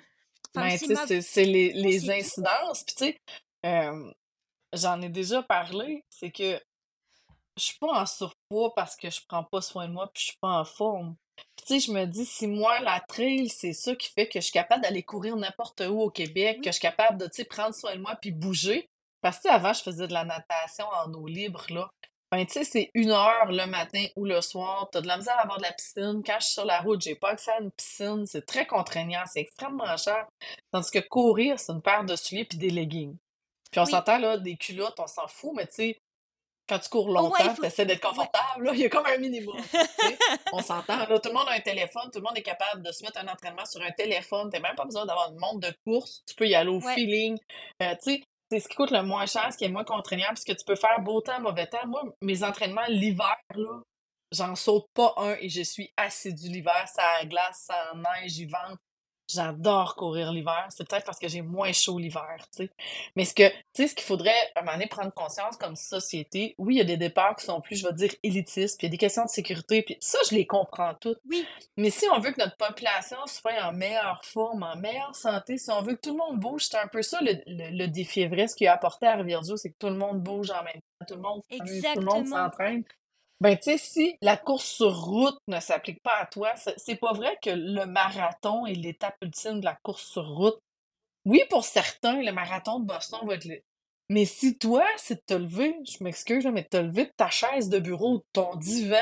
Enfin, 0.55 0.75
ben, 0.87 1.21
c'est 1.21 1.45
les 1.45 1.73
les 1.73 2.09
incidences. 2.09 2.83
Puis 2.83 2.95
tu 2.95 3.05
sais, 3.05 3.17
hem, 3.63 4.11
j'en 4.73 5.01
ai 5.01 5.09
déjà 5.09 5.43
parlé, 5.43 6.03
c'est 6.09 6.31
que 6.31 6.59
je 7.57 7.63
suis 7.63 7.77
pas 7.79 8.01
en 8.01 8.05
surpoids 8.05 8.73
parce 8.75 8.95
que 8.95 9.09
je 9.09 9.19
prends 9.27 9.43
pas 9.43 9.61
soin 9.61 9.87
de 9.87 9.93
moi 9.93 10.09
puis 10.13 10.21
je 10.21 10.27
suis 10.29 10.37
pas 10.41 10.59
en 10.59 10.65
forme. 10.65 11.15
Puis 11.35 11.65
tu 11.67 11.79
sais, 11.79 11.87
je 11.87 11.91
me 11.91 12.05
dis: 12.05 12.25
«Si 12.25 12.47
moi, 12.47 12.79
la 12.81 12.99
trail, 13.01 13.49
c'est 13.49 13.73
ça 13.73 13.95
qui 13.95 14.09
fait 14.09 14.27
que 14.27 14.39
je 14.39 14.45
suis 14.45 14.53
capable 14.53 14.81
d'aller 14.83 15.03
courir 15.03 15.35
n'importe 15.35 15.81
où 15.81 16.01
au 16.01 16.09
Québec, 16.09 16.57
que 16.61 16.67
je 16.67 16.73
suis 16.73 16.81
capable 16.81 17.17
de, 17.17 17.25
tu 17.25 17.35
sais, 17.35 17.45
prendre 17.45 17.75
soin 17.75 17.95
de 17.95 18.01
moi 18.01 18.15
puis 18.21 18.31
bouger». 18.31 18.87
Parce 19.21 19.39
que 19.39 19.49
avant, 19.49 19.73
je 19.73 19.81
faisais 19.83 20.07
de 20.07 20.13
la 20.13 20.23
natation 20.23 20.85
en 20.87 21.13
eau 21.13 21.27
libre, 21.27 21.65
là. 21.69 21.89
Ben, 22.31 22.45
tu 22.45 22.53
sais, 22.53 22.63
c'est 22.63 22.91
une 22.93 23.09
heure 23.09 23.47
le 23.47 23.65
matin 23.65 24.05
ou 24.15 24.25
le 24.25 24.39
soir. 24.41 24.87
Tu 24.91 24.99
as 24.99 25.01
de 25.01 25.07
la 25.07 25.17
misère 25.17 25.35
à 25.37 25.41
avoir 25.41 25.57
de 25.57 25.63
la 25.63 25.73
piscine. 25.73 26.21
Quand 26.23 26.37
je 26.39 26.45
suis 26.45 26.53
sur 26.53 26.65
la 26.65 26.79
route, 26.81 27.01
j'ai 27.01 27.15
pas 27.15 27.29
accès 27.29 27.51
à 27.51 27.59
une 27.59 27.71
piscine. 27.71 28.25
C'est 28.27 28.45
très 28.45 28.67
contraignant, 28.67 29.23
c'est 29.25 29.41
extrêmement 29.41 29.97
cher. 29.97 30.27
Tandis 30.71 30.91
que 30.91 30.99
courir, 30.99 31.59
c'est 31.59 31.71
une 31.71 31.81
paire 31.81 32.03
de 32.03 32.15
souliers 32.15 32.45
puis 32.45 32.59
des 32.59 32.69
leggings. 32.69 33.17
Puis 33.71 33.79
on 33.79 33.85
oui. 33.85 33.91
s'entend, 33.91 34.19
là, 34.19 34.37
des 34.37 34.57
culottes, 34.57 34.99
on 34.99 35.07
s'en 35.07 35.27
fout, 35.27 35.53
mais 35.55 35.65
tu 35.67 35.73
sais, 35.73 36.01
quand 36.69 36.77
tu 36.77 36.89
cours 36.89 37.09
longtemps, 37.09 37.55
faut 37.55 37.63
tu 37.63 37.67
essaies 37.67 37.85
d'être 37.85 38.03
ouais. 38.03 38.09
confortable, 38.09 38.65
là, 38.65 38.71
il 38.73 38.79
y 38.79 38.85
a 38.85 38.89
comme 38.89 39.05
un 39.07 39.17
minimum. 39.17 39.57
On 40.53 40.61
s'entend, 40.61 40.97
là, 40.97 41.19
tout 41.19 41.29
le 41.29 41.33
monde 41.33 41.47
a 41.47 41.53
un 41.53 41.59
téléphone, 41.59 42.11
tout 42.13 42.19
le 42.19 42.21
monde 42.21 42.37
est 42.37 42.43
capable 42.43 42.83
de 42.83 42.91
se 42.91 43.03
mettre 43.03 43.19
un 43.19 43.27
entraînement 43.27 43.65
sur 43.65 43.81
un 43.81 43.89
téléphone. 43.89 44.51
Tu 44.53 44.61
même 44.61 44.75
pas 44.75 44.85
besoin 44.85 45.05
d'avoir 45.07 45.31
une 45.31 45.39
montre 45.39 45.67
de 45.67 45.73
course, 45.83 46.21
tu 46.27 46.35
peux 46.35 46.47
y 46.47 46.53
aller 46.53 46.69
au 46.69 46.79
Ouais, 46.79 46.93
feeling. 46.93 47.39
Heu, 47.81 47.95
tu 48.03 48.13
sais, 48.13 48.23
c'est 48.49 48.59
ce 48.59 48.67
qui 48.67 48.75
coûte 48.75 48.91
le 48.91 49.03
moins 49.03 49.25
cher, 49.25 49.51
ce 49.51 49.57
qui 49.57 49.65
est 49.65 49.69
moins 49.69 49.83
contraignant, 49.83 50.29
puisque 50.29 50.55
tu 50.57 50.65
peux 50.65 50.75
faire 50.75 51.01
beau 51.01 51.21
temps, 51.21 51.39
mauvais 51.39 51.67
temps. 51.67 51.85
Moi, 51.87 52.03
mes 52.21 52.43
entraînements 52.43 52.85
l'hiver, 52.87 53.35
là, 53.55 53.81
j'en 54.31 54.55
saute 54.55 54.87
pas 54.93 55.13
un 55.17 55.35
et 55.39 55.49
je 55.49 55.61
suis 55.61 55.91
assidue 55.97 56.49
l'hiver, 56.49 56.87
ça 56.87 57.25
glace, 57.25 57.65
ça 57.67 57.93
neige, 57.95 58.37
il 58.37 58.49
vente. 58.49 58.79
J'adore 59.31 59.95
courir 59.95 60.31
l'hiver. 60.31 60.65
C'est 60.69 60.87
peut-être 60.87 61.05
parce 61.05 61.19
que 61.19 61.27
j'ai 61.27 61.41
moins 61.41 61.71
chaud 61.71 61.99
l'hiver, 61.99 62.37
tu 62.55 62.63
sais. 62.63 62.71
Mais 63.15 63.25
ce 63.25 63.35
que, 63.35 63.47
tu 63.47 63.55
sais, 63.73 63.87
ce 63.87 63.95
qu'il 63.95 64.05
faudrait, 64.05 64.31
à 64.55 64.61
un 64.61 64.63
moment 64.63 64.73
donné, 64.73 64.87
prendre 64.87 65.13
conscience 65.13 65.55
comme 65.57 65.75
société, 65.75 66.55
oui, 66.57 66.75
il 66.75 66.77
y 66.79 66.81
a 66.81 66.85
des 66.85 66.97
départs 66.97 67.35
qui 67.35 67.45
sont 67.45 67.61
plus, 67.61 67.75
je 67.75 67.87
vais 67.87 67.93
dire, 67.93 68.11
élitistes, 68.23 68.79
puis 68.79 68.87
il 68.87 68.89
y 68.89 68.91
a 68.91 68.91
des 68.91 68.97
questions 68.97 69.23
de 69.23 69.29
sécurité, 69.29 69.83
puis 69.83 69.97
ça, 69.99 70.17
je 70.29 70.35
les 70.35 70.47
comprends 70.47 70.95
toutes. 70.95 71.19
Oui. 71.29 71.45
Mais 71.77 71.91
si 71.91 72.05
on 72.13 72.19
veut 72.19 72.31
que 72.31 72.39
notre 72.39 72.57
population 72.57 73.17
soit 73.27 73.61
en 73.61 73.71
meilleure 73.71 74.25
forme, 74.25 74.63
en 74.63 74.75
meilleure 74.75 75.15
santé, 75.15 75.57
si 75.57 75.69
on 75.71 75.81
veut 75.81 75.95
que 75.95 76.01
tout 76.01 76.11
le 76.11 76.17
monde 76.17 76.39
bouge, 76.39 76.65
c'est 76.65 76.77
un 76.77 76.87
peu 76.87 77.01
ça 77.03 77.19
le, 77.21 77.33
le, 77.45 77.77
le 77.77 77.87
défi 77.87 78.25
vrai, 78.27 78.47
ce 78.47 78.55
qui 78.55 78.65
a 78.67 78.73
apporté 78.73 79.05
à 79.05 79.15
Rivière-du, 79.15 79.57
c'est 79.57 79.69
que 79.71 79.77
tout 79.77 79.87
le 79.89 79.95
monde 79.95 80.21
bouge 80.21 80.49
en 80.51 80.63
même 80.63 80.73
temps, 80.73 81.05
tout 81.07 81.15
le 81.15 81.21
monde, 81.21 81.41
tout 81.49 81.99
le 81.99 82.05
monde 82.05 82.25
s'entraîne. 82.27 82.83
Ben, 83.41 83.55
tu 83.55 83.71
sais, 83.71 83.77
si 83.77 84.17
la 84.21 84.35
course 84.35 84.65
sur 84.65 84.93
route 84.93 85.39
ne 85.47 85.59
s'applique 85.61 86.03
pas 86.03 86.17
à 86.17 86.25
toi, 86.25 86.53
c'est 86.55 86.97
pas 86.97 87.13
vrai 87.13 87.37
que 87.41 87.49
le 87.49 87.85
marathon 87.85 88.65
est 88.65 88.73
l'étape 88.73 89.15
ultime 89.21 89.61
de 89.61 89.65
la 89.65 89.75
course 89.75 90.03
sur 90.03 90.27
route. 90.27 90.59
Oui, 91.25 91.41
pour 91.49 91.63
certains, 91.63 92.21
le 92.21 92.31
marathon 92.33 92.79
de 92.79 92.85
Boston 92.85 93.19
va 93.25 93.35
être 93.35 93.45
le... 93.45 93.61
Mais 94.09 94.25
si 94.25 94.57
toi, 94.57 94.85
c'est 94.97 95.15
de 95.15 95.23
te 95.25 95.33
lever, 95.35 95.75
je 95.87 96.03
m'excuse, 96.03 96.45
mais 96.47 96.63
de 96.63 96.67
te 96.67 96.77
lever 96.77 97.05
de 97.05 97.13
ta 97.15 97.29
chaise 97.29 97.69
de 97.69 97.79
bureau, 97.79 98.17
de 98.17 98.23
ton 98.33 98.55
divan, 98.55 98.97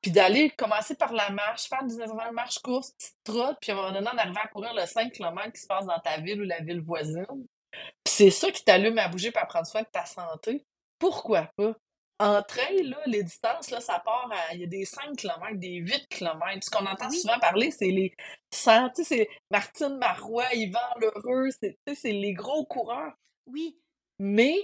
puis 0.00 0.10
d'aller 0.10 0.50
commencer 0.50 0.96
par 0.96 1.12
la 1.12 1.30
marche, 1.30 1.68
faire 1.68 1.84
des 1.84 1.96
marche-course, 2.32 2.92
petite 2.92 3.16
trotte, 3.22 3.58
puis 3.60 3.70
à 3.70 3.74
un 3.74 3.92
moment 3.92 4.00
donné, 4.00 4.38
à 4.42 4.48
courir 4.48 4.72
le 4.74 4.86
5 4.86 5.12
km 5.12 5.52
qui 5.52 5.60
se 5.60 5.66
passe 5.66 5.84
dans 5.86 5.98
ta 6.00 6.18
ville 6.18 6.40
ou 6.40 6.44
la 6.44 6.60
ville 6.60 6.80
voisine, 6.80 7.26
puis 7.70 8.14
c'est 8.14 8.30
ça 8.30 8.50
qui 8.50 8.64
t'allume 8.64 8.98
à 8.98 9.08
bouger 9.08 9.30
pour 9.30 9.46
prendre 9.46 9.66
soin 9.66 9.82
de 9.82 9.88
ta 9.92 10.06
santé, 10.06 10.64
pourquoi 10.98 11.50
pas? 11.56 11.74
En 12.20 12.42
trail, 12.42 12.84
là, 12.84 12.98
les 13.06 13.24
distances, 13.24 13.70
là, 13.70 13.80
ça 13.80 13.98
part 14.04 14.30
à. 14.30 14.54
Il 14.54 14.60
y 14.60 14.64
a 14.64 14.66
des 14.66 14.84
5 14.84 15.16
km, 15.16 15.54
des 15.58 15.76
8 15.76 16.06
km. 16.10 16.58
Ce 16.62 16.70
qu'on 16.70 16.86
entend 16.86 17.08
Oui, 17.08 17.16
souvent 17.18 17.38
parler, 17.40 17.70
c'est 17.70 17.86
les 17.90 18.14
100. 18.52 18.90
Tu 18.90 19.04
sais, 19.04 19.04
c'est 19.04 19.28
Martine 19.50 19.96
Marois, 19.98 20.52
Yvan 20.54 20.80
Lheureux, 21.00 21.48
c'est 21.60 21.78
tu 21.86 21.94
sais, 21.94 22.00
c'est 22.00 22.12
les 22.12 22.34
gros 22.34 22.66
coureurs. 22.66 23.14
oui, 23.46 23.78
Mais 24.18 24.54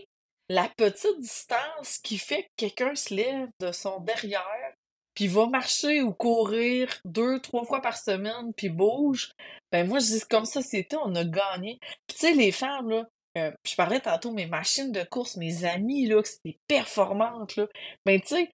la 0.50 0.68
petite 0.68 1.18
distance 1.18 1.98
qui 2.02 2.18
fait 2.18 2.44
que 2.44 2.48
quelqu'un 2.58 2.94
se 2.94 3.14
lève 3.14 3.48
de 3.60 3.72
son 3.72 4.00
derrière, 4.00 4.74
puis 5.14 5.28
va 5.28 5.46
marcher 5.46 6.02
ou 6.02 6.12
courir 6.12 7.00
deux, 7.06 7.40
trois 7.40 7.64
fois 7.64 7.80
par 7.80 7.96
semaine, 7.96 8.52
puis 8.54 8.68
bouge, 8.68 9.32
ben 9.72 9.88
moi, 9.88 9.98
je 9.98 10.06
dis 10.06 10.20
comme 10.30 10.44
société, 10.44 10.96
on 11.02 11.14
a 11.14 11.24
gagné. 11.24 11.78
Puis 12.06 12.18
tu 12.18 12.26
sais, 12.26 12.32
les 12.34 12.52
femmes, 12.52 12.90
là, 12.90 13.08
euh, 13.36 13.50
je 13.66 13.74
parlais 13.76 14.00
tantôt, 14.00 14.32
mes 14.32 14.46
machines 14.46 14.92
de 14.92 15.02
course, 15.04 15.36
mes 15.36 15.64
amies, 15.64 16.06
là, 16.06 16.22
que 16.22 16.28
c'était 16.28 16.58
performantes, 16.66 17.56
là. 17.56 17.66
Ben 18.04 18.20
tu 18.20 18.28
sais, 18.28 18.50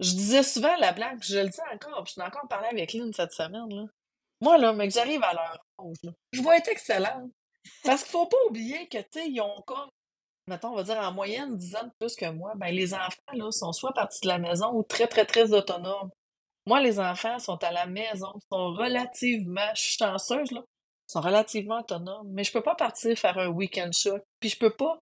je 0.00 0.10
disais 0.12 0.42
souvent 0.42 0.76
la 0.76 0.92
blague, 0.92 1.22
je 1.22 1.38
le 1.38 1.48
dis 1.48 1.60
encore, 1.72 2.04
puis 2.04 2.14
je 2.16 2.20
n'ai 2.20 2.26
encore 2.26 2.48
parlé 2.48 2.68
avec 2.68 2.92
Lynn 2.92 3.12
cette 3.12 3.32
semaine, 3.32 3.68
là. 3.70 3.84
Moi, 4.42 4.58
là, 4.58 4.74
que 4.74 4.90
j'arrive 4.90 5.22
à 5.22 5.32
leur 5.32 5.64
âge, 5.80 5.96
là, 6.02 6.12
je 6.32 6.42
vais 6.42 6.56
être 6.58 6.68
excellente. 6.68 7.30
Parce 7.82 8.02
qu'il 8.02 8.12
faut 8.12 8.26
pas 8.26 8.36
oublier 8.48 8.86
que, 8.88 8.98
tu 8.98 9.06
sais, 9.12 9.28
ils 9.28 9.40
ont 9.40 9.62
comme 9.66 9.88
mettons, 10.48 10.68
on 10.68 10.76
va 10.76 10.82
dire 10.82 10.98
en 10.98 11.12
moyenne 11.12 11.56
10 11.56 11.76
ans 11.76 11.84
de 11.84 11.92
plus 11.98 12.14
que 12.14 12.30
moi, 12.30 12.52
ben 12.56 12.72
les 12.72 12.94
enfants, 12.94 13.32
là, 13.32 13.50
sont 13.50 13.72
soit 13.72 13.92
partis 13.92 14.20
de 14.22 14.28
la 14.28 14.38
maison 14.38 14.72
ou 14.72 14.82
très, 14.82 15.06
très, 15.06 15.24
très 15.24 15.52
autonomes. 15.52 16.10
Moi, 16.66 16.80
les 16.80 16.98
enfants 16.98 17.38
sont 17.38 17.62
à 17.62 17.70
la 17.70 17.86
maison, 17.86 18.32
sont 18.50 18.74
relativement, 18.74 19.74
je 19.74 19.96
sont 21.06 21.20
relativement 21.20 21.80
autonomes, 21.80 22.28
mais 22.32 22.44
je 22.44 22.52
peux 22.52 22.62
pas 22.62 22.74
partir 22.74 23.16
faire 23.18 23.38
un 23.38 23.48
week-end 23.48 23.90
shot, 23.92 24.18
puis 24.40 24.50
je 24.50 24.58
peux 24.58 24.74
pas, 24.74 24.98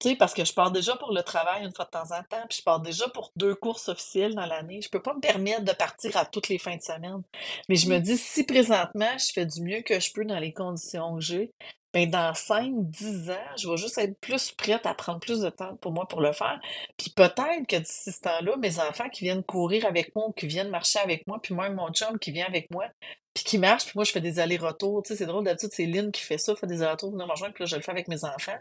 tu 0.00 0.08
sais, 0.10 0.16
parce 0.16 0.32
que 0.32 0.44
je 0.44 0.54
pars 0.54 0.70
déjà 0.70 0.96
pour 0.96 1.12
le 1.12 1.22
travail 1.22 1.64
une 1.64 1.74
fois 1.74 1.84
de 1.84 1.90
temps 1.90 2.10
en 2.12 2.22
temps, 2.22 2.46
puis 2.48 2.58
je 2.58 2.62
pars 2.62 2.80
déjà 2.80 3.08
pour 3.10 3.32
deux 3.36 3.54
courses 3.54 3.88
officielles 3.88 4.34
dans 4.34 4.46
l'année. 4.46 4.80
Je 4.80 4.88
peux 4.88 5.02
pas 5.02 5.12
me 5.12 5.20
permettre 5.20 5.62
de 5.62 5.72
partir 5.72 6.16
à 6.16 6.24
toutes 6.24 6.48
les 6.48 6.58
fins 6.58 6.76
de 6.76 6.82
semaine. 6.82 7.22
Mais 7.68 7.76
je 7.76 7.88
me 7.88 7.98
dis, 7.98 8.16
si 8.16 8.44
présentement, 8.44 9.18
je 9.18 9.30
fais 9.32 9.44
du 9.44 9.60
mieux 9.60 9.82
que 9.82 10.00
je 10.00 10.10
peux 10.12 10.24
dans 10.24 10.38
les 10.38 10.52
conditions 10.52 11.16
que 11.16 11.20
j'ai, 11.20 11.50
ben 11.92 12.08
dans 12.08 12.32
5, 12.32 12.72
10 12.76 13.30
ans, 13.30 13.56
je 13.58 13.68
vais 13.68 13.76
juste 13.76 13.98
être 13.98 14.18
plus 14.20 14.52
prête 14.52 14.86
à 14.86 14.94
prendre 14.94 15.20
plus 15.20 15.40
de 15.40 15.50
temps 15.50 15.76
pour 15.76 15.92
moi 15.92 16.06
pour 16.06 16.20
le 16.20 16.32
faire. 16.32 16.60
Puis 16.96 17.10
peut-être 17.10 17.66
que 17.68 17.76
d'ici 17.76 18.12
ce 18.12 18.20
temps-là, 18.20 18.56
mes 18.56 18.78
enfants 18.78 19.08
qui 19.08 19.24
viennent 19.24 19.42
courir 19.42 19.84
avec 19.86 20.14
moi 20.14 20.28
ou 20.28 20.32
qui 20.32 20.46
viennent 20.46 20.70
marcher 20.70 21.00
avec 21.00 21.26
moi, 21.26 21.40
puis 21.42 21.54
même 21.54 21.74
mon 21.74 21.90
chum 21.92 22.18
qui 22.18 22.30
vient 22.30 22.46
avec 22.46 22.70
moi, 22.70 22.86
puis 23.34 23.44
qui 23.44 23.58
marche, 23.58 23.84
puis 23.84 23.92
moi 23.94 24.04
je 24.04 24.12
fais 24.12 24.20
des 24.20 24.38
allers-retours. 24.40 25.02
Tu 25.02 25.08
sais, 25.08 25.16
c'est 25.16 25.26
drôle, 25.26 25.44
d'habitude, 25.44 25.70
c'est 25.72 25.86
Lynn 25.86 26.10
qui 26.10 26.22
fait 26.22 26.38
ça, 26.38 26.54
fait 26.56 26.66
des 26.66 26.82
allers-retours, 26.82 27.12
venir 27.12 27.26
me 27.26 27.32
rejoindre, 27.32 27.54
puis 27.54 27.62
là, 27.62 27.66
je 27.66 27.76
le 27.76 27.82
fais 27.82 27.92
avec 27.92 28.08
mes 28.08 28.24
enfants. 28.24 28.58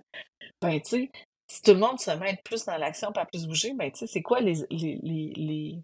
Ben, 0.62 0.80
tu 0.82 0.90
sais, 0.90 1.12
si 1.50 1.62
tout 1.64 1.72
le 1.72 1.80
monde 1.80 2.00
se 2.00 2.12
met 2.12 2.40
plus 2.44 2.66
dans 2.66 2.78
l'action, 2.78 3.12
pas 3.12 3.26
plus 3.26 3.48
bouger, 3.48 3.74
ben, 3.74 3.92
tu 3.92 4.00
sais, 4.00 4.08
c'est 4.08 4.22
quoi 4.22 4.40
les, 4.40 4.54
les, 4.70 5.00
les, 5.02 5.80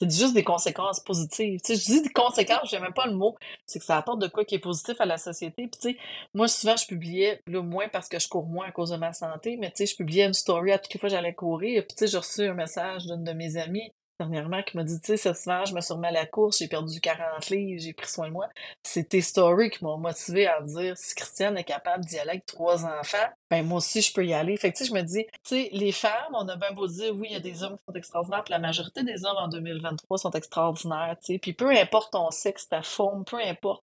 C'est 0.00 0.10
juste 0.10 0.34
des 0.34 0.42
conséquences 0.42 0.98
positives. 1.00 1.60
Tu 1.64 1.76
sais, 1.76 1.80
je 1.80 1.86
dis 1.86 2.02
des 2.02 2.12
conséquences, 2.12 2.68
j'aime 2.68 2.82
même 2.82 2.92
pas 2.92 3.06
le 3.06 3.14
mot. 3.14 3.36
C'est 3.66 3.78
que 3.78 3.84
ça 3.84 3.96
apporte 3.96 4.20
de 4.20 4.26
quoi 4.26 4.44
qui 4.44 4.56
est 4.56 4.60
positif 4.60 5.00
à 5.00 5.06
la 5.06 5.16
société. 5.16 5.68
Puis, 5.68 5.80
tu 5.80 5.90
sais, 5.92 5.98
moi, 6.34 6.48
souvent, 6.48 6.76
je 6.76 6.86
publiais, 6.86 7.40
le 7.46 7.62
moins 7.62 7.88
parce 7.88 8.08
que 8.08 8.18
je 8.18 8.26
cours 8.28 8.46
moins 8.46 8.66
à 8.66 8.72
cause 8.72 8.90
de 8.90 8.96
ma 8.96 9.12
santé, 9.12 9.56
mais 9.56 9.70
tu 9.70 9.76
sais, 9.78 9.86
je 9.86 9.96
publiais 9.96 10.24
une 10.24 10.34
story 10.34 10.72
à 10.72 10.78
toutes 10.78 10.92
les 10.92 10.98
fois 10.98 11.08
que 11.08 11.14
j'allais 11.14 11.34
courir. 11.34 11.84
Puis, 11.86 11.96
tu 11.96 12.00
sais, 12.00 12.10
j'ai 12.10 12.18
reçu 12.18 12.42
un 12.42 12.54
message 12.54 13.06
d'une 13.06 13.22
de 13.22 13.32
mes 13.32 13.56
amies 13.56 13.92
dernièrement 14.18 14.62
qui 14.62 14.76
m'a 14.76 14.84
dit, 14.84 14.98
tu 15.00 15.06
sais, 15.06 15.16
cette 15.16 15.36
semaine, 15.36 15.66
je 15.66 15.74
me 15.74 15.80
suis 15.80 15.92
remis 15.92 16.06
à 16.06 16.10
la 16.10 16.26
course, 16.26 16.58
j'ai 16.58 16.68
perdu 16.68 17.00
40 17.00 17.50
livres, 17.50 17.80
j'ai 17.80 17.92
pris 17.92 18.08
soin 18.08 18.28
de 18.28 18.32
moi. 18.32 18.48
C'est 18.82 19.08
tes 19.08 19.20
stories 19.20 19.70
qui 19.70 19.84
m'ont 19.84 19.98
motivé 19.98 20.46
à 20.46 20.60
dire, 20.62 20.96
si 20.96 21.14
Christiane 21.14 21.56
est 21.58 21.64
capable 21.64 22.04
d'y 22.04 22.18
aller 22.18 22.30
avec 22.30 22.46
trois 22.46 22.84
enfants, 22.84 23.28
ben 23.50 23.64
moi 23.64 23.78
aussi, 23.78 24.00
je 24.02 24.12
peux 24.12 24.24
y 24.26 24.34
aller. 24.34 24.56
Fait 24.56 24.72
que, 24.72 24.78
tu 24.78 24.84
sais, 24.84 24.90
je 24.90 24.94
me 24.94 25.02
dis, 25.02 25.26
tu 25.26 25.40
sais, 25.44 25.68
les 25.72 25.92
femmes, 25.92 26.34
on 26.34 26.48
a 26.48 26.56
bien 26.56 26.72
beau 26.72 26.86
dire, 26.86 27.14
oui, 27.14 27.28
il 27.30 27.34
y 27.34 27.36
a 27.36 27.40
des 27.40 27.62
hommes 27.62 27.76
qui 27.76 27.84
sont 27.88 27.96
extraordinaires, 27.96 28.44
puis 28.44 28.52
la 28.52 28.58
majorité 28.58 29.02
des 29.02 29.24
hommes 29.24 29.36
en 29.38 29.48
2023 29.48 30.18
sont 30.18 30.30
extraordinaires, 30.30 31.16
tu 31.20 31.34
sais. 31.34 31.38
Puis 31.38 31.52
peu 31.52 31.70
importe 31.70 32.12
ton 32.12 32.30
sexe, 32.30 32.68
ta 32.68 32.82
forme, 32.82 33.24
peu 33.24 33.38
importe. 33.42 33.82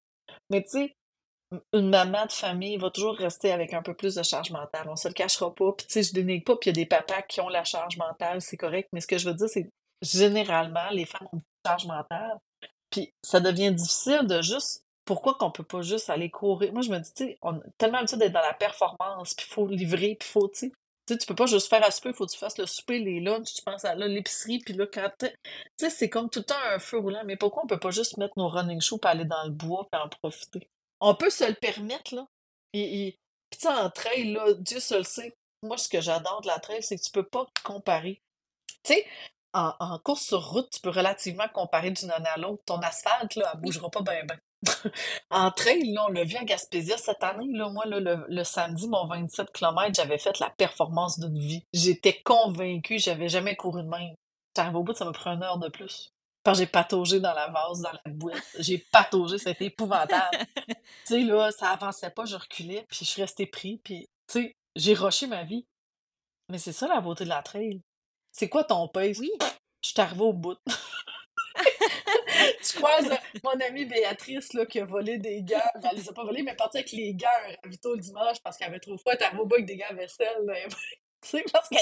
Mais 0.50 0.63
tu 0.63 0.69
sais, 0.69 0.96
une 1.74 1.89
maman 1.89 2.26
de 2.26 2.32
famille 2.32 2.78
va 2.78 2.89
toujours 2.89 3.15
rester 3.15 3.52
avec 3.52 3.74
un 3.74 3.82
peu 3.82 3.93
plus 3.93 4.15
de 4.15 4.24
charge 4.24 4.52
mentale. 4.52 4.88
On 4.89 4.96
se 4.96 5.08
le 5.08 5.13
cachera 5.13 5.54
pas. 5.54 5.72
Puis 5.74 5.86
tu 5.86 5.93
sais, 5.93 6.04
je 6.04 6.13
dénigre 6.13 6.43
pas, 6.46 6.56
puis 6.56 6.69
il 6.69 6.78
y 6.78 6.82
a 6.82 6.84
des 6.84 6.88
papas 6.88 7.22
qui 7.24 7.41
ont 7.41 7.50
la 7.50 7.63
charge 7.63 7.98
mentale, 7.98 8.41
c'est 8.41 8.58
correct. 8.58 8.89
Mais 8.91 9.02
ce 9.02 9.08
que 9.08 9.17
je 9.17 9.30
veux 9.30 9.36
dire, 9.36 9.50
c'est 9.50 9.69
généralement, 10.03 10.89
les 10.91 11.05
femmes 11.05 11.27
ont 11.31 11.37
une 11.37 11.41
charge 11.65 11.85
mentale. 11.85 12.37
Puis 12.89 13.11
ça 13.23 13.39
devient 13.39 13.71
difficile 13.71 14.27
de 14.27 14.41
juste. 14.41 14.83
Pourquoi 15.05 15.33
qu'on 15.35 15.51
peut 15.51 15.63
pas 15.63 15.81
juste 15.81 16.09
aller 16.09 16.29
courir? 16.29 16.71
Moi, 16.71 16.81
je 16.81 16.89
me 16.89 16.99
dis, 16.99 17.11
tu 17.13 17.25
sais, 17.25 17.37
on 17.41 17.57
a 17.57 17.63
tellement 17.77 17.97
l'habitude 17.97 18.19
d'être 18.19 18.31
dans 18.31 18.39
la 18.39 18.53
performance, 18.53 19.33
puis 19.33 19.45
il 19.49 19.53
faut 19.53 19.67
livrer, 19.67 20.15
puis 20.17 20.29
faut, 20.29 20.47
tu 20.47 20.59
sais. 20.59 20.71
Tu 21.05 21.17
tu 21.17 21.25
peux 21.25 21.35
pas 21.35 21.47
juste 21.47 21.67
faire 21.67 21.83
à 21.83 21.91
souper, 21.91 22.09
il 22.09 22.15
faut 22.15 22.25
que 22.25 22.31
tu 22.31 22.37
fasses 22.37 22.57
le 22.57 22.65
souper, 22.65 22.99
les 22.99 23.19
lunchs, 23.19 23.55
tu 23.55 23.61
penses 23.63 23.83
à 23.83 23.93
l'épicerie, 23.95 24.59
puis 24.59 24.73
là, 24.73 24.87
quand 24.87 25.09
Tu 25.19 25.27
sais, 25.75 25.89
c'est 25.89 26.09
comme 26.09 26.29
tout 26.29 26.39
le 26.39 26.45
temps 26.45 26.55
un 26.71 26.79
feu 26.79 26.97
roulant. 26.99 27.23
Mais 27.25 27.35
pourquoi 27.35 27.63
on 27.65 27.67
peut 27.67 27.79
pas 27.79 27.91
juste 27.91 28.15
mettre 28.17 28.33
nos 28.37 28.47
running 28.47 28.79
shoes 28.79 28.99
pour 28.99 29.09
aller 29.11 29.25
dans 29.25 29.43
le 29.43 29.49
bois 29.49 29.85
puis 29.91 29.99
en 30.01 30.07
profiter? 30.07 30.69
On 31.01 31.15
peut 31.15 31.29
se 31.29 31.43
le 31.43 31.55
permettre, 31.55 32.15
là. 32.15 32.25
Et, 32.71 33.07
et... 33.07 33.19
Puis 33.49 33.59
tu 33.59 33.67
sais, 33.67 33.73
en 33.73 33.89
trail, 33.89 34.31
là, 34.31 34.53
Dieu 34.53 34.79
se 34.79 34.95
le 34.95 35.03
sait. 35.03 35.35
Moi, 35.63 35.77
ce 35.77 35.89
que 35.89 35.99
j'adore 35.99 36.39
de 36.41 36.47
la 36.47 36.59
trail, 36.59 36.81
c'est 36.81 36.95
que 36.95 37.03
tu 37.03 37.11
peux 37.11 37.27
pas 37.27 37.45
comparer. 37.63 38.21
Tu 38.83 38.93
sais, 38.93 39.05
en, 39.53 39.73
en 39.79 39.99
course 39.99 40.23
sur 40.23 40.49
route, 40.49 40.69
tu 40.71 40.79
peux 40.81 40.89
relativement 40.89 41.47
comparer 41.53 41.91
d'une 41.91 42.11
année 42.11 42.29
à 42.33 42.39
l'autre. 42.39 42.63
Ton 42.65 42.79
asphalte, 42.79 43.35
là, 43.35 43.51
elle 43.53 43.61
bougera 43.61 43.89
pas 43.89 44.01
bien, 44.01 44.23
bien. 44.25 44.37
En 45.29 45.51
trail, 45.51 45.91
là, 45.93 46.05
on 46.07 46.11
l'a 46.11 46.23
vu 46.23 46.35
à 46.37 46.43
Gaspésia 46.43 46.97
cette 46.97 47.23
année, 47.23 47.47
là, 47.51 47.69
moi, 47.69 47.85
là, 47.85 47.99
le, 47.99 48.25
le 48.27 48.43
samedi, 48.43 48.87
mon 48.87 49.07
27 49.07 49.51
km, 49.51 49.93
j'avais 49.93 50.17
fait 50.17 50.39
la 50.39 50.49
performance 50.49 51.19
d'une 51.19 51.37
vie. 51.37 51.63
J'étais 51.73 52.21
convaincue, 52.23 52.99
j'avais 52.99 53.29
jamais 53.29 53.55
couru 53.55 53.83
de 53.83 53.89
même. 53.89 54.15
J'arrive 54.55 54.75
au 54.75 54.83
bout, 54.83 54.93
ça 54.93 55.05
me 55.05 55.11
prend 55.11 55.33
une 55.33 55.43
heure 55.43 55.57
de 55.57 55.69
plus. 55.69 56.13
Quand 56.45 56.53
j'ai 56.53 56.67
pataugé 56.67 57.19
dans 57.19 57.33
la 57.33 57.47
vase, 57.47 57.81
dans 57.81 57.91
la 57.91 58.11
boîte, 58.11 58.43
j'ai 58.59 58.77
pataugé, 58.91 59.37
c'était 59.37 59.65
épouvantable. 59.65 60.37
Tu 61.05 61.15
sais, 61.15 61.21
là, 61.21 61.51
ça 61.51 61.69
avançait 61.69 62.11
pas, 62.11 62.25
je 62.25 62.35
reculais, 62.35 62.85
puis 62.87 62.99
je 63.01 63.05
suis 63.05 63.21
restée 63.21 63.45
pris, 63.45 63.81
puis, 63.83 64.09
tu 64.27 64.41
sais, 64.41 64.55
j'ai 64.75 64.93
rushé 64.93 65.27
ma 65.27 65.43
vie. 65.43 65.65
Mais 66.49 66.57
c'est 66.57 66.73
ça 66.73 66.87
la 66.87 67.01
beauté 67.01 67.23
de 67.23 67.29
la 67.29 67.41
trail. 67.41 67.81
C'est 68.34 68.50
quoi 68.50 68.63
ton 68.63 68.88
pace? 68.88 69.19
oui. 69.19 69.32
Je 69.84 69.89
suis 69.89 70.02
arrivée 70.02 70.24
au 70.24 70.34
bout. 70.34 70.58
Tu 72.63 72.78
croises 72.78 73.12
euh, 73.12 73.15
mon 73.43 73.52
amie 73.62 73.86
Béatrice 73.86 74.54
là, 74.54 74.65
qui 74.65 74.80
a 74.80 74.86
volé 74.86 75.17
des 75.19 75.43
gants. 75.43 75.60
Ben, 75.76 75.89
elle 75.91 75.98
les 75.98 76.10
a 76.10 76.13
pas 76.13 76.24
volés, 76.24 76.41
mais 76.41 76.52
elle 76.52 76.56
est 76.56 76.58
partie 76.58 76.78
avec 76.78 76.91
les 76.91 77.13
gants 77.13 77.28
à 77.63 77.67
Vito 77.67 77.93
le 77.93 78.02
dimanche 78.02 78.38
parce 78.43 78.58
qu'elle 78.58 78.69
avait 78.69 78.80
trop 78.80 78.98
froid. 78.98 79.13
Elle 79.13 79.39
au 79.39 79.46
bout 79.46 79.56
avec 79.56 79.67
des 79.67 79.78
gants 79.78 79.86
à 79.89 79.93
vaisselle. 79.93 80.52
sais, 81.22 81.46
parce 81.52 81.69
que 81.69 81.76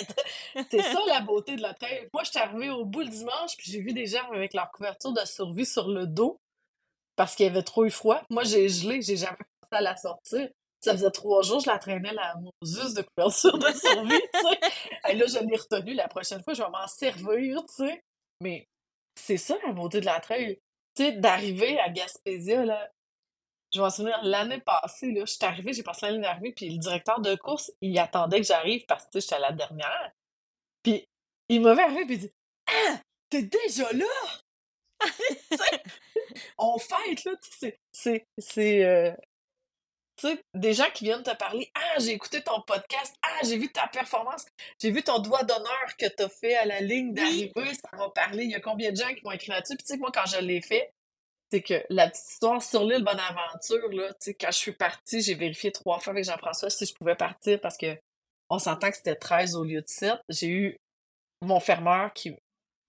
c'est 0.70 0.82
ça 0.82 1.00
la 1.08 1.22
beauté 1.22 1.56
de 1.56 1.62
la 1.62 1.74
trail. 1.74 2.10
Moi, 2.14 2.24
je 2.24 2.32
suis 2.32 2.40
arrivée 2.40 2.70
au 2.70 2.86
bout 2.86 3.02
le 3.02 3.08
dimanche, 3.08 3.56
puis 3.58 3.72
j'ai 3.72 3.80
vu 3.80 3.94
des 3.94 4.08
gens 4.08 4.30
avec 4.32 4.54
leur 4.54 4.72
couverture 4.72 5.14
de 5.14 5.26
survie 5.26 5.66
sur 5.66 5.88
le 5.88 6.06
dos 6.06 6.40
parce 7.16 7.36
qu'il 7.36 7.46
y 7.46 7.50
avait 7.50 7.64
trop 7.64 7.86
eu 7.86 7.92
froid. 7.92 8.22
Moi, 8.30 8.44
j'ai 8.44 8.68
gelé, 8.68 9.02
j'ai 9.02 9.18
jamais 9.18 9.38
pensé 9.38 9.72
à 9.72 9.82
la 9.82 9.96
sortir. 9.96 10.50
Ça 10.82 10.94
faisait 10.94 11.12
trois 11.12 11.44
jours, 11.44 11.60
je 11.60 11.70
la 11.70 11.78
traînais 11.78 12.13
la 12.13 12.36
Moses 12.36 12.96
de 12.96 13.04
couverture 13.04 13.58
de 13.58 13.72
survie, 13.72 14.22
tu 14.34 14.39
sais. 14.39 15.10
Et 15.10 15.15
là, 15.15 15.26
je 15.28 15.38
l'ai 15.46 15.56
retenue. 15.56 15.94
La 15.94 16.08
prochaine 16.08 16.44
fois, 16.44 16.54
je 16.54 16.63
vais 16.63 16.70
m'en 16.70 16.88
servir, 16.88 17.63
tu 17.67 17.86
sais. 17.86 18.04
Mais 18.41 18.67
c'est 19.15 19.38
ça 19.38 19.56
la 19.65 19.74
beauté 19.74 20.02
de 20.02 20.06
la 20.06 20.20
trail. 20.20 20.60
Tu 20.96 21.04
sais, 21.04 21.12
d'arriver 21.13 21.80
à 21.80 21.89
Gaspésia, 21.89 22.65
là, 22.65 22.89
je 23.74 23.80
m'en 23.80 23.89
souviens, 23.89 24.20
l'année 24.24 24.60
passée, 24.60 25.12
là, 25.12 25.22
je 25.26 25.32
suis 25.32 25.46
arrivée, 25.46 25.74
j'ai 25.74 25.84
passé 25.84 26.08
l'année 26.08 26.22
d'arrivée, 26.22 26.52
puis 26.54 26.70
le 26.70 26.78
directeur 26.78 27.22
de 27.22 27.36
course, 27.36 27.72
il 27.82 27.98
attendait 28.00 28.41
que 28.41 28.48
j'arrive 28.48 28.86
parce 28.86 29.06
que 29.06 29.20
j'étais 29.20 29.39
la 29.39 29.54
dernière. 29.54 30.12
Puis 30.84 31.08
il 31.48 31.62
m'a 31.62 31.74
vu 31.74 31.80
arriver, 31.80 32.06
puis 32.06 32.15
il 32.15 32.20
dit 32.20 32.32
Ah, 32.67 33.00
t'es 33.30 33.44
déjà 33.44 33.91
là? 33.94 34.06
on 36.58 36.78
fête, 36.78 37.24
là, 37.24 37.32
tu 37.41 37.50
sais, 37.58 37.80
c'est 37.91 38.28
c'est, 38.38 38.86
euh, 38.86 39.13
tu 40.21 40.27
sais, 40.27 40.41
des 40.53 40.73
gens 40.73 40.89
qui 40.93 41.05
viennent 41.05 41.23
te 41.23 41.36
parler: 41.36 41.71
«Ah, 41.73 41.99
j'ai 41.99 42.12
écouté 42.12 42.41
ton 42.43 42.62
podcast. 42.62 43.15
Ah, 43.23 43.39
j'ai 43.43 43.57
vu 43.57 43.71
ta 43.71 43.88
performance. 43.88 44.45
J'ai 44.79 44.91
vu 44.91 45.03
ton 45.03 45.19
doigt 45.19 45.43
d'honneur 45.43 45.97
que 45.97 46.05
tu 46.05 46.23
as 46.23 46.29
fait 46.29 46.55
à 46.55 46.65
la 46.65 46.79
ligne 46.79 47.10
Oui. 47.10 47.13
d'arrivée, 47.53 47.73
ça 47.73 47.97
m'a 47.97 48.10
parlé». 48.10 48.43
Il 48.45 48.51
y 48.51 48.55
a 48.55 48.62
combien 48.62 48.91
de 48.91 48.97
gens 48.97 49.13
qui 49.13 49.23
m'ont 49.23 49.31
écrit 49.31 49.49
là-dessus? 49.51 49.75
Puis 49.75 49.86
tu 49.86 49.93
sais, 49.93 49.97
moi, 49.97 50.12
quand 50.13 50.25
je 50.27 50.39
l'ai 50.39 50.62
fait, 50.62 50.93
c'est 51.51 51.62
que 51.62 51.84
la 51.89 52.10
petite 52.10 52.29
histoire 52.29 52.62
sur 52.62 52.86
l'île 52.86 53.03
Bonaventure, 53.03 53.89
là, 53.89 54.10
tu 54.13 54.17
sais, 54.19 54.34
quand 54.36 54.51
je 54.51 54.57
suis 54.57 54.71
partie, 54.71 55.21
j'ai 55.21 55.36
vérifié 55.36 55.71
3 55.71 55.99
fois 55.99 56.12
avec 56.12 56.23
Jean-François 56.23 56.69
si 56.69 56.86
je 56.86 56.93
pouvais 56.93 57.15
partir 57.15 57.60
parce 57.60 57.75
qu'on 57.77 58.60
s'entend 58.60 58.89
que 58.89 58.97
c'était 58.97 59.15
13 59.15 59.55
au 59.55 59.63
lieu 59.63 59.81
de 59.81 59.88
7. 59.88 60.13
J'ai 60.29 60.47
eu 60.47 60.77
mon 61.41 61.60
fermeur 61.60 62.13
qui 62.13 62.36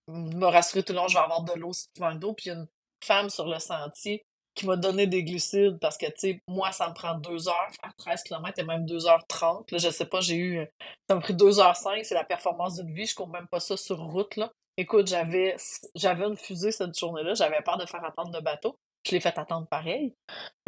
m'a 0.07 0.51
rassuré 0.51 0.83
tout 0.85 0.93
le 0.93 0.99
long: 0.99 1.09
«Je 1.09 1.15
vais 1.15 1.25
avoir 1.25 1.43
de 1.43 1.55
l'eau 1.55 1.73
si 1.73 1.87
tu 1.95 2.03
manques 2.03 2.21
d'eau». 2.21 2.35
Puis 2.35 2.51
une 2.51 2.69
femme 3.03 3.31
sur 3.31 3.49
le 3.49 3.59
sentier 3.59 4.25
qui 4.55 4.67
m'a 4.67 4.77
donné 4.77 5.07
des 5.07 5.25
glucides 5.25 5.79
parce 5.81 5.97
que, 5.97 6.07
tu 6.07 6.13
sais, 6.17 6.39
moi, 6.49 6.73
ça 6.73 6.89
me 6.89 6.95
prend 6.95 7.15
2 7.15 7.49
heures 7.49 7.71
faire 7.81 7.95
13 7.97 8.23
kilomètres 8.23 8.59
et 8.59 8.65
même 8.65 8.85
2:30. 8.87 9.71
Là, 9.71 9.79
je 9.79 9.91
sais 9.91 10.07
pas, 10.07 10.21
j'ai 10.21 10.37
eu, 10.37 10.67
ça 11.09 11.15
m'a 11.15 11.21
pris 11.21 11.35
2:05, 11.35 12.05
c'est 12.05 12.15
la 12.15 12.25
performance 12.25 12.77
d'une 12.77 12.93
vie, 12.93 13.07
je 13.07 13.15
cours 13.15 13.29
même 13.29 13.49
pas 13.49 13.61
ça 13.61 13.77
sur 13.77 13.99
route, 13.99 14.37
là. 14.37 14.51
Écoute, 14.77 15.07
j'avais 15.09 15.57
j'avais 15.95 16.25
une 16.27 16.37
fusée 16.37 16.73
cette 16.73 16.99
journée-là, 16.99 17.35
j'avais 17.35 17.61
peur 17.63 17.79
de 17.79 17.87
faire 17.87 18.05
attendre 18.05 18.33
le 18.35 18.41
bateau. 18.41 18.77
Je 19.07 19.13
l'ai 19.13 19.21
fait 19.21 19.37
attendre 19.39 19.67
pareil. 19.69 20.15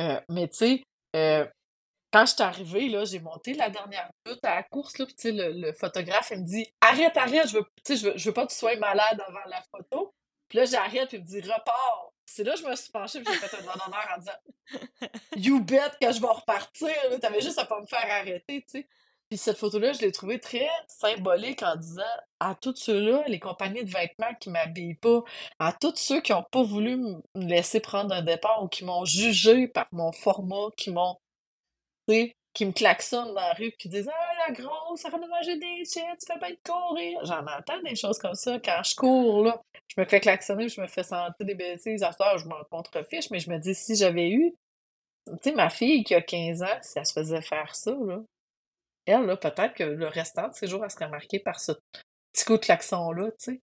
Heu, 0.00 0.20
mais 0.28 0.48
tu 0.48 0.56
sais, 0.56 0.82
euh, 1.16 1.46
quand 2.12 2.26
j'étais 2.26 2.42
arrivée, 2.42 2.88
là, 2.88 3.04
j'ai 3.04 3.20
monté 3.20 3.54
la 3.54 3.70
dernière 3.70 4.10
minute 4.26 4.44
à 4.44 4.56
la 4.56 4.62
course, 4.64 4.98
là, 4.98 5.06
puis 5.06 5.32
le 5.32 5.52
le 5.52 5.72
photographe, 5.74 6.30
il 6.32 6.40
me 6.40 6.46
dit: 6.46 6.66
«Arrête, 6.80 7.16
arrête, 7.16 7.48
je 7.48 7.58
veux 7.58 7.66
je 7.88 8.06
veux 8.06 8.16
je 8.16 8.28
veux 8.28 8.34
pas 8.34 8.46
que 8.46 8.52
tu 8.52 8.58
sois 8.58 8.76
malade 8.76 9.20
avant 9.26 9.44
la 9.48 9.62
photo». 9.70 10.14
Puis 10.48 10.58
là, 10.58 10.64
j'arrête, 10.66 11.08
puis 11.08 11.18
il 11.18 11.22
me 11.22 11.26
dit: 11.26 11.40
«Repars». 11.40 12.13
C'est 12.26 12.44
là, 12.44 12.54
je 12.56 12.64
me 12.64 12.74
suis 12.74 12.90
penchée, 12.90 13.20
puis 13.22 13.32
j'ai 13.32 13.46
fait 13.46 13.56
un 13.56 13.62
doigt 13.62 13.74
d'honneur 13.74 14.08
en 14.14 14.18
disant: 14.18 14.32
«You 15.36 15.60
bet 15.60 15.90
que 16.00 16.12
je 16.12 16.20
vais 16.20 16.26
repartir, 16.26 16.88
là, 17.10 17.18
tu 17.18 17.26
avais 17.26 17.40
juste 17.40 17.58
à 17.58 17.64
pas 17.66 17.80
me 17.80 17.86
faire 17.86 18.06
arrêter», 18.10 18.62
tu 18.62 18.80
sais? 18.80 18.88
Puis 19.28 19.38
cette 19.38 19.56
photo-là, 19.58 19.92
je 19.92 20.00
l'ai 20.00 20.12
trouvée 20.12 20.38
très 20.38 20.68
symbolique 20.86 21.62
en 21.62 21.76
disant 21.76 22.02
à 22.40 22.54
tous 22.54 22.76
ceux-là, 22.76 23.24
les 23.26 23.38
compagnies 23.40 23.84
de 23.84 23.90
vêtements 23.90 24.34
qui 24.38 24.50
m'habillent 24.50 24.94
pas, 24.96 25.22
à 25.58 25.72
tous 25.72 25.96
ceux 25.96 26.20
qui 26.20 26.32
ont 26.32 26.44
pas 26.44 26.62
voulu 26.62 26.96
me 26.96 27.20
laisser 27.34 27.80
prendre 27.80 28.14
un 28.14 28.22
départ 28.22 28.62
ou 28.62 28.68
qui 28.68 28.84
m'ont 28.84 29.04
jugée 29.04 29.66
par 29.68 29.86
mon 29.92 30.12
format, 30.12 30.68
qui 30.76 30.90
m'ont 30.90 31.16
tu 32.08 32.14
sais, 32.14 32.36
qui 32.54 32.66
me 32.66 32.72
klaxonnent 32.72 33.34
dans 33.34 33.40
la 33.40 33.52
rue, 33.54 33.72
qui 33.78 33.88
disent: 33.88 34.10
«Ah, 34.12 34.23
la 34.46 34.54
grosse, 34.54 35.04
arrête 35.04 35.20
de 35.20 35.28
manger 35.28 35.56
des 35.58 35.84
chips, 35.84 36.18
tu 36.20 36.32
fais 36.32 36.38
bien 36.38 36.50
de 36.50 36.58
courir». 36.64 37.18
J'en 37.24 37.46
entends 37.46 37.80
des 37.82 37.96
choses 37.96 38.18
comme 38.18 38.34
ça 38.34 38.58
quand 38.60 38.82
je 38.84 38.94
cours, 38.94 39.44
là. 39.44 39.60
Je 39.88 40.00
me 40.00 40.06
fais 40.06 40.20
klaxonner, 40.20 40.68
je 40.68 40.80
me 40.80 40.86
fais 40.86 41.02
sentir 41.02 41.34
des 41.40 41.54
bêtises. 41.54 42.02
À 42.02 42.10
heure, 42.20 42.38
je 42.38 42.46
m'en 42.46 42.62
contrefiche, 42.70 43.30
mais 43.30 43.40
je 43.40 43.50
me 43.50 43.58
dis: 43.58 43.74
«Si 43.74 43.96
j'avais 43.96 44.30
eu» 44.30 44.54
tu 45.26 45.32
sais, 45.42 45.52
ma 45.52 45.70
fille 45.70 46.04
qui 46.04 46.14
a 46.14 46.20
15 46.20 46.62
ans, 46.62 46.78
si 46.82 46.98
elle 46.98 47.06
se 47.06 47.12
faisait 47.12 47.42
faire 47.42 47.74
ça, 47.74 47.92
là, 47.92 48.20
elle, 49.06 49.26
là, 49.26 49.36
peut-être 49.36 49.74
que 49.74 49.84
le 49.84 50.06
restant 50.08 50.48
de 50.48 50.54
ses 50.54 50.66
jours, 50.66 50.84
elle 50.84 50.90
serait 50.90 51.08
marquée 51.08 51.38
par 51.38 51.60
ce 51.60 51.72
petit 52.32 52.44
coup 52.44 52.54
de 52.54 52.64
klaxon-là, 52.64 53.30
tu 53.32 53.36
sais? 53.38 53.60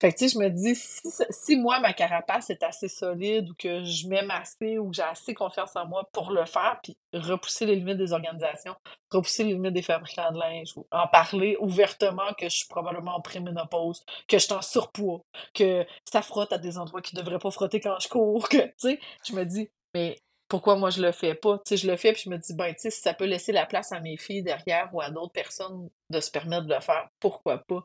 Fait 0.00 0.12
que, 0.12 0.18
tu 0.18 0.28
sais, 0.28 0.34
je 0.34 0.38
me 0.38 0.48
dis: 0.48 0.76
«Si 0.76 1.00
si 1.30 1.56
moi, 1.56 1.80
ma 1.80 1.92
carapace 1.92 2.50
est 2.50 2.62
assez 2.62 2.86
solide 2.88 3.50
ou 3.50 3.54
que 3.58 3.82
je 3.82 4.06
m'aime 4.06 4.30
assez 4.30 4.78
ou 4.78 4.90
que 4.90 4.96
j'ai 4.96 5.02
assez 5.02 5.34
confiance 5.34 5.74
en 5.74 5.86
moi 5.86 6.08
pour 6.12 6.30
le 6.30 6.44
faire, 6.46 6.78
puis 6.84 6.96
repousser 7.12 7.66
les 7.66 7.74
limites 7.74 7.96
des 7.96 8.12
organisations, 8.12 8.76
repousser 9.10 9.42
les 9.42 9.54
limites 9.54 9.72
des 9.72 9.82
fabricants 9.82 10.30
de 10.30 10.38
linge 10.38 10.68
ou 10.76 10.86
en 10.92 11.08
parler 11.08 11.56
ouvertement 11.58 12.32
que 12.38 12.48
je 12.48 12.56
suis 12.58 12.68
probablement 12.68 13.16
en 13.16 13.20
préménopause, 13.20 14.04
que 14.28 14.38
je 14.38 14.44
suis 14.44 14.52
en 14.52 14.62
surpoids, 14.62 15.22
que 15.52 15.84
ça 16.04 16.22
frotte 16.22 16.52
à 16.52 16.58
des 16.58 16.78
endroits 16.78 17.02
qui 17.02 17.16
devraient 17.16 17.40
pas 17.40 17.50
frotter 17.50 17.80
quand 17.80 17.98
je 17.98 18.08
cours», 18.08 18.48
que 18.48 18.58
tu 18.58 18.72
sais, 18.78 19.00
je 19.26 19.32
me 19.34 19.44
dis: 19.44 19.68
«Mais 19.94 20.16
pourquoi 20.48 20.76
moi 20.76 20.90
je 20.90 21.02
le 21.02 21.10
fais 21.10 21.34
pas?» 21.34 21.58
Tu 21.58 21.70
sais, 21.70 21.76
je 21.76 21.90
le 21.90 21.96
fais, 21.96 22.12
puis 22.12 22.22
je 22.26 22.30
me 22.30 22.38
dis: 22.38 22.54
«Ben, 22.54 22.72
tu 22.72 22.82
sais, 22.82 22.90
si 22.90 23.00
ça 23.00 23.14
peut 23.14 23.24
laisser 23.26 23.50
la 23.50 23.66
place 23.66 23.90
à 23.90 23.98
mes 24.00 24.16
filles 24.16 24.44
derrière 24.44 24.90
ou 24.94 25.00
à 25.00 25.10
d'autres 25.10 25.32
personnes 25.32 25.88
de 26.10 26.20
se 26.20 26.30
permettre 26.30 26.66
de 26.66 26.74
le 26.74 26.80
faire, 26.80 27.08
pourquoi 27.18 27.58
pas?» 27.58 27.84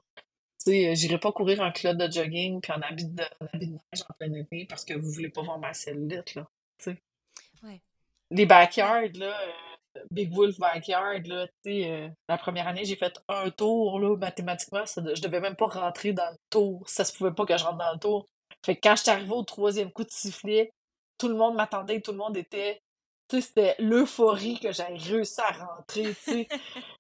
Tu 0.66 0.72
sais, 0.72 0.96
j'irai 0.96 1.18
pas 1.20 1.32
courir 1.34 1.60
en 1.62 1.72
culotte 1.74 1.98
de 1.98 2.10
jogging 2.12 2.62
puis 2.62 2.72
en 2.72 2.82
habit 2.82 3.06
de 3.10 3.24
en 3.42 3.46
habit 3.54 3.68
de 3.68 3.74
neige 3.74 4.04
en 4.10 4.14
plein 4.18 4.34
été 4.34 4.66
parce 4.66 4.86
que 4.86 4.94
vous 4.94 5.12
voulez 5.12 5.28
pas 5.30 5.42
voir 5.42 5.60
ma 5.60 5.74
cellulite, 5.74 6.36
là, 6.36 6.48
tu 6.78 6.92
sais? 6.92 7.04
Ouais. 7.64 7.82
Les 8.32 8.46
backyards, 8.46 9.12
là, 9.16 9.38
heu, 9.98 10.02
Big 10.12 10.32
Wolf 10.34 10.58
Backyard, 10.60 11.28
là, 11.28 11.48
tu 11.48 11.54
sais, 11.84 11.90
heu, 11.92 12.10
la 12.30 12.38
1re 12.38 12.68
année, 12.68 12.86
j'ai 12.86 12.96
fait 12.96 13.14
un 13.28 13.50
tour, 13.50 14.00
là, 14.00 14.16
mathématiquement, 14.18 14.86
ça 14.86 15.02
je 15.14 15.22
devais 15.22 15.42
même 15.42 15.56
pas 15.58 15.68
rentrer 15.68 16.14
dans 16.14 16.30
le 16.32 16.38
tour. 16.50 16.88
Ça 16.90 17.04
se 17.04 17.14
pouvait 17.18 17.34
pas 17.34 17.46
que 17.46 17.58
je 17.58 17.64
rentre 17.66 17.80
dans 17.80 17.94
le 17.94 18.00
tour. 18.00 18.28
Fait 18.66 18.76
que 18.76 18.82
quand 18.84 18.96
j'étais 18.96 19.12
arrivée 19.12 19.34
au 19.34 19.44
3e 19.44 19.92
coup 19.92 20.04
de 20.06 20.12
sifflet, 20.12 20.72
tout 21.18 21.28
le 21.28 21.36
monde 21.36 21.56
m'attendait, 21.56 22.00
tout 22.02 22.12
le 22.14 22.18
monde 22.20 22.38
était 22.38 22.82
c'était 23.30 23.76
l'euphorie 23.80 24.60
que 24.60 24.72
j'aille 24.72 24.98
réussi 24.98 25.42
à 25.42 25.52
rentrer, 25.66 26.16
tu 26.16 26.22
sais? 26.22 26.48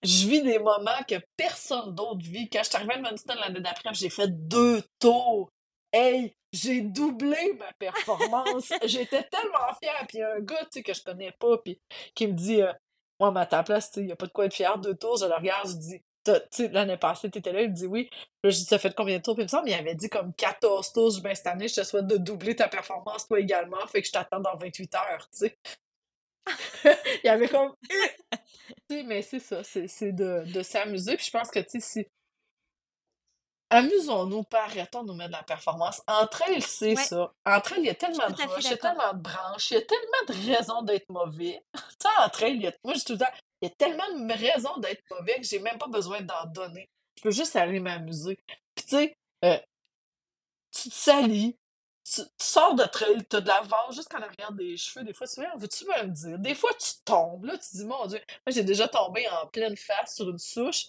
Je 0.03 0.27
vis 0.27 0.41
des 0.41 0.59
moments 0.59 1.03
que 1.07 1.15
personne 1.37 1.93
d'autre 1.95 2.21
vit. 2.23 2.49
Quand 2.49 2.63
j'étais 2.63 2.77
arrivée 2.77 2.93
à 2.93 2.97
Edmundston 2.97 3.35
l'année 3.35 3.59
d'après, 3.61 3.93
j'ai 3.93 4.09
fait 4.09 4.27
2 4.29 4.81
tours. 4.99 5.49
Hey, 5.91 6.33
j'ai 6.51 6.81
doublé 6.81 7.53
ma 7.59 7.71
performance. 7.73 8.71
J'étais 8.85 9.23
tellement 9.23 9.73
fière, 9.81 10.05
puis 10.07 10.17
il 10.17 10.21
y 10.21 10.23
a 10.23 10.33
un 10.35 10.39
gars, 10.39 10.61
tu 10.65 10.79
sais, 10.79 10.83
que 10.83 10.93
je 10.93 11.03
connais 11.03 11.31
pas, 11.33 11.57
puis 11.59 11.79
qui 12.15 12.27
me 12.27 12.33
dit, 12.33 12.61
«Ouais, 13.19 13.31
mais 13.31 13.41
à 13.41 13.45
ta 13.45 13.63
place, 13.63 13.91
tu 13.91 13.99
sais, 13.99 14.01
il 14.05 14.09
y 14.09 14.11
a 14.11 14.15
pas 14.15 14.25
de 14.27 14.31
quoi 14.31 14.45
être 14.45 14.53
fière, 14.53 14.77
2 14.79 14.95
tours». 14.95 15.17
Je 15.17 15.25
le 15.25 15.33
regarde, 15.35 15.69
je 15.69 15.75
dis: 15.75 16.01
«Tu 16.25 16.31
as 16.31 16.39
tu 16.41 16.47
sais, 16.51 16.67
l'année 16.69 16.97
passée, 16.97 17.29
tu 17.29 17.39
étais 17.39 17.51
là?» 17.51 17.61
Il 17.61 17.69
me 17.69 17.75
dit: 17.75 17.85
«Oui». 17.87 18.09
Là, 18.43 18.49
je 18.49 18.57
dis: 18.57 18.65
«Tu 18.65 18.73
as 18.73 18.79
fait 18.79 18.93
combien 18.95 19.17
de 19.17 19.23
tours?» 19.23 19.35
Puis 19.35 19.43
il 19.43 19.45
me 19.45 19.49
semble, 19.49 19.69
il 19.69 19.73
avait 19.73 19.95
dit 19.95 20.09
comme 20.09 20.33
14 20.33 20.91
tours. 20.93 21.11
Je 21.11 21.15
dis: 21.17 21.21
«Ben, 21.21 21.35
cette 21.35 21.47
année, 21.47 21.67
je 21.67 21.75
te 21.75 21.83
souhaite 21.83 22.07
de 22.07 22.17
doubler 22.17 22.55
ta 22.55 22.67
performance 22.67 23.27
toi 23.27 23.39
également, 23.39 23.85
fait 23.87 24.01
que 24.01 24.07
je 24.07 24.13
t'attends 24.13 24.39
dans 24.39 24.55
28 24.55 24.95
heures», 24.95 25.27
tu 25.31 25.39
sais? 25.39 25.57
Il 27.23 27.27
y 27.27 27.29
avait 27.29 27.47
comme 27.47 27.73
tu 28.89 28.97
sais, 28.97 29.03
mais 29.03 29.21
c'est 29.21 29.39
ça, 29.39 29.63
c'est 29.63 29.87
c'est 29.87 30.13
de 30.13 30.45
de 30.47 30.63
s'amuser, 30.63 31.17
puis 31.17 31.25
je 31.27 31.31
pense 31.31 31.49
que, 31.51 31.59
tu 31.59 31.79
sais, 31.79 31.81
si 31.81 32.07
amusons-nous, 33.69 34.43
pas 34.43 34.63
arrêtons 34.65 35.03
de 35.03 35.07
nous 35.07 35.15
mettre 35.15 35.31
de 35.31 35.37
la 35.37 35.43
performance. 35.43 36.01
Entre 36.07 36.43
elles, 36.47 36.61
c'est 36.61 36.95
Ouais. 36.95 37.03
ça. 37.07 37.33
Entre 37.45 37.73
elles, 37.73 37.79
il 37.79 37.85
y 37.85 37.89
a 37.89 37.95
tellement 37.95 38.29
de 38.29 38.35
rushs, 38.53 38.69
il 38.69 38.71
y 38.71 38.73
a 38.73 38.77
tellement 38.77 39.13
de 39.13 39.19
branches, 39.19 39.71
il 39.71 39.73
y 39.75 39.77
a 39.77 39.81
tellement 39.81 40.23
de 40.27 40.51
raisons 40.55 40.81
d'être 40.83 41.09
mauvais. 41.09 41.61
Tu 41.99 42.07
sais, 42.07 42.23
entre 42.25 42.43
elles, 42.43 42.55
il 42.55 42.61
y 42.63 42.67
a 42.67 42.73
moi, 42.83 42.93
je 42.95 43.03
tout 43.03 43.13
le 43.13 43.19
temps: 43.19 43.25
«Il 43.61 43.69
y 43.69 43.71
a 43.71 43.75
tellement 43.75 44.07
de 44.27 44.33
raisons 44.33 44.77
d'être 44.77 45.01
mauvais 45.09 45.35
que 45.39 45.43
j'ai 45.47 45.59
même 45.59 45.77
pas 45.77 45.87
besoin 45.87 46.21
d'en 46.21 46.45
donner. 46.47 46.89
Je 47.17 47.21
peux 47.23 47.31
juste 47.31 47.55
aller 47.55 47.79
m'amuser». 47.79 48.37
Puis 48.75 48.85
tu 48.85 48.95
sais, 48.97 49.15
heu 49.45 49.59
tu 50.73 50.89
te 50.89 50.95
salis, 50.95 51.55
tu 52.03 52.21
tu 52.21 52.45
sors 52.45 52.75
de 52.75 52.83
trail, 52.83 53.25
tu 53.29 53.35
as 53.37 53.41
de 53.41 53.47
la 53.47 53.61
vente 53.61 53.93
jusqu'en 53.93 54.21
arrière 54.21 54.51
des 54.51 54.77
cheveux. 54.77 55.05
Des 55.05 55.13
fois, 55.13 55.27
tu 55.27 55.35
fais: 55.35 55.41
«Voyons, 55.41 55.57
veux-tu 55.57 55.85
me 55.85 56.01
le 56.03 56.09
dire?» 56.09 56.39
Des 56.39 56.55
fois, 56.55 56.71
tu 56.73 56.91
tombes, 57.05 57.45
là, 57.45 57.53
tu 57.53 57.69
te 57.69 57.77
dis: 57.77 57.85
«Mon 57.85 58.05
Dieu». 58.05 58.19
Moi, 58.45 58.53
j'ai 58.53 58.63
déjà 58.63 58.87
tombé 58.87 59.27
en 59.29 59.47
pleine 59.47 59.77
face 59.77 60.15
sur 60.15 60.29
une 60.29 60.39
souche. 60.39 60.87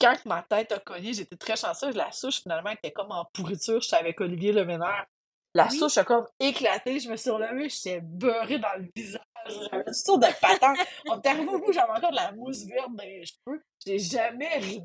Quand 0.00 0.14
que 0.16 0.28
ma 0.28 0.42
tête 0.42 0.70
a 0.72 0.78
cogné, 0.78 1.12
j'étais 1.12 1.36
très 1.36 1.56
chanceuse, 1.56 1.96
la 1.96 2.12
souche, 2.12 2.42
finalement, 2.42 2.70
était 2.70 2.92
comme 2.92 3.10
en 3.10 3.24
pourriture. 3.32 3.80
J'étais 3.80 3.96
avec 3.96 4.20
Olivier 4.20 4.52
Leménaire. 4.52 5.06
La 5.54 5.66
Oui. 5.66 5.78
souche 5.78 5.96
a 5.96 6.04
comme 6.04 6.26
éclaté, 6.38 7.00
je 7.00 7.10
me 7.10 7.16
suis 7.16 7.30
relevée, 7.30 7.68
j'étais 7.70 8.00
beurrée 8.00 8.58
dans 8.58 8.74
le 8.76 8.86
visage, 8.94 9.22
j'avais 9.46 9.84
toutes 9.84 9.94
sortes 9.94 10.22
de 10.22 10.40
patentes. 10.40 10.78
On 11.08 11.20
est 11.20 11.26
arrivé 11.26 11.48
au 11.48 11.58
bout, 11.58 11.72
j'avais 11.72 11.90
encore 11.90 12.10
de 12.10 12.16
la 12.16 12.32
mousse 12.32 12.64
verte 12.64 12.94
dans 12.94 13.02
les 13.02 13.24
cheveux. 13.24 13.62
J'ai 13.84 13.98
jamais 13.98 14.58
ri? 14.58 14.82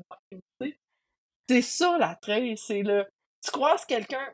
C'est 1.48 1.62
ça, 1.62 1.98
la 1.98 2.16
trail, 2.16 2.56
c'est 2.56 2.82
le 2.82 3.06
tu 3.44 3.50
croises 3.50 3.84
quelqu'un 3.84 4.26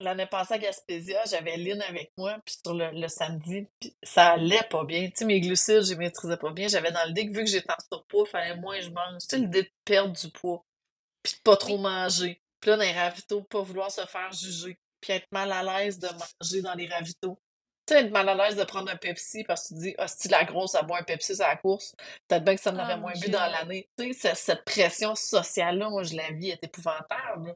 l'année 0.00 0.26
passée 0.26 0.54
à 0.54 0.58
Gaspésia, 0.58 1.24
j'avais 1.26 1.56
Lynn 1.56 1.82
avec 1.82 2.12
moi, 2.16 2.38
puis 2.44 2.56
sur 2.64 2.74
le 2.74 2.90
le 2.92 3.08
samedi, 3.08 3.66
puis 3.80 3.96
ça 4.02 4.32
allait 4.32 4.62
pas 4.70 4.84
bien. 4.84 5.06
Tu 5.08 5.12
sais, 5.16 5.24
mes 5.24 5.40
glucides, 5.40 5.82
je 5.82 5.90
les 5.90 5.96
maîtrisais 5.96 6.36
pas 6.36 6.50
bien. 6.50 6.68
J'avais 6.68 6.92
dans 6.92 7.04
l'idée 7.06 7.26
que 7.26 7.32
vu 7.32 7.44
que 7.44 7.50
j'étais 7.50 7.70
en 7.70 7.76
surpoids, 7.92 8.26
fallait 8.26 8.56
moins 8.56 8.76
que 8.76 8.84
je 8.84 8.90
mange. 8.90 9.22
Tu 9.22 9.26
sais, 9.30 9.38
l'idée 9.38 9.62
de 9.64 9.70
perdre 9.84 10.12
du 10.12 10.30
poids, 10.30 10.64
puis 11.22 11.34
de 11.34 11.40
pas 11.42 11.56
trop 11.56 11.78
manger. 11.78 12.40
Puis 12.60 12.70
là, 12.70 12.76
dans 12.76 12.82
les 12.82 12.92
ravitaux, 12.92 13.42
pas 13.42 13.62
vouloir 13.62 13.90
se 13.90 14.04
faire 14.06 14.32
juger, 14.32 14.78
puis 15.00 15.12
être 15.12 15.30
mal 15.32 15.52
à 15.52 15.62
l'aise 15.62 15.98
de 15.98 16.08
manger 16.08 16.62
dans 16.62 16.74
les 16.74 16.86
ravitaux. 16.86 17.38
Tu 17.86 17.92
sais, 17.94 18.00
être 18.00 18.12
mal 18.12 18.26
à 18.30 18.34
l'aise 18.34 18.56
de 18.56 18.64
prendre 18.64 18.90
un 18.90 18.96
Pepsi 18.96 19.44
parce 19.44 19.64
que 19.64 19.68
tu 19.68 19.74
te 19.74 19.80
dis: 19.80 19.94
«Hostie, 19.98 20.28
la 20.28 20.44
grosse, 20.44 20.74
elle 20.74 20.86
boit 20.86 20.98
un 20.98 21.02
Pepsi 21.02 21.36
sur 21.36 21.46
la 21.46 21.56
course. 21.56 21.94
Peut-être 22.26 22.44
bien 22.44 22.54
que 22.54 22.62
ça 22.62 22.72
en 22.72 22.76
Oh 22.76 22.80
aurait 22.80 22.96
mon 22.96 23.02
moins 23.02 23.12
bu 23.12 23.30
dans 23.30 23.46
l'année». 23.46 23.90
Tu 23.98 24.14
sais, 24.14 24.34
ce 24.34 24.42
cette 24.42 24.64
pression 24.64 25.14
sociale-là, 25.14 25.90
moi, 25.90 26.02
je 26.02 26.16
la 26.16 26.30
vis, 26.30 26.50
est 26.50 26.64
épouvantable. 26.64 27.54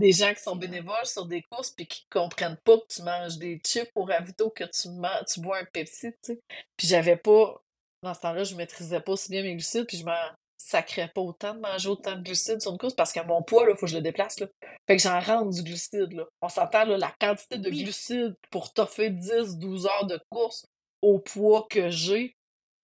Des 0.00 0.12
gens 0.12 0.32
qui 0.32 0.42
sont 0.42 0.56
bénévoles 0.56 1.04
sur 1.04 1.26
des 1.26 1.42
courses 1.42 1.70
puis 1.72 1.86
qui 1.86 2.06
comprennent 2.10 2.56
pas 2.64 2.78
que 2.78 2.86
tu 2.88 3.02
manges 3.02 3.36
des 3.36 3.60
chips 3.64 3.90
aux 3.94 4.04
ravitaux, 4.04 4.48
que 4.48 4.64
tu 4.64 4.88
man 4.88 5.22
tu 5.30 5.40
bois 5.40 5.58
un 5.58 5.64
Pepsi, 5.66 6.10
tu 6.12 6.18
sais? 6.22 6.40
Puis 6.78 6.86
j'avais 6.88 7.16
pas 7.16 7.62
dans 8.02 8.14
ce 8.14 8.20
temps-là, 8.20 8.44
je 8.44 8.54
maîtrisais 8.54 9.00
pas 9.00 9.12
aussi 9.12 9.30
bien 9.30 9.42
mes 9.42 9.52
glucides, 9.54 9.86
puis 9.86 9.98
je 9.98 10.04
m'en 10.06 10.16
sacrais 10.56 11.08
pas 11.14 11.20
autant 11.20 11.54
de 11.54 11.60
manger 11.60 11.90
autant 11.90 12.16
de 12.16 12.22
glucides 12.22 12.62
sur 12.62 12.72
une 12.72 12.78
course 12.78 12.94
parce 12.94 13.12
que 13.12 13.20
mon 13.26 13.42
poids, 13.42 13.66
là, 13.66 13.74
faut 13.74 13.84
que 13.84 13.92
je 13.92 13.96
le 13.96 14.02
déplace, 14.02 14.40
là. 14.40 14.46
Fait 14.86 14.96
que 14.96 15.02
j'en 15.02 15.20
rentre 15.20 15.50
du 15.50 15.62
glucide, 15.62 16.12
là. 16.12 16.24
On 16.40 16.48
s'entend, 16.48 16.84
là, 16.86 16.96
la 16.96 17.14
quantité 17.20 17.58
de 17.58 17.68
Oui. 17.68 17.84
glucides 17.84 18.34
pour 18.50 18.72
toffer 18.72 19.10
10-12 19.10 19.86
heures 19.86 20.06
de 20.06 20.18
course 20.30 20.64
au 21.02 21.18
poids 21.18 21.66
que 21.68 21.90
j'ai, 21.90 22.32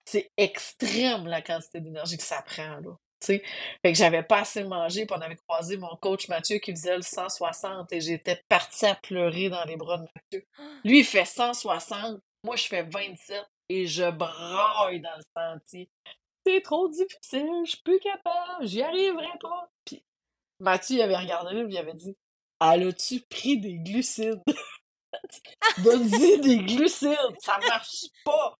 c'est 0.04 0.28
extrême 0.36 1.26
la 1.26 1.40
quantité 1.40 1.80
d'énergie 1.80 2.18
que 2.18 2.22
ça 2.22 2.42
prend, 2.42 2.76
là. 2.80 2.96
Tu 3.20 3.26
sais. 3.26 3.42
Fait 3.82 3.92
que 3.92 3.98
j'avais 3.98 4.22
pas 4.22 4.40
assez 4.40 4.64
mangé, 4.64 5.06
puis 5.06 5.16
on 5.18 5.22
avait 5.22 5.36
croisé 5.36 5.76
mon 5.76 5.94
coach 5.96 6.28
Mathieu 6.28 6.58
qui 6.58 6.72
faisait 6.72 6.96
le 6.96 7.02
160 7.02 7.92
et 7.92 8.00
j'étais 8.00 8.42
partie 8.48 8.86
à 8.86 8.94
pleurer 8.94 9.48
dans 9.48 9.64
les 9.64 9.76
bras 9.76 9.98
de 9.98 10.06
Mathieu. 10.14 10.46
Lui, 10.84 11.00
il 11.00 11.04
fait 11.04 11.24
160, 11.24 12.20
moi, 12.44 12.56
je 12.56 12.66
fais 12.66 12.82
27 12.82 13.44
et 13.68 13.86
je 13.86 14.10
braille 14.10 15.00
dans 15.00 15.16
le 15.16 15.24
sentier. 15.36 15.90
C'est 16.46 16.60
trop 16.60 16.88
difficile, 16.88 17.62
je 17.64 17.70
suis 17.70 17.82
plus 17.82 17.98
capable, 17.98 18.66
j'y 18.66 18.82
arriverai 18.82 19.38
pas. 19.40 19.68
Puis 19.84 20.04
Mathieu, 20.60 20.96
il 20.96 21.02
avait 21.02 21.16
regardé 21.16 21.54
là, 21.54 21.64
puis 21.64 21.74
il 21.74 21.78
avait 21.78 21.94
dit 21.94 22.16
Elle 22.60 22.88
a-tu 22.88 23.20
pris 23.22 23.58
des 23.58 23.74
glucides 23.78 24.42
Donne-y 25.78 26.40
des 26.40 26.58
glucides, 26.58 27.36
ça 27.40 27.58
marche 27.66 28.06
pas 28.24 28.56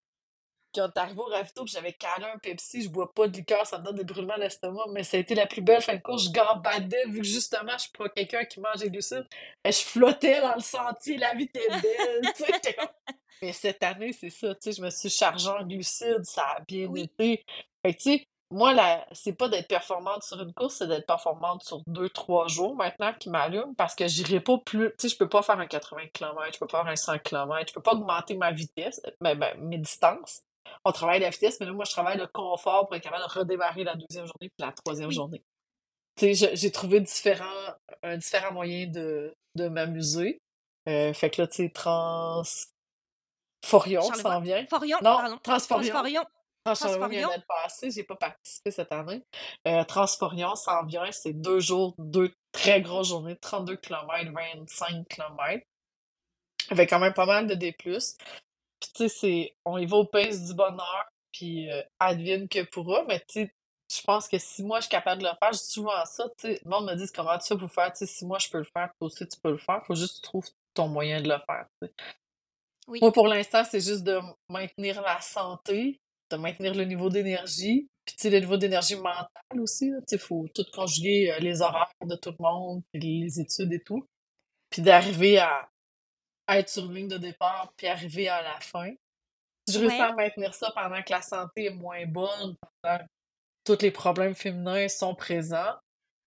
quand 0.76 0.88
t'arrives 0.90 1.18
au 1.18 1.24
ravito 1.24 1.64
que 1.64 1.70
j'avais 1.70 1.92
calé 1.92 2.26
un 2.26 2.38
Pepsi, 2.38 2.82
je 2.82 2.88
bois 2.88 3.12
pas 3.12 3.26
de 3.28 3.36
liqueur, 3.36 3.66
ça 3.66 3.78
me 3.78 3.84
donne 3.84 3.96
des 3.96 4.04
brûlements 4.04 4.38
d'estomac, 4.38 4.84
mais 4.92 5.02
ça 5.02 5.16
a 5.16 5.20
été 5.20 5.34
la 5.34 5.46
plus 5.46 5.62
belle 5.62 5.82
fin 5.82 5.94
de 5.94 6.00
course. 6.00 6.24
Je 6.24 6.30
gambadais, 6.30 7.04
vu 7.06 7.20
que 7.20 7.26
justement, 7.26 7.72
je 7.72 7.82
suis 7.82 7.92
pas 7.92 8.08
quelqu'un 8.08 8.44
qui 8.44 8.60
mange 8.60 8.78
des 8.80 8.90
glucides. 8.90 9.26
Et 9.64 9.72
je 9.72 9.78
flottais 9.78 10.40
dans 10.40 10.54
le 10.54 10.60
sentier, 10.60 11.16
la 11.16 11.34
vie 11.34 11.44
était 11.44 11.68
belle, 11.68 12.32
tu 12.36 12.44
sais. 12.44 12.76
Mais 13.42 13.52
cette 13.52 13.82
année, 13.82 14.12
c'est 14.12 14.30
ça, 14.30 14.54
tu 14.54 14.60
sais, 14.60 14.72
je 14.72 14.82
me 14.82 14.90
suis 14.90 15.10
chargée 15.10 15.48
en 15.48 15.62
glucides, 15.64 16.24
ça 16.24 16.42
a 16.56 16.60
bien 16.60 16.92
été. 16.94 17.44
Fait 17.84 17.94
tu 17.94 18.00
sais, 18.00 18.28
moi, 18.50 18.74
c'est 19.12 19.32
pas 19.32 19.48
d'être 19.48 19.66
performante 19.68 20.22
sur 20.22 20.40
une 20.40 20.52
course, 20.54 20.76
c'est 20.76 20.86
d'être 20.86 21.06
performante 21.06 21.64
sur 21.64 21.82
deux, 21.86 22.08
trois 22.08 22.46
jours 22.46 22.76
maintenant 22.76 23.12
qui 23.12 23.28
m'allume 23.28 23.74
parce 23.74 23.94
que 23.94 24.06
j'irai 24.06 24.40
pas 24.40 24.58
plus. 24.58 24.90
Tu 24.90 24.94
sais, 24.98 25.08
je 25.08 25.16
peux 25.18 25.28
pas 25.28 25.42
faire 25.42 25.58
un 25.58 25.66
80 25.66 26.02
km, 26.12 26.54
je 26.54 26.58
peux 26.58 26.66
pas 26.66 26.82
faire 26.82 26.92
un 26.92 26.96
100 26.96 27.18
km, 27.18 27.68
je 27.68 27.74
peux 27.74 27.82
pas 27.82 27.92
augmenter 27.92 28.36
ma 28.36 28.52
vitesse, 28.52 29.02
mais 29.20 29.34
ben, 29.34 29.52
mes 29.58 29.78
distances 29.78 30.45
on 30.84 30.92
travaille 30.92 31.20
la 31.20 31.30
vitesse, 31.30 31.58
mais 31.60 31.66
là, 31.66 31.72
moi, 31.72 31.84
je 31.84 31.90
travaille 31.92 32.18
le 32.18 32.26
confort 32.26 32.86
pour 32.86 32.96
être 32.96 33.02
capable 33.02 33.24
de 33.24 33.38
redémarrer 33.38 33.84
la 33.84 33.94
deuxième 33.94 34.26
journée 34.26 34.48
puis 34.48 34.66
la 34.66 34.72
troisième 34.72 35.10
journée. 35.10 35.42
Tu 36.16 36.34
sais, 36.34 36.56
j'ai 36.56 36.70
trouvé 36.70 37.00
différents, 37.00 37.74
un 38.02 38.16
différent 38.16 38.52
moyen 38.52 38.86
de, 38.86 39.34
de 39.54 39.68
m'amuser. 39.68 40.40
Euh, 40.88 41.12
fait 41.12 41.30
que 41.30 41.42
là, 41.42 41.48
tu 41.48 41.56
sais, 41.56 41.68
Transforion 41.70 42.70
s'en 44.02 44.40
vient. 44.40 44.64
Forion, 44.68 44.98
non, 45.02 45.16
pardon. 45.16 45.38
Transforion. 45.42 45.90
Transforion. 45.92 46.24
Transforion 46.64 47.08
vient 47.08 47.28
d'être 47.28 47.46
passé, 47.46 47.90
j'ai 47.90 48.02
pas 48.02 48.16
participé 48.16 48.70
cette 48.70 48.90
année. 48.92 49.22
Euh, 49.68 49.84
Transforion 49.84 50.56
s'en 50.56 50.84
vient, 50.84 51.10
c'est 51.12 51.32
deux 51.32 51.60
jours, 51.60 51.94
deux 51.98 52.32
très 52.50 52.80
grosses 52.80 53.08
journées, 53.08 53.36
32 53.36 53.76
km, 53.76 54.32
25 54.32 55.06
km. 55.08 55.64
Avec 56.70 56.90
quand 56.90 56.98
même 56.98 57.14
pas 57.14 57.26
mal 57.26 57.46
de 57.46 57.54
D+. 57.54 57.76
Puis, 58.80 58.90
tu 58.94 59.08
sais, 59.08 59.08
c'est. 59.08 59.56
On 59.64 59.78
y 59.78 59.86
va 59.86 59.96
au 59.96 60.04
pace 60.04 60.44
du 60.44 60.54
bonheur, 60.54 61.06
puis 61.32 61.70
euh, 61.70 61.82
advienne 61.98 62.48
que 62.48 62.62
pourra, 62.64 63.04
mais 63.08 63.20
tu 63.20 63.44
sais, 63.44 63.54
je 63.94 64.02
pense 64.02 64.26
que 64.28 64.38
si 64.38 64.62
moi 64.62 64.80
je 64.80 64.86
suis 64.86 64.90
capable 64.90 65.22
de 65.22 65.26
le 65.26 65.32
faire, 65.38 65.52
je 65.52 65.58
dis 65.58 65.70
souvent 65.70 66.04
ça, 66.04 66.24
tu 66.38 66.48
sais, 66.48 66.60
le 66.64 66.70
monde 66.70 66.86
me 66.86 66.94
dit 66.94 67.06
comment 67.14 67.38
tu 67.38 67.46
fais 67.46 67.56
pour 67.56 67.70
faire, 67.70 67.92
tu 67.92 67.98
sais, 67.98 68.06
si 68.06 68.24
moi 68.24 68.38
je 68.38 68.48
peux 68.48 68.58
le 68.58 68.64
faire, 68.64 68.90
toi 68.98 69.06
aussi 69.06 69.26
tu 69.28 69.38
peux 69.40 69.52
le 69.52 69.58
faire, 69.58 69.84
faut 69.86 69.94
juste 69.94 70.16
que 70.16 70.20
tu 70.20 70.22
trouves 70.22 70.48
ton 70.74 70.88
moyen 70.88 71.20
de 71.20 71.28
le 71.28 71.38
faire, 71.46 71.66
tu 71.80 71.88
sais. 71.88 71.94
Oui. 72.88 73.00
Moi, 73.02 73.12
pour 73.12 73.26
l'instant, 73.26 73.64
c'est 73.64 73.80
juste 73.80 74.04
de 74.04 74.20
maintenir 74.48 75.02
la 75.02 75.20
santé, 75.20 76.00
de 76.30 76.36
maintenir 76.36 76.72
le 76.74 76.84
niveau 76.84 77.10
d'énergie, 77.10 77.88
puis 78.04 78.14
tu 78.14 78.22
sais, 78.22 78.30
le 78.30 78.38
niveau 78.38 78.56
d'énergie 78.56 78.94
mentale 78.94 79.60
aussi, 79.60 79.90
tu 79.90 80.02
sais, 80.06 80.18
faut 80.18 80.46
tout 80.54 80.64
conjuguer 80.72 81.32
euh, 81.32 81.38
les 81.40 81.62
horaires 81.62 81.92
de 82.04 82.16
tout 82.16 82.30
le 82.30 82.42
monde, 82.42 82.82
puis 82.92 83.00
les 83.00 83.40
études 83.40 83.72
et 83.72 83.82
tout, 83.82 84.06
puis 84.70 84.82
d'arriver 84.82 85.38
à, 85.38 85.68
être 86.48 86.68
sur 86.68 86.90
ligne 86.90 87.08
de 87.08 87.18
départ 87.18 87.72
puis 87.76 87.86
arriver 87.86 88.28
à 88.28 88.42
la 88.42 88.58
fin. 88.60 88.92
Si 89.66 89.74
je 89.74 89.80
réussis 89.80 90.00
à 90.00 90.12
maintenir 90.12 90.54
ça 90.54 90.70
pendant 90.74 91.02
que 91.02 91.10
la 91.10 91.22
santé 91.22 91.66
est 91.66 91.70
moins 91.70 92.06
bonne, 92.06 92.56
pendant 92.82 92.98
que 92.98 93.04
tous 93.64 93.82
les 93.82 93.90
problèmes 93.90 94.34
féminins 94.34 94.88
sont 94.88 95.14
présents, 95.14 95.74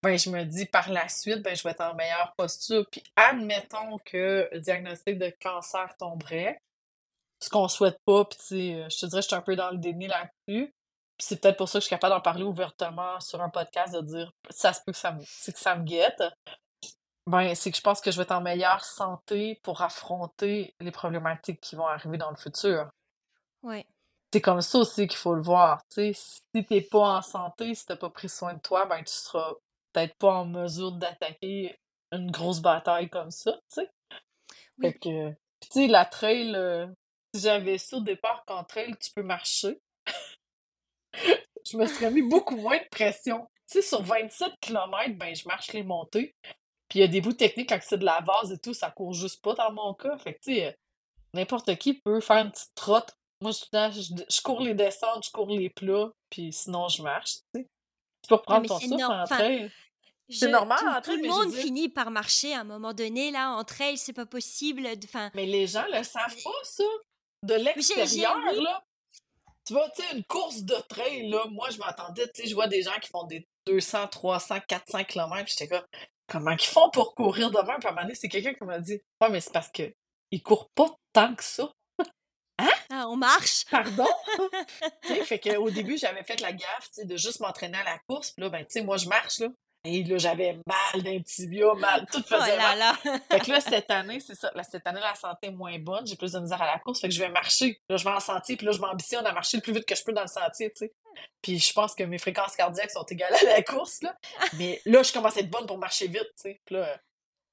ben 0.02 0.18
je 0.18 0.30
me 0.30 0.44
dis 0.44 0.66
par 0.66 0.90
la 0.90 1.08
suite, 1.08 1.42
ben 1.42 1.54
je 1.54 1.62
vais 1.62 1.70
être 1.70 1.80
en 1.80 1.94
meilleure 1.94 2.32
posture. 2.36 2.86
Puis 2.90 3.02
admettons 3.16 3.98
que 4.04 4.48
le 4.52 4.60
diagnostic 4.60 5.18
de 5.18 5.32
cancer 5.40 5.94
tomberait, 5.98 6.60
ce 7.42 7.48
qu'on 7.48 7.68
souhaite 7.68 7.98
pas, 8.04 8.24
puis 8.26 8.72
je 8.90 8.98
te 8.98 9.06
dirais, 9.06 9.22
je 9.22 9.28
suis 9.28 9.36
un 9.36 9.42
peu 9.42 9.56
dans 9.56 9.70
le 9.70 9.78
déni 9.78 10.06
là-dessus. 10.06 10.72
Puis 11.20 11.26
c'est 11.26 11.40
peut-être 11.40 11.58
pour 11.58 11.68
ça 11.68 11.78
que 11.78 11.82
je 11.82 11.86
suis 11.86 11.94
capable 11.94 12.14
d'en 12.14 12.20
parler 12.20 12.44
ouvertement 12.44 13.20
sur 13.20 13.42
un 13.42 13.50
podcast, 13.50 13.94
de 13.94 14.00
dire 14.00 14.32
ça 14.50 14.72
se 14.72 14.80
peut 14.84 14.92
que 14.92 14.98
ça 14.98 15.12
me, 15.12 15.20
que 15.20 15.58
ça 15.58 15.76
me 15.76 15.84
guette. 15.84 16.22
Ben, 17.30 17.54
c'est 17.54 17.70
que 17.70 17.76
je 17.76 17.82
pense 17.82 18.00
que 18.00 18.10
je 18.10 18.16
vais 18.16 18.24
être 18.24 18.32
en 18.32 18.40
meilleure 18.40 18.84
santé 18.84 19.60
pour 19.62 19.82
affronter 19.82 20.74
les 20.80 20.90
problématiques 20.90 21.60
qui 21.60 21.76
vont 21.76 21.86
arriver 21.86 22.18
dans 22.18 22.30
le 22.30 22.36
futur. 22.36 22.90
Ouais. 23.62 23.86
C'est 24.32 24.40
comme 24.40 24.60
ça 24.60 24.78
aussi 24.78 25.06
qu'il 25.06 25.16
faut 25.16 25.36
le 25.36 25.42
voir. 25.42 25.80
sais 25.88 26.12
Si 26.12 26.64
t'es 26.66 26.80
pas 26.80 27.18
en 27.18 27.22
santé, 27.22 27.72
si 27.76 27.86
t'as 27.86 27.94
pas 27.94 28.10
pris 28.10 28.28
soin 28.28 28.54
de 28.54 28.58
toi, 28.58 28.84
ben 28.86 28.98
tu 29.04 29.12
seras 29.12 29.52
peut-être 29.92 30.16
pas 30.16 30.40
en 30.40 30.44
mesure 30.44 30.90
d'attaquer 30.90 31.78
une 32.10 32.32
grosse 32.32 32.60
bataille 32.60 33.08
comme 33.08 33.30
ça, 33.30 33.52
tu 33.52 33.82
sais. 33.82 33.90
Fait 34.80 34.94
que, 34.94 35.30
tu 35.60 35.68
sais, 35.70 35.86
la 35.86 36.06
trail, 36.06 36.52
euh, 36.56 36.88
si 37.32 37.42
j'avais 37.42 37.78
ça 37.78 37.98
au 37.98 38.00
départ 38.00 38.44
qu'en 38.44 38.64
trail, 38.64 38.96
tu 39.00 39.12
peux 39.12 39.22
marcher, 39.22 39.80
je 41.64 41.76
me 41.76 41.86
serais 41.86 42.10
mis 42.10 42.22
beaucoup 42.22 42.56
moins 42.56 42.78
de 42.78 42.88
pression. 42.90 43.48
Tu 43.70 43.80
sais, 43.80 43.82
sur 43.82 44.02
27 44.02 44.52
km, 44.60 45.16
ben 45.16 45.32
je 45.36 45.46
marche 45.46 45.72
les 45.72 45.84
montées. 45.84 46.34
Puis 46.90 46.98
il 46.98 47.02
y 47.02 47.04
a 47.04 47.08
des 47.08 47.20
bouts 47.20 47.32
techniques, 47.32 47.68
quand 47.68 47.78
c'est 47.80 47.98
de 47.98 48.04
la 48.04 48.20
vase 48.20 48.52
et 48.52 48.58
tout, 48.58 48.74
ça 48.74 48.90
court 48.90 49.14
juste 49.14 49.40
pas 49.42 49.54
dans 49.54 49.72
mon 49.72 49.94
cas. 49.94 50.18
Fait 50.18 50.34
que, 50.34 50.40
tu 50.40 50.56
sais, 50.56 50.66
euh, 50.66 50.72
n'importe 51.34 51.76
qui 51.76 51.94
peut 51.94 52.20
faire 52.20 52.38
une 52.38 52.50
petite 52.50 52.74
trotte. 52.74 53.16
Moi, 53.40 53.52
je, 53.52 54.00
je, 54.28 54.42
cours 54.42 54.60
les 54.60 54.74
descentes, 54.74 55.24
je 55.24 55.30
cours 55.30 55.48
les 55.48 55.70
plats, 55.70 56.10
puis 56.28 56.52
sinon, 56.52 56.88
je 56.88 57.02
marche, 57.02 57.36
tu 57.54 57.60
sais. 57.60 57.66
Tu 58.22 58.28
peux 58.28 58.34
reprendre 58.34 58.66
ton 58.66 58.78
souffle 58.78 59.04
en 59.04 59.24
trail. 59.24 59.70
C'est 60.28 60.50
normal, 60.50 60.78
tout, 61.02 61.10
tout 61.10 61.16
le 61.16 61.28
monde 61.28 61.52
finit 61.52 61.88
par 61.88 62.10
marcher 62.10 62.54
à 62.54 62.60
un 62.60 62.64
moment 62.64 62.92
donné, 62.92 63.30
là, 63.30 63.52
en 63.52 63.64
trail, 63.64 63.96
c'est 63.96 64.12
pas 64.12 64.26
possible. 64.26 64.86
Fin... 65.08 65.30
Mais 65.34 65.46
les 65.46 65.66
gens 65.66 65.86
le 65.92 66.02
savent 66.04 66.36
pas, 66.42 66.50
ça. 66.64 66.84
De 67.44 67.54
l'extérieur, 67.54 68.36
là. 68.52 68.84
Tu 69.66 69.72
vois, 69.72 69.88
tu 69.90 70.02
sais, 70.02 70.16
une 70.16 70.24
course 70.24 70.62
de 70.62 70.74
trail, 70.88 71.28
là, 71.28 71.46
moi, 71.50 71.70
je 71.70 71.78
m'attendais, 71.78 72.28
tu 72.34 72.42
sais, 72.42 72.48
je 72.48 72.54
vois 72.54 72.66
des 72.66 72.82
gens 72.82 72.98
qui 73.00 73.08
font 73.08 73.24
des 73.24 73.46
200, 73.66 74.08
300, 74.08 74.58
400 74.66 75.04
km, 75.04 75.48
j'étais 75.48 75.68
comme, 75.68 75.86
comment 76.30 76.52
ils 76.52 76.60
font 76.60 76.88
pour 76.90 77.14
courir 77.14 77.50
demain? 77.50 77.76
Puis 77.78 77.86
à 77.86 77.90
un 77.90 77.92
moment 77.92 78.02
donné, 78.02 78.14
c'est 78.14 78.28
quelqu'un 78.28 78.54
qui 78.54 78.64
m'a 78.64 78.78
dit 78.78 79.00
Ouais, 79.20 79.28
mais 79.28 79.40
c'est 79.40 79.52
parce 79.52 79.68
qu'ils 79.68 80.42
courent 80.42 80.70
pas 80.74 80.88
tant 81.12 81.34
que 81.34 81.44
ça. 81.44 81.70
Hein? 82.58 82.70
Ah, 82.90 83.08
on 83.08 83.16
marche. 83.16 83.64
Pardon? 83.70 84.06
fait 85.24 85.40
qu'au 85.40 85.70
début, 85.70 85.96
j'avais 85.96 86.22
fait 86.22 86.40
la 86.40 86.52
gaffe 86.52 86.90
de 87.02 87.16
juste 87.16 87.40
m'entraîner 87.40 87.78
à 87.78 87.84
la 87.84 87.98
course. 88.06 88.32
Puis 88.32 88.42
là, 88.42 88.50
ben, 88.50 88.60
tu 88.60 88.66
sais, 88.70 88.82
moi, 88.82 88.96
je 88.98 89.08
marche. 89.08 89.38
Là. 89.40 89.48
Et 89.84 90.04
là, 90.04 90.18
j'avais 90.18 90.58
mal 90.66 91.02
d'un 91.02 91.20
tibia, 91.22 91.72
mal, 91.74 92.04
tout 92.12 92.22
faisait 92.22 92.54
oh 92.54 92.58
là 92.58 92.76
Là. 92.76 92.94
fait 93.30 93.40
que 93.40 93.50
là, 93.50 93.60
cette 93.60 93.90
année, 93.90 94.20
c'est 94.20 94.34
ça. 94.34 94.52
cette 94.70 94.86
année, 94.86 95.00
la 95.00 95.14
santé 95.14 95.46
est 95.46 95.52
moins 95.52 95.78
bonne. 95.78 96.06
J'ai 96.06 96.16
plus 96.16 96.32
de 96.32 96.38
misère 96.38 96.60
à 96.60 96.66
la 96.66 96.78
course. 96.78 97.00
Fait 97.00 97.08
que 97.08 97.14
je 97.14 97.20
vais 97.20 97.30
marcher. 97.30 97.80
Là, 97.88 97.96
je 97.96 98.04
vais 98.04 98.10
en 98.10 98.20
sentier. 98.20 98.56
Puis 98.56 98.66
là, 98.66 98.72
je 98.72 98.78
m'ambitionne 98.78 99.26
à 99.26 99.32
marcher 99.32 99.56
le 99.56 99.62
plus 99.62 99.72
vite 99.72 99.86
que 99.86 99.94
je 99.94 100.04
peux 100.04 100.12
dans 100.12 100.22
le 100.22 100.28
sentier, 100.28 100.70
tu 100.70 100.86
sais. 100.86 100.92
Puis 101.40 101.58
je 101.58 101.72
pense 101.72 101.94
que 101.94 102.04
mes 102.04 102.18
fréquences 102.18 102.54
cardiaques 102.56 102.90
sont 102.90 103.04
égales 103.04 103.34
à 103.34 103.44
la 103.44 103.62
course, 103.62 104.02
là. 104.02 104.14
Mais 104.58 104.82
là, 104.84 105.02
je 105.02 105.12
commence 105.12 105.36
à 105.38 105.40
être 105.40 105.50
bonne 105.50 105.66
pour 105.66 105.78
marcher 105.78 106.08
vite, 106.08 106.28
tu 106.36 106.42
sais. 106.42 106.60
Puis 106.66 106.74
là, 106.74 107.00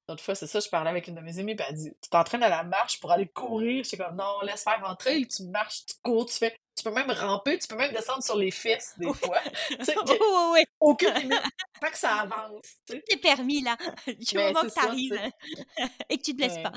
l'autre 0.08 0.22
fois, 0.22 0.34
c'est 0.34 0.46
ça, 0.46 0.60
je 0.60 0.68
parlais 0.68 0.90
avec 0.90 1.08
une 1.08 1.14
de 1.14 1.20
mes 1.20 1.38
amies, 1.38 1.54
puis 1.54 1.64
elle 1.68 1.74
dit 1.74 1.92
Tu 2.02 2.10
t'entraînes 2.10 2.42
à 2.42 2.50
la 2.50 2.62
marche 2.62 3.00
pour 3.00 3.10
aller 3.10 3.26
courir? 3.26 3.84
J'étais 3.84 3.96
comme 3.96 4.16
Non, 4.16 4.40
laisse 4.42 4.64
faire 4.64 4.80
rentrer, 4.84 5.26
tu 5.26 5.44
marches, 5.44 5.86
tu 5.86 5.94
cours, 6.02 6.26
tu 6.26 6.36
fais. 6.36 6.56
Tu 6.78 6.84
peux 6.84 6.92
même 6.92 7.10
ramper, 7.10 7.58
tu 7.58 7.66
peux 7.66 7.74
même 7.74 7.92
descendre 7.92 8.22
sur 8.22 8.36
les 8.36 8.52
fesses, 8.52 8.94
des 8.98 9.12
fois. 9.12 9.40
tu 9.68 9.84
sais, 9.84 9.96
oui, 9.98 10.60
aucune 10.78 11.12
limite. 11.14 11.42
Pas 11.80 11.90
que 11.90 11.98
ça 11.98 12.18
avance. 12.18 12.62
Tu 12.86 13.02
es 13.08 13.16
permis, 13.16 13.62
là. 13.62 13.76
Du 14.06 14.36
ben, 14.36 14.52
moment 14.52 14.62
que 14.68 14.72
t'arrives 14.72 15.20
et 16.08 16.18
que 16.18 16.22
tu 16.22 16.32
te 16.32 16.36
blesses 16.36 16.62
pas. 16.62 16.72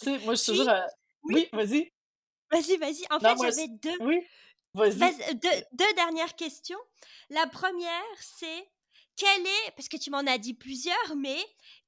Tu 0.00 0.04
sais, 0.04 0.18
moi, 0.20 0.34
je 0.34 0.40
suis 0.40 0.52
toujours. 0.52 0.70
Euh, 0.70 0.80
oui, 1.24 1.46
vas-y. 1.52 1.92
Vas-y, 2.50 2.78
vas-y. 2.78 3.04
En 3.10 3.20
fait, 3.20 3.36
j'avais 3.38 3.68
deux. 3.68 3.96
Oui. 4.00 4.26
Deux, 4.74 5.94
dernières 5.94 6.34
questions. 6.36 6.78
La 7.28 7.46
première, 7.46 8.02
c'est 8.20 8.70
quel 9.16 9.46
est, 9.46 9.70
parce 9.76 9.88
que 9.88 9.98
tu 9.98 10.10
m'en 10.10 10.26
as 10.26 10.38
dit 10.38 10.54
plusieurs, 10.54 11.16
mais 11.16 11.38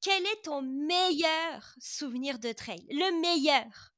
quel 0.03 0.25
est 0.25 0.43
ton 0.45 0.61
meilleur 0.61 1.75
souvenir 1.81 2.39
de 2.39 2.53
trail? 2.53 2.87
Le 2.91 3.21
meilleur. 3.21 3.93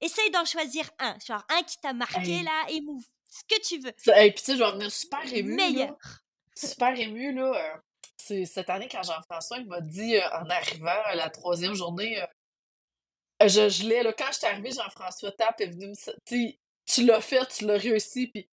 Essaye 0.00 0.30
d'en 0.30 0.44
choisir 0.44 0.90
un, 0.98 1.16
genre 1.26 1.44
un 1.48 1.62
qui 1.62 1.78
t'a 1.78 1.92
marqué 1.92 2.42
là, 2.42 2.66
émouve, 2.68 3.04
ce 3.30 3.42
que 3.48 3.60
tu 3.62 3.78
veux. 3.78 3.92
Et 4.18 4.32
puis 4.32 4.42
tu 4.42 4.52
sais, 4.52 4.58
je 4.58 4.62
vais 4.62 4.72
venir 4.72 4.92
super 4.92 5.32
ému. 5.32 5.54
Meilleur. 5.54 5.96
Super 6.56 6.96
ému, 6.96 7.34
là. 7.34 7.52
Euh, 7.52 7.78
c'est 8.16 8.44
cette 8.44 8.70
année 8.70 8.88
quand 8.88 9.02
Jean-François 9.02 9.58
m'a 9.64 9.80
dit 9.80 10.16
euh, 10.16 10.28
en 10.40 10.48
arrivant 10.48 11.02
à 11.04 11.16
la 11.16 11.28
troisième 11.28 11.74
journée, 11.74 12.22
euh, 12.22 13.48
je, 13.48 13.68
je 13.68 13.88
l'ai, 13.88 14.02
quand 14.16 14.28
je 14.30 14.38
suis 14.38 14.46
arrivée, 14.46 14.70
Jean-François 14.70 15.32
Tape 15.32 15.60
est 15.60 15.66
venu 15.66 15.88
me 15.88 16.52
tu 16.86 17.04
l'as 17.04 17.20
fait, 17.20 17.46
tu 17.48 17.66
l'as 17.66 17.78
réussi, 17.78 18.28
puis 18.28 18.44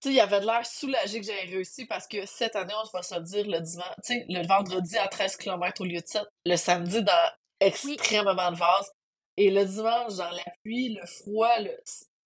tu 0.00 0.08
sais, 0.08 0.14
il 0.14 0.20
avait 0.20 0.40
l'air 0.40 0.64
soulagé 0.64 1.20
que 1.20 1.26
j'avais 1.26 1.44
réussi 1.44 1.84
parce 1.84 2.06
que 2.06 2.24
cette 2.24 2.56
année, 2.56 2.74
on 2.74 2.88
va 2.96 3.02
se 3.02 3.16
dire 3.16 3.46
le 3.46 3.60
dimanche, 3.60 3.94
tu 4.04 4.14
sais, 4.14 4.26
le 4.28 4.46
vendredi 4.46 4.96
à 4.96 5.08
13 5.08 5.36
km 5.36 5.82
au 5.82 5.84
lieu 5.84 6.00
de 6.00 6.06
7, 6.06 6.22
le 6.46 6.56
samedi 6.56 7.02
dans 7.02 7.30
extrêmement 7.60 8.50
de 8.50 8.56
vase. 8.56 8.92
Et 9.40 9.50
le 9.50 9.64
dimanche, 9.64 10.16
dans 10.16 10.30
la 10.30 10.44
pluie, 10.62 10.90
le 10.90 11.06
froid, 11.06 11.48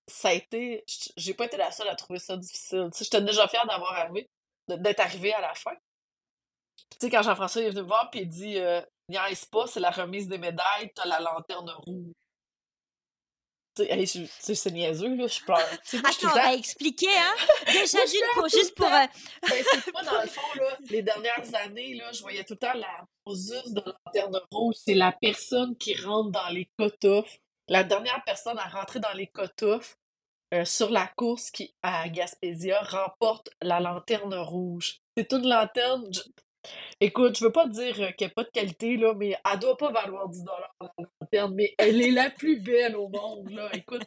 ça 0.08 0.30
a 0.30 0.32
été. 0.32 0.84
J'ai 1.16 1.32
pas 1.32 1.44
été 1.44 1.56
la 1.56 1.70
seule 1.70 1.86
à 1.86 1.94
trouver 1.94 2.18
ça 2.18 2.36
difficile. 2.36 2.88
Tu 2.90 2.98
sais, 2.98 3.04
j'étais 3.04 3.22
déjà 3.22 3.46
fière 3.46 3.64
d'avoir 3.68 3.92
arrivé. 3.92 4.28
d'être 4.66 4.98
arrivé 4.98 5.32
à 5.32 5.40
la 5.40 5.54
fin. 5.54 5.76
Tu 6.90 6.96
sais, 7.00 7.10
quand 7.10 7.22
Jean-François 7.22 7.62
est 7.62 7.70
venu 7.70 7.82
me 7.82 7.86
voir, 7.86 8.10
puis 8.10 8.22
il 8.22 8.28
dit 8.28 8.58
euh, 8.58 8.82
Niaise 9.08 9.44
pas, 9.44 9.68
c'est 9.68 9.78
la 9.78 9.92
remise 9.92 10.26
des 10.26 10.38
médailles, 10.38 10.90
t'as 10.92 11.06
la 11.06 11.20
lanterne 11.20 11.70
rouge. 11.70 12.14
C'est 13.76 14.70
niaiseux, 14.70 15.16
là, 15.16 15.26
je 15.26 15.40
pleure. 15.40 15.58
Attends, 15.58 16.34
va 16.34 16.54
expliquer, 16.54 17.08
hein? 17.08 17.34
Déjà, 17.66 17.98
pour, 18.34 18.48
juste 18.48 18.74
pour. 18.76 18.86
Euh, 18.86 19.06
ben, 19.48 19.64
c'est 19.72 19.92
pas 19.92 20.02
dans 20.04 20.22
le 20.22 20.28
fond, 20.28 20.40
là, 20.56 20.78
les 20.90 21.02
dernières 21.02 21.54
années, 21.54 21.94
là, 21.94 22.12
je 22.12 22.22
voyais 22.22 22.44
tout 22.44 22.54
le 22.54 22.58
temps 22.58 22.74
la 22.74 23.04
poseuse 23.24 23.72
de 23.72 23.82
lanterne 23.84 24.40
rouge. 24.52 24.76
C'est 24.78 24.94
la 24.94 25.12
personne 25.12 25.76
qui 25.76 25.94
rentre 25.96 26.30
dans 26.30 26.48
les 26.50 26.68
cutoffs. 26.78 27.38
La 27.68 27.82
dernière 27.82 28.22
personne 28.24 28.58
à 28.58 28.68
rentrer 28.68 29.00
dans 29.00 29.12
les 29.14 29.26
cutoffs 29.26 29.96
euh, 30.52 30.64
sur 30.64 30.90
la 30.90 31.06
course 31.06 31.50
qui, 31.50 31.74
à 31.82 32.08
Gaspésia, 32.08 32.80
remporte 32.82 33.50
la 33.60 33.80
lanterne 33.80 34.34
rouge. 34.34 35.00
C'est 35.16 35.28
toute 35.28 35.44
lanterne. 35.44 36.08
Écoute, 37.00 37.38
je 37.38 37.44
veux 37.44 37.52
pas 37.52 37.66
dire 37.66 38.00
euh, 38.00 38.10
qu'elle 38.16 38.28
n'a 38.28 38.34
pas 38.34 38.44
de 38.44 38.50
qualité, 38.50 38.96
là, 38.96 39.14
mais 39.14 39.36
elle 39.50 39.58
doit 39.58 39.76
pas 39.76 39.90
valoir 39.90 40.28
10 40.28 40.44
la 40.44 41.06
mais 41.52 41.74
elle 41.78 42.00
est 42.02 42.10
la 42.10 42.30
plus 42.30 42.60
belle 42.60 42.96
au 42.96 43.08
monde, 43.08 43.50
là. 43.50 43.68
Écoute, 43.74 44.02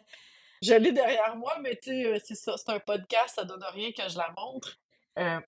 je 0.62 0.74
l'ai 0.74 0.92
derrière 0.92 1.36
moi, 1.36 1.58
mais 1.62 1.76
tu 1.82 1.90
sais, 1.90 2.06
euh, 2.06 2.20
c'est 2.24 2.36
ça, 2.36 2.56
c'est 2.58 2.72
un 2.72 2.80
podcast, 2.80 3.36
ça 3.36 3.44
donne 3.44 3.64
rien 3.74 3.92
que 3.92 4.08
je 4.10 4.18
la 4.18 4.34
montre. 4.38 4.78
Euh, 5.20 5.40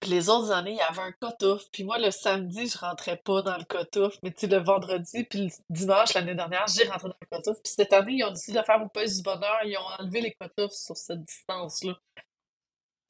puis 0.00 0.10
les 0.10 0.30
autres 0.30 0.50
années, 0.50 0.72
il 0.72 0.76
y 0.76 0.80
avait 0.80 1.02
un 1.02 1.12
cut-off. 1.12 1.70
Puis 1.70 1.84
moi, 1.84 1.98
le 1.98 2.10
samedi, 2.10 2.66
je 2.66 2.78
rentrais 2.78 3.18
pas 3.18 3.42
dans 3.42 3.56
le 3.58 3.64
cut-off. 3.64 4.16
Mais 4.22 4.32
tu 4.32 4.40
sais, 4.40 4.46
le 4.46 4.62
vendredi, 4.62 5.24
puis 5.24 5.46
le 5.46 5.50
dimanche, 5.68 6.14
l'année 6.14 6.34
dernière, 6.34 6.66
j'ai 6.66 6.88
rentré 6.88 7.08
dans 7.08 7.16
le 7.20 7.38
cut-off. 7.38 7.62
Puis 7.62 7.72
cette 7.76 7.92
année, 7.92 8.14
ils 8.14 8.24
ont 8.24 8.30
décidé 8.30 8.58
de 8.58 8.64
faire 8.64 8.82
au 8.82 8.88
pays 8.88 9.14
du 9.14 9.22
bonheur. 9.22 9.58
Ils 9.64 9.76
ont 9.76 10.02
enlevé 10.02 10.22
les 10.22 10.32
cut-offs 10.32 10.72
sur 10.72 10.96
cette 10.96 11.22
distance-là. 11.22 11.98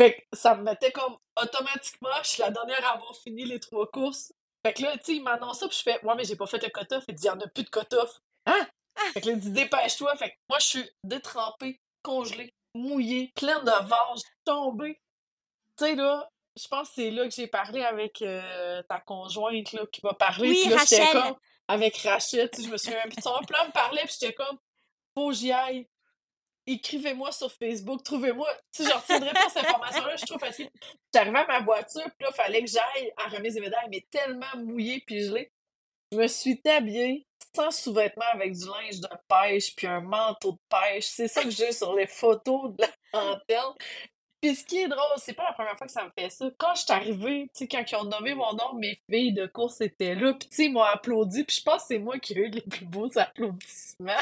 Fait 0.01 0.15
que 0.15 0.23
ça 0.33 0.57
me 0.57 0.63
mettait 0.63 0.91
comme 0.93 1.17
automatiquement, 1.41 2.09
je 2.25 2.31
suis 2.31 2.43
la 2.43 2.51
dernière 2.51 2.85
à 2.87 2.95
avoir 2.97 3.15
fini 3.17 3.45
les 3.45 3.61
trois 3.61 3.89
courses. 3.91 4.33
Fait 4.65 4.75
que 4.75 4.83
là, 4.83 4.97
tu 4.99 5.05
sais, 5.05 5.17
il 5.17 5.23
m'annonce 5.23 5.61
ça, 5.61 5.69
puis 5.69 5.77
je 5.77 5.83
fais, 5.83 6.05
ouais, 6.05 6.15
mais 6.15 6.25
j'ai 6.25 6.37
pas 6.37 6.47
fait 6.47 6.63
le 6.63 6.69
cut-off. 6.69 7.05
Il 7.09 7.15
dit, 7.15 7.25
il 7.25 7.27
y 7.27 7.31
en 7.31 7.41
a 7.41 7.47
plus 7.49 7.65
de 7.65 7.71
cut-off. 7.71 8.21
Hein? 8.47 8.67
Fait 9.13 9.21
que 9.21 9.27
là, 9.27 9.33
il 9.33 9.41
dit, 9.41 9.51
dépêche-toi. 9.51 10.17
Fait 10.17 10.31
que 10.31 10.37
moi, 10.49 10.59
je 10.59 10.67
suis 10.67 10.91
détrempée, 11.03 11.81
congelée, 12.03 12.55
mouillée, 12.75 13.33
pleine 13.35 13.65
de 13.65 13.89
vaches, 13.89 14.23
tombée. 14.45 15.01
Tu 15.79 15.87
sais, 15.87 15.95
là, 15.95 16.29
je 16.57 16.69
pense 16.69 16.89
que 16.89 16.95
c'est 16.97 17.11
là 17.11 17.27
que 17.27 17.35
j'ai 17.35 17.47
parlé 17.47 17.83
avec 17.83 18.21
euh, 18.23 18.83
ta 18.89 19.01
conjointe, 19.01 19.73
là, 19.73 19.87
qui 19.91 20.01
m'a 20.05 20.15
parlé. 20.15 20.51
Oui, 20.51 20.69
là, 20.69 20.77
Rachel. 20.77 21.07
Comme, 21.13 21.37
avec 21.69 21.97
Rachel, 21.99 22.51
je 22.57 22.69
me 22.69 22.77
souviens. 22.77 23.05
Puis 23.09 23.23
son 23.23 23.39
plan 23.47 23.67
me 23.67 23.73
parlait, 23.73 24.03
puis 24.05 24.15
j'étais 24.21 24.35
comme, 24.35 24.59
faut 25.15 25.29
que 25.29 25.35
j'y 25.35 25.53
aille 25.53 25.89
écrivez-moi 26.67 27.33
sur 27.33 27.51
Facebook, 27.53 28.03
trouvez-moi. 28.03 28.49
Si 28.73 28.85
je 28.85 28.93
retiendrai 28.93 29.33
pas 29.33 29.49
cette 29.49 29.67
information-là, 29.67 30.17
je 30.17 30.27
trouve 30.27 30.39
facile. 30.39 30.71
J'arrivais 31.15 31.39
à 31.39 31.47
ma 31.47 31.61
voiture, 31.61 32.05
puis 32.19 32.25
là, 32.25 32.29
il 32.31 32.35
fallait 32.35 32.61
que 32.63 32.71
j'aille 32.71 33.13
à 33.17 33.29
remise 33.29 33.55
des 33.55 33.61
médailles, 33.61 33.89
mais 33.91 34.07
tellement 34.11 34.57
mouillé 34.57 35.03
puis 35.07 35.25
gelé. 35.25 35.51
Je 36.13 36.19
me 36.19 36.27
suis 36.27 36.61
habillée 36.65 37.27
sans 37.55 37.71
sous-vêtements 37.71 38.25
avec 38.33 38.53
du 38.53 38.67
linge 38.67 39.01
de 39.01 39.09
pêche 39.29 39.75
puis 39.75 39.87
un 39.87 40.01
manteau 40.01 40.53
de 40.53 40.59
pêche. 40.69 41.07
C'est 41.07 41.29
ça 41.29 41.43
que 41.43 41.51
j'ai 41.51 41.73
sur 41.73 41.95
les 41.95 42.07
photos 42.07 42.75
de 42.77 42.83
la 42.83 43.21
antenne. 43.21 43.75
Puis 44.41 44.57
ce 44.57 44.65
qui 44.65 44.79
est 44.79 44.89
drôle, 44.89 45.03
c'est 45.19 45.35
pas 45.35 45.45
la 45.45 45.53
première 45.53 45.77
fois 45.77 45.87
que 45.87 45.93
ça 45.93 46.05
me 46.05 46.11
fait 46.19 46.31
ça. 46.31 46.51
Quand 46.59 46.75
je 46.75 46.81
suis 46.83 46.93
arrivée, 46.93 47.43
tu 47.55 47.59
sais, 47.59 47.69
quand 47.69 47.85
ils 47.91 47.97
ont 47.97 48.05
nommé 48.05 48.35
mon 48.35 48.55
nom, 48.55 48.73
mes 48.75 48.99
filles 49.11 49.35
de 49.35 49.47
course 49.47 49.83
étaient 49.83 50.15
là, 50.15 50.33
puis 50.33 50.49
tu 50.49 50.57
sais, 50.57 50.65
ils 50.65 50.73
m'ont 50.73 50.83
applaudi, 50.83 51.45
puis 51.45 51.57
je 51.57 51.63
pense 51.63 51.83
que 51.83 51.89
c'est 51.89 51.99
moi 51.99 52.19
qui 52.19 52.33
ai 52.33 52.37
eu 52.37 52.51
les 52.51 52.63
plus 52.63 52.87
beaux 52.87 53.11
applaudissements 53.19 54.15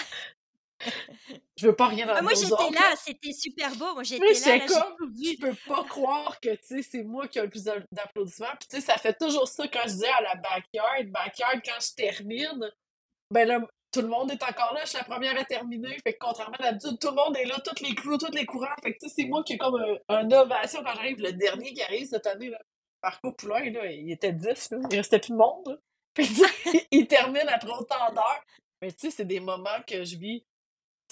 je 1.57 1.67
veux 1.67 1.75
pas 1.75 1.89
rien 1.89 2.07
dans 2.07 2.15
ah, 2.15 2.23
Moi, 2.23 2.33
j'étais 2.35 2.71
là, 2.71 2.95
c'était 2.97 3.33
super 3.33 3.75
beau. 3.77 3.95
Moi, 3.95 4.03
j'étais 4.03 4.33
là. 4.33 4.57
là 4.59 4.67
comme, 4.67 5.13
je 5.15 5.39
peux 5.41 5.55
pas 5.67 5.85
croire 5.85 6.39
que, 6.41 6.55
tu 6.55 6.59
sais, 6.63 6.83
c'est 6.83 7.03
moi 7.03 7.27
qui 7.29 7.39
ai 7.39 7.43
le 7.43 7.51
plus 7.51 7.65
d'applaudissements. 7.65 8.55
Puis, 8.61 8.69
tu 8.71 8.77
sais, 8.77 8.83
ça 8.83 8.97
fait 8.97 9.17
toujours 9.19 9.49
ça 9.49 9.67
quand 9.69 9.83
je 9.87 9.95
dis 9.95 10.07
à 10.07 10.23
la 10.23 10.35
backyard. 10.37 11.07
Backyard, 11.09 11.61
quand 11.65 11.81
je 11.81 11.95
termine, 11.95 12.71
ben 13.31 13.49
là, 13.49 13.61
tout 13.93 14.03
le 14.03 14.09
monde 14.09 14.31
est 14.31 14.43
encore 14.43 14.75
là. 14.75 14.81
Je 14.85 14.91
suis 14.91 14.99
la 14.99 15.05
première 15.05 15.39
à 15.39 15.45
terminer. 15.45 15.97
Fait 16.05 16.13
que, 16.13 16.19
contrairement 16.21 16.57
à 16.59 16.65
l'habitude, 16.65 16.99
tout 17.01 17.09
le 17.09 17.15
monde 17.15 17.37
est 17.37 17.45
là, 17.45 17.59
tous 17.65 17.83
les 17.83 17.95
clous, 17.95 18.19
tous 18.19 18.33
les 18.33 18.47
courants. 18.47 18.67
Fait 18.83 18.93
que, 18.93 18.99
tu 18.99 19.09
sais, 19.09 19.15
c'est 19.17 19.29
moi 19.29 19.43
qui 19.43 19.55
ai 19.55 19.59
comme 19.59 19.77
un, 20.09 20.21
une 20.23 20.35
ovation 20.35 20.83
quand 20.83 20.95
j'arrive. 20.95 21.21
Le 21.21 21.33
dernier 21.33 21.73
qui 21.73 21.83
arrive 21.83 22.07
cette 22.07 22.27
année, 22.27 22.51
là, 22.51 22.59
Marco 23.03 23.33
Poulain, 23.33 23.71
là, 23.71 23.87
il 23.91 24.11
était 24.11 24.33
10, 24.33 24.71
là. 24.71 24.79
Il 24.91 24.97
restait 24.97 25.19
plus 25.19 25.33
de 25.33 25.37
monde, 25.37 25.81
Puis, 26.15 26.29
il 26.91 27.07
termine 27.07 27.49
après 27.49 27.71
autant 27.71 28.13
d'heures. 28.13 28.45
Mais, 28.83 28.93
tu 28.93 28.99
sais, 28.99 29.11
c'est 29.11 29.25
des 29.25 29.41
moments 29.41 29.83
que 29.87 30.05
je 30.05 30.17
vis 30.17 30.45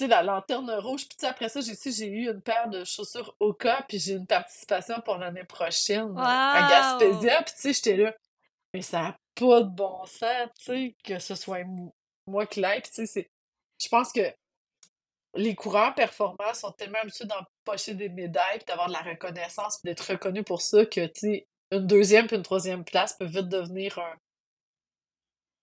sais, 0.04 0.06
la 0.06 0.22
lanterne 0.22 0.70
rouge. 0.72 1.08
Puis 1.08 1.26
après 1.26 1.48
ça, 1.48 1.60
j'ai 1.60 1.74
j'ai 1.74 2.06
eu 2.06 2.30
une 2.30 2.40
paire 2.40 2.68
de 2.68 2.84
chaussures 2.84 3.34
Oka, 3.40 3.84
puis 3.88 3.98
j'ai 3.98 4.14
une 4.14 4.26
participation 4.26 5.00
pour 5.00 5.16
l'année 5.16 5.44
prochaine 5.44 6.14
à 6.18 6.68
Gaspésia. 6.68 7.42
Puis 7.42 7.54
tu 7.54 7.60
sais, 7.60 7.72
j'étais 7.72 7.96
là, 7.96 8.14
mais 8.74 8.82
ça 8.82 9.02
n'a 9.02 9.18
pas 9.34 9.62
de 9.62 9.68
bon 9.68 10.04
sens, 10.06 10.48
tu 10.58 10.64
sais, 10.64 10.96
que 11.04 11.18
ce 11.18 11.34
soit 11.34 11.64
moi 12.26 12.46
qui 12.46 12.60
l'aille. 12.60 12.82
Puis 12.82 12.92
tu 12.92 13.06
sais, 13.06 13.30
je 13.80 13.88
pense 13.88 14.12
que 14.12 14.32
les 15.34 15.54
coureurs 15.54 15.94
performants 15.94 16.54
sont 16.54 16.72
tellement 16.72 16.98
habitués 17.02 17.26
d'empocher 17.26 17.94
des 17.94 18.08
médailles, 18.08 18.58
puis 18.58 18.66
d'avoir 18.66 18.88
de 18.88 18.92
la 18.92 19.02
reconnaissance, 19.02 19.78
puis 19.78 19.90
d'être 19.90 20.12
reconnus 20.12 20.44
pour 20.44 20.62
ça, 20.62 20.86
que 20.86 21.06
tu 21.06 21.20
sais, 21.20 21.48
une 21.70 21.86
deuxième 21.86 22.26
puis 22.26 22.36
une 22.36 22.42
troisième 22.42 22.84
place 22.84 23.14
peut 23.14 23.26
vite 23.26 23.48
devenir 23.48 23.98
un, 23.98 24.14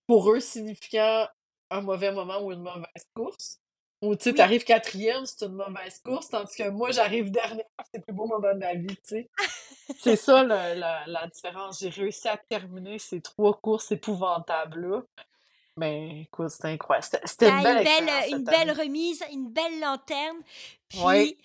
pour 0.08 0.32
eux, 0.32 0.40
signifiant 0.40 1.28
un 1.70 1.82
mauvais 1.82 2.12
moment 2.12 2.40
ou 2.42 2.52
une 2.52 2.62
mauvaise 2.62 3.08
course. 3.16 3.60
Ou 4.04 4.18
tu 4.18 4.24
sais, 4.24 4.34
t'arrives 4.34 4.66
quatrième, 4.66 5.26
c'est 5.26 5.46
une 5.46 5.54
mauvaise 5.54 6.02
course, 6.04 6.28
tandis 6.28 6.54
que 6.54 6.68
moi, 6.68 6.92
j'arrive 6.92 7.32
dernière, 7.32 7.64
c'est 7.90 8.00
le 8.00 8.04
plus 8.04 8.14
beau 8.14 8.26
moment 8.26 8.54
de 8.54 8.60
ma 8.60 8.74
vie, 8.74 8.88
tu 8.88 9.02
sais. 9.04 9.30
c'est 9.98 10.18
ça 10.18 10.44
la, 10.44 10.76
la, 11.08 11.28
différence. 11.28 11.80
J'ai 11.80 11.88
réussi 11.88 12.28
à 12.28 12.36
terminer 12.36 13.00
ces 13.00 13.22
trois 13.22 13.54
courses 13.54 13.94
épouvantables-là. 13.94 15.04
Mais 15.78 16.24
écoute, 16.24 16.50
c'était 16.50 16.68
incroyable. 16.68 17.08
C'était 17.24 17.50
une 17.50 17.64
belle, 17.64 17.88
une 17.88 18.40
une 18.40 18.44
belle 18.44 18.72
remise, 18.72 19.24
une 19.32 19.50
belle 19.50 19.80
lanterne. 19.80 20.38
Puis 20.90 21.38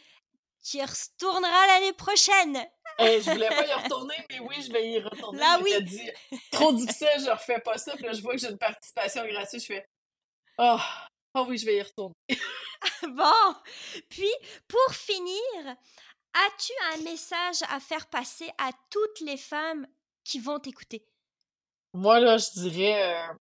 tu 0.65 0.79
y 0.79 0.83
retourneras 0.83 1.67
l'année 1.69 1.93
prochaine. 1.93 2.59
Hey, 2.99 3.23
je 3.23 3.31
voulais 3.31 3.49
pas 3.51 3.67
y 3.69 3.73
retourner, 3.73 4.17
mais 4.31 4.41
oui, 4.41 4.57
je 4.67 4.73
vais 4.73 4.91
y 4.91 4.99
retourner. 4.99 5.39
Là, 5.39 5.61
oui. 5.63 5.85
dit, 5.85 6.11
trop 6.51 6.73
difficile, 6.73 7.09
je 7.25 7.31
refais 7.31 7.61
pas 7.61 7.79
ça. 7.79 7.95
Puis 7.95 8.05
là, 8.05 8.13
je 8.13 8.21
vois 8.21 8.33
que 8.33 8.41
j'ai 8.41 8.51
une 8.51 8.59
participation 8.59 9.25
gratuite. 9.25 9.61
Je 9.61 9.67
fais, 9.67 9.89
oh, 10.59 10.77
Oh 11.41 11.47
oui, 11.49 11.57
je 11.57 11.67
vais 11.67 11.77
y 11.77 11.83
retourner. 11.83 12.17
bon, 13.03 13.55
puis 14.09 14.31
pour 14.67 14.93
finir, 14.93 15.77
as-tu 16.35 16.73
un 16.95 17.03
message 17.05 17.63
à 17.69 17.79
faire 17.79 18.09
passer 18.09 18.51
à 18.59 18.71
toutes 18.91 19.21
les 19.21 19.37
femmes 19.37 19.87
qui 20.25 20.41
vont 20.41 20.59
t'écouter? 20.59 21.07
Moi, 21.95 22.19
là, 22.19 22.39
je 22.39 22.51
dirais 22.61 23.15
euh, 23.15 23.35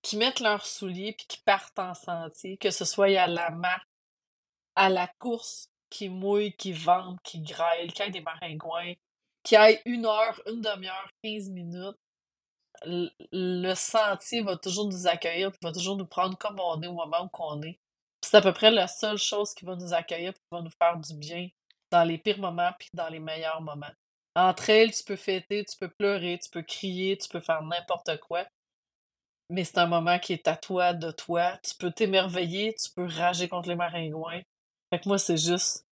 qu'ils 0.00 0.20
mettent 0.20 0.38
leurs 0.38 0.64
souliers 0.64 1.12
puis 1.12 1.26
qu'ils 1.26 1.42
partent 1.42 1.78
en 1.80 1.94
sentier, 1.94 2.56
que 2.56 2.70
ce 2.70 2.84
soit 2.84 3.18
à 3.18 3.26
la 3.26 3.50
marche, 3.50 3.82
à 4.76 4.88
la 4.88 5.08
course, 5.18 5.68
qui 5.90 6.08
mouille, 6.08 6.52
qui 6.52 6.72
vendent, 6.72 7.20
qui 7.22 7.40
graille, 7.40 7.92
qu'il 7.92 8.04
y 8.04 8.08
ait 8.08 8.12
des 8.12 8.20
maringouins, 8.20 8.94
qu'il 9.42 9.58
y 9.58 9.60
ait 9.60 9.82
une 9.86 10.06
heure, 10.06 10.40
une 10.46 10.60
demi-heure, 10.60 11.10
15 11.24 11.50
minutes, 11.50 11.98
le 12.84 13.74
sentier 13.74 14.42
va 14.42 14.56
toujours 14.56 14.86
nous 14.86 15.06
accueillir, 15.06 15.50
va 15.62 15.72
toujours 15.72 15.96
nous 15.96 16.06
prendre 16.06 16.36
comme 16.38 16.58
on 16.60 16.82
est 16.82 16.86
au 16.86 16.94
moment 16.94 17.24
où 17.24 17.28
on 17.38 17.62
est. 17.62 17.78
C'est 18.22 18.36
à 18.36 18.42
peu 18.42 18.52
près 18.52 18.70
la 18.70 18.86
seule 18.86 19.18
chose 19.18 19.54
qui 19.54 19.64
va 19.64 19.76
nous 19.76 19.92
accueillir, 19.92 20.32
qui 20.32 20.40
va 20.50 20.62
nous 20.62 20.70
faire 20.70 20.96
du 20.96 21.14
bien 21.14 21.48
dans 21.90 22.04
les 22.04 22.18
pires 22.18 22.38
moments 22.38 22.72
puis 22.78 22.88
dans 22.94 23.08
les 23.08 23.20
meilleurs 23.20 23.60
moments. 23.60 23.92
Entre 24.34 24.70
elles, 24.70 24.92
tu 24.92 25.04
peux 25.04 25.16
fêter, 25.16 25.64
tu 25.64 25.76
peux 25.76 25.90
pleurer, 25.90 26.38
tu 26.42 26.48
peux 26.50 26.62
crier, 26.62 27.18
tu 27.18 27.28
peux 27.28 27.40
faire 27.40 27.62
n'importe 27.62 28.18
quoi. 28.20 28.46
Mais 29.50 29.64
c'est 29.64 29.78
un 29.78 29.86
moment 29.86 30.18
qui 30.18 30.32
est 30.32 30.48
à 30.48 30.56
toi, 30.56 30.94
de 30.94 31.10
toi. 31.10 31.58
Tu 31.62 31.74
peux 31.74 31.90
t'émerveiller, 31.90 32.74
tu 32.74 32.90
peux 32.94 33.04
rager 33.04 33.48
contre 33.48 33.68
les 33.68 33.74
maringouins. 33.76 34.40
Fait 34.90 35.00
que 35.00 35.08
moi, 35.08 35.18
c'est 35.18 35.36
juste, 35.36 35.86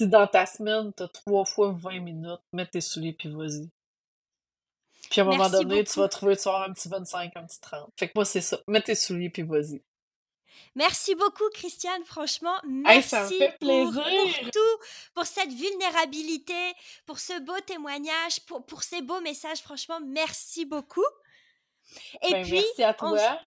si 0.00 0.08
dans 0.08 0.26
ta 0.26 0.46
semaine, 0.46 0.92
t'as 0.94 1.08
trois 1.08 1.44
fois 1.44 1.72
20 1.72 2.00
minutes, 2.00 2.40
mets 2.52 2.66
tes 2.66 2.80
souliers 2.80 3.12
puis 3.12 3.28
vas-y. 3.28 3.68
Puis 5.10 5.20
à 5.20 5.24
un 5.24 5.26
moment 5.26 5.48
donné, 5.48 5.84
tu 5.84 5.98
vas 5.98 6.08
trouver, 6.08 6.36
tu 6.36 6.44
vas 6.44 6.64
un 6.64 6.72
petit 6.72 6.88
25, 6.88 7.32
un 7.36 7.44
petit 7.44 7.60
30. 7.60 7.90
Fait 7.98 8.08
que 8.08 8.12
moi, 8.14 8.24
c'est 8.24 8.40
ça. 8.40 8.58
Mets 8.66 8.82
tes 8.82 8.94
souliers, 8.94 9.30
puis 9.30 9.42
vas-y. 9.42 9.82
Merci 10.74 11.14
beaucoup, 11.14 11.48
Christiane. 11.54 12.04
Franchement, 12.04 12.54
merci 12.64 13.08
ça 13.08 13.24
me 13.24 13.28
fait 13.28 13.56
plaisir. 13.58 13.92
Pour, 13.94 14.50
tout, 14.50 14.84
pour 15.14 15.24
cette 15.24 15.52
vulnérabilité, 15.52 16.74
pour 17.06 17.18
ce 17.18 17.40
beau 17.40 17.58
témoignage, 17.60 18.40
pour, 18.46 18.64
pour 18.64 18.82
ces 18.82 19.00
beaux 19.00 19.20
messages. 19.20 19.60
Franchement, 19.62 19.98
merci 20.04 20.66
beaucoup. 20.66 21.06
Et 22.22 22.32
ben, 22.32 22.42
puis, 22.42 22.52
merci 22.52 22.82
à 22.82 22.92
toi. 22.92 23.40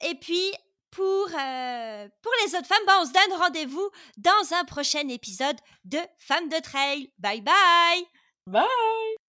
Et 0.00 0.14
puis, 0.16 0.52
pour, 0.90 1.28
euh, 1.28 2.08
pour 2.22 2.32
les 2.44 2.54
autres 2.56 2.66
femmes, 2.66 2.86
ben, 2.86 2.98
on 3.02 3.06
se 3.06 3.12
donne 3.12 3.38
rendez-vous 3.38 3.90
dans 4.16 4.54
un 4.54 4.64
prochain 4.64 5.06
épisode 5.08 5.56
de 5.84 5.98
Femmes 6.18 6.48
de 6.48 6.60
Trail. 6.60 7.12
Bye 7.18 7.40
bye! 7.40 8.04
Bye! 8.46 9.27